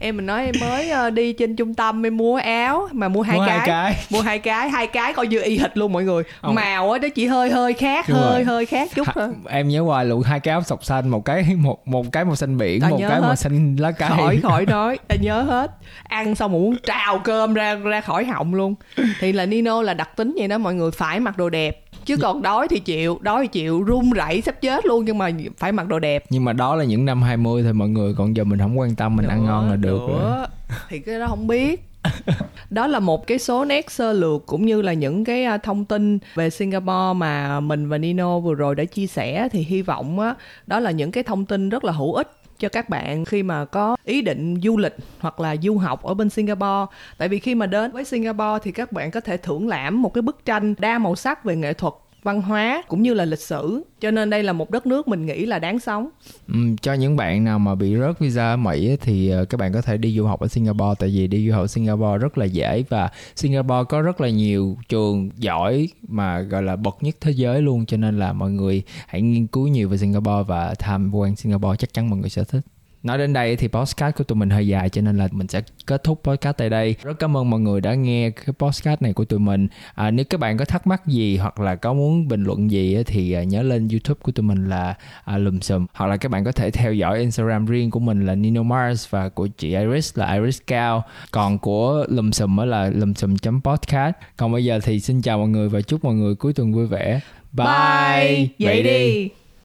Em 0.00 0.16
mình 0.16 0.26
nói 0.26 0.44
em 0.44 0.54
mới 0.60 0.90
ờ, 0.90 1.10
đi 1.10 1.32
trên 1.32 1.56
trung 1.56 1.74
tâm 1.74 2.06
em 2.06 2.16
mua 2.16 2.36
áo 2.36 2.88
mà 2.92 3.08
mua 3.08 3.22
hai 3.22 3.38
Mua 3.38 3.46
cái 3.46 3.58
hai 3.58 3.66
cái. 3.66 3.96
mua 4.10 4.20
hai 4.20 4.38
cái 4.38 4.70
hai 4.70 4.86
cái 4.86 5.12
coi 5.12 5.26
như 5.26 5.40
y 5.42 5.58
hệt 5.58 5.78
luôn 5.78 5.92
mọi 5.92 6.04
người. 6.04 6.22
Không. 6.42 6.54
màu 6.54 6.92
á 6.92 6.98
nó 7.02 7.08
chỉ 7.14 7.26
hơi 7.26 7.50
hơi 7.50 7.72
khác 7.72 8.04
Đúng 8.08 8.18
hơi 8.18 8.32
rồi. 8.34 8.44
hơi 8.44 8.66
khác 8.66 8.88
chút 8.94 9.06
thôi. 9.14 9.28
em 9.48 9.68
nhớ 9.68 9.82
hoài 9.82 10.04
luôn 10.04 10.22
hai 10.22 10.40
cái 10.40 10.52
áo 10.52 10.62
sọc 10.62 10.84
xanh 10.84 11.08
một 11.08 11.24
cái 11.24 11.44
một 11.56 11.88
một 11.88 12.06
cái 12.12 12.24
màu 12.24 12.36
xanh 12.36 12.58
biển 12.58 12.80
Ta 12.80 12.88
một 12.88 12.96
cái 13.00 13.20
màu 13.20 13.28
hết. 13.30 13.36
xanh 13.36 13.76
lá 13.76 13.90
cây. 13.92 14.08
Khỏi 14.08 14.40
khỏi 14.42 14.66
nói 14.76 14.98
ta 15.08 15.16
nhớ 15.20 15.42
hết. 15.42 15.70
Ăn 16.02 16.34
xong 16.34 16.52
mà 16.52 16.58
muốn 16.58 16.76
trào 16.86 17.18
cơm 17.18 17.54
ra 17.54 17.74
ra 17.74 18.00
khỏi 18.00 18.24
họng 18.24 18.54
luôn. 18.54 18.74
Thì 19.20 19.32
là 19.32 19.46
Nino 19.46 19.82
là 19.82 19.94
đặc 19.94 20.16
tính 20.16 20.34
vậy 20.38 20.48
đó 20.48 20.58
mọi 20.58 20.74
người 20.74 20.90
phải 20.90 21.20
mặc 21.20 21.36
đồ 21.38 21.48
đẹp 21.50 21.80
chứ 22.06 22.16
còn 22.16 22.42
đói 22.42 22.68
thì 22.68 22.80
chịu 22.80 23.18
đói 23.20 23.42
thì 23.42 23.48
chịu 23.48 23.82
run 23.82 24.10
rẩy 24.10 24.40
sắp 24.40 24.60
chết 24.60 24.86
luôn 24.86 25.04
nhưng 25.04 25.18
mà 25.18 25.30
phải 25.56 25.72
mặc 25.72 25.88
đồ 25.88 25.98
đẹp. 25.98 26.24
Nhưng 26.30 26.44
mà 26.44 26.52
đó 26.52 26.74
là 26.74 26.84
những 26.84 27.04
năm 27.04 27.22
20 27.22 27.62
thôi 27.62 27.72
mọi 27.72 27.88
người 27.88 28.14
còn 28.14 28.36
giờ 28.36 28.44
mình 28.44 28.58
không 28.58 28.78
quan 28.78 28.94
tâm 28.94 29.16
mình 29.16 29.26
ăn 29.26 29.40
Nữa, 29.40 29.46
ngon 29.46 29.70
là 29.70 29.76
được 29.76 29.98
rồi. 29.98 30.08
Nữa. 30.08 30.46
thì 30.88 30.98
cái 30.98 31.18
đó 31.18 31.26
không 31.28 31.46
biết. 31.46 31.86
Đó 32.70 32.86
là 32.86 33.00
một 33.00 33.26
cái 33.26 33.38
số 33.38 33.64
nét 33.64 33.90
sơ 33.90 34.12
lược 34.12 34.46
cũng 34.46 34.66
như 34.66 34.82
là 34.82 34.92
những 34.92 35.24
cái 35.24 35.44
à, 35.44 35.58
thông 35.58 35.84
tin 35.84 36.18
về 36.34 36.50
Singapore 36.50 37.12
mà 37.16 37.60
mình 37.60 37.88
và 37.88 37.98
Nino 37.98 38.38
vừa 38.38 38.54
rồi 38.54 38.74
đã 38.74 38.84
chia 38.84 39.06
sẻ. 39.06 39.48
Thì 39.52 39.60
hy 39.62 39.82
vọng 39.82 40.20
á 40.20 40.34
đó 40.66 40.80
là 40.80 40.90
những 40.90 41.10
cái 41.10 41.22
thông 41.22 41.46
tin 41.46 41.68
rất 41.68 41.84
là 41.84 41.92
hữu 41.92 42.14
ích 42.14 42.39
cho 42.60 42.68
các 42.68 42.88
bạn 42.88 43.24
khi 43.24 43.42
mà 43.42 43.64
có 43.64 43.96
ý 44.04 44.22
định 44.22 44.60
du 44.62 44.76
lịch 44.76 44.96
hoặc 45.18 45.40
là 45.40 45.56
du 45.62 45.78
học 45.78 46.02
ở 46.02 46.14
bên 46.14 46.30
Singapore. 46.30 46.86
Tại 47.18 47.28
vì 47.28 47.38
khi 47.38 47.54
mà 47.54 47.66
đến 47.66 47.92
với 47.92 48.04
Singapore 48.04 48.58
thì 48.62 48.72
các 48.72 48.92
bạn 48.92 49.10
có 49.10 49.20
thể 49.20 49.36
thưởng 49.36 49.68
lãm 49.68 50.02
một 50.02 50.14
cái 50.14 50.22
bức 50.22 50.44
tranh 50.44 50.74
đa 50.78 50.98
màu 50.98 51.16
sắc 51.16 51.44
về 51.44 51.56
nghệ 51.56 51.72
thuật 51.72 51.94
văn 52.22 52.42
hóa. 52.42 52.82
Cũng 52.88 53.02
như 53.02 53.14
là 53.14 53.24
lịch 53.24 53.40
sử. 53.40 53.82
Cho 54.00 54.10
nên 54.10 54.30
đây 54.30 54.42
là 54.42 54.52
một 54.52 54.70
đất 54.70 54.86
nước 54.86 55.08
mình 55.08 55.26
nghĩ 55.26 55.46
là 55.46 55.58
đáng 55.58 55.78
sống. 55.78 56.08
Ừm, 56.48 56.76
cho 56.76 56.92
những 56.92 57.16
bạn 57.16 57.44
nào 57.44 57.58
mà 57.58 57.74
bị 57.74 57.96
rớt 57.96 58.18
visa 58.18 58.50
ở 58.52 58.56
Mỹ 58.56 58.88
á, 58.90 58.96
thì 59.00 59.30
ờ, 59.30 59.44
các 59.44 59.60
bạn 59.60 59.72
có 59.72 59.82
thể 59.82 59.96
đi 59.96 60.16
du 60.16 60.26
học 60.26 60.40
ở 60.40 60.48
Singapore. 60.48 60.94
Tại 60.98 61.08
vì 61.08 61.26
đi 61.26 61.48
du 61.48 61.54
học 61.54 61.62
ở 61.62 61.66
Singapore 61.66 62.18
rất 62.18 62.38
là 62.38 62.44
dễ 62.44 62.84
và 62.88 63.10
Singapore 63.36 63.84
có 63.88 64.02
rất 64.02 64.20
là 64.20 64.28
nhiều 64.28 64.76
trường 64.88 65.30
giỏi 65.36 65.88
mà 66.08 66.40
gọi 66.40 66.62
là 66.62 66.76
bậc 66.76 66.96
nhất 67.00 67.16
thế 67.20 67.30
giới 67.30 67.62
luôn. 67.62 67.86
Cho 67.86 67.96
nên 67.96 68.18
là 68.18 68.32
mọi 68.32 68.50
người 68.50 68.82
hãy 69.06 69.22
nghiên 69.22 69.46
cứu 69.46 69.68
nhiều 69.68 69.88
về 69.88 69.98
Singapore 69.98 70.42
và 70.46 70.74
tham 70.78 71.14
quan 71.14 71.36
Singapore. 71.36 71.76
Chắc 71.76 71.94
chắn 71.94 72.10
mọi 72.10 72.18
người 72.18 72.30
sẽ 72.30 72.44
thích. 72.44 72.60
Nói 73.02 73.18
đến 73.18 73.32
đây 73.32 73.56
thì 73.56 73.68
podcast 73.68 74.16
của 74.16 74.24
tụi 74.24 74.36
mình 74.36 74.50
hơi 74.50 74.66
dài 74.66 74.88
cho 74.88 75.02
nên 75.02 75.18
là 75.18 75.28
mình 75.32 75.48
sẽ 75.48 75.62
kết 75.86 76.04
thúc 76.04 76.20
podcast 76.24 76.56
tại 76.56 76.70
đây. 76.70 76.96
Rất 77.02 77.18
cảm 77.18 77.36
ơn 77.36 77.50
mọi 77.50 77.60
người 77.60 77.80
đã 77.80 77.94
nghe 77.94 78.30
cái 78.30 78.54
podcast 78.58 79.02
này 79.02 79.12
của 79.12 79.24
tụi 79.24 79.38
mình. 79.38 79.68
À, 79.94 80.10
nếu 80.10 80.24
các 80.30 80.40
bạn 80.40 80.56
có 80.56 80.64
thắc 80.64 80.86
mắc 80.86 81.06
gì 81.06 81.36
hoặc 81.36 81.60
là 81.60 81.74
có 81.74 81.92
muốn 81.92 82.28
bình 82.28 82.44
luận 82.44 82.70
gì 82.70 83.02
thì 83.06 83.32
à, 83.32 83.42
nhớ 83.42 83.62
lên 83.62 83.88
YouTube 83.88 84.20
của 84.22 84.32
tụi 84.32 84.44
mình 84.44 84.68
là 84.68 84.94
à, 85.24 85.38
lùm 85.38 85.60
xùm. 85.60 85.86
Hoặc 85.94 86.06
là 86.06 86.16
các 86.16 86.30
bạn 86.30 86.44
có 86.44 86.52
thể 86.52 86.70
theo 86.70 86.92
dõi 86.92 87.18
Instagram 87.18 87.66
riêng 87.66 87.90
của 87.90 88.00
mình 88.00 88.26
là 88.26 88.34
Nino 88.34 88.62
Mars 88.62 89.10
và 89.10 89.28
của 89.28 89.46
chị 89.46 89.76
Iris 89.76 90.18
là 90.18 90.34
Iris 90.34 90.60
Cao. 90.66 91.04
Còn 91.30 91.58
của 91.58 92.06
lùm 92.08 92.30
xùm 92.30 92.56
là 92.56 92.90
lùm 92.94 93.14
xùm.podcast. 93.14 94.14
Còn 94.36 94.52
bây 94.52 94.64
giờ 94.64 94.80
thì 94.82 95.00
xin 95.00 95.22
chào 95.22 95.38
mọi 95.38 95.48
người 95.48 95.68
và 95.68 95.80
chúc 95.80 96.04
mọi 96.04 96.14
người 96.14 96.34
cuối 96.34 96.52
tuần 96.52 96.72
vui 96.72 96.86
vẻ. 96.86 97.20
Bye. 97.52 97.66
Bye. 97.66 98.48
Vậy 98.58 98.82
đi. 98.82 99.30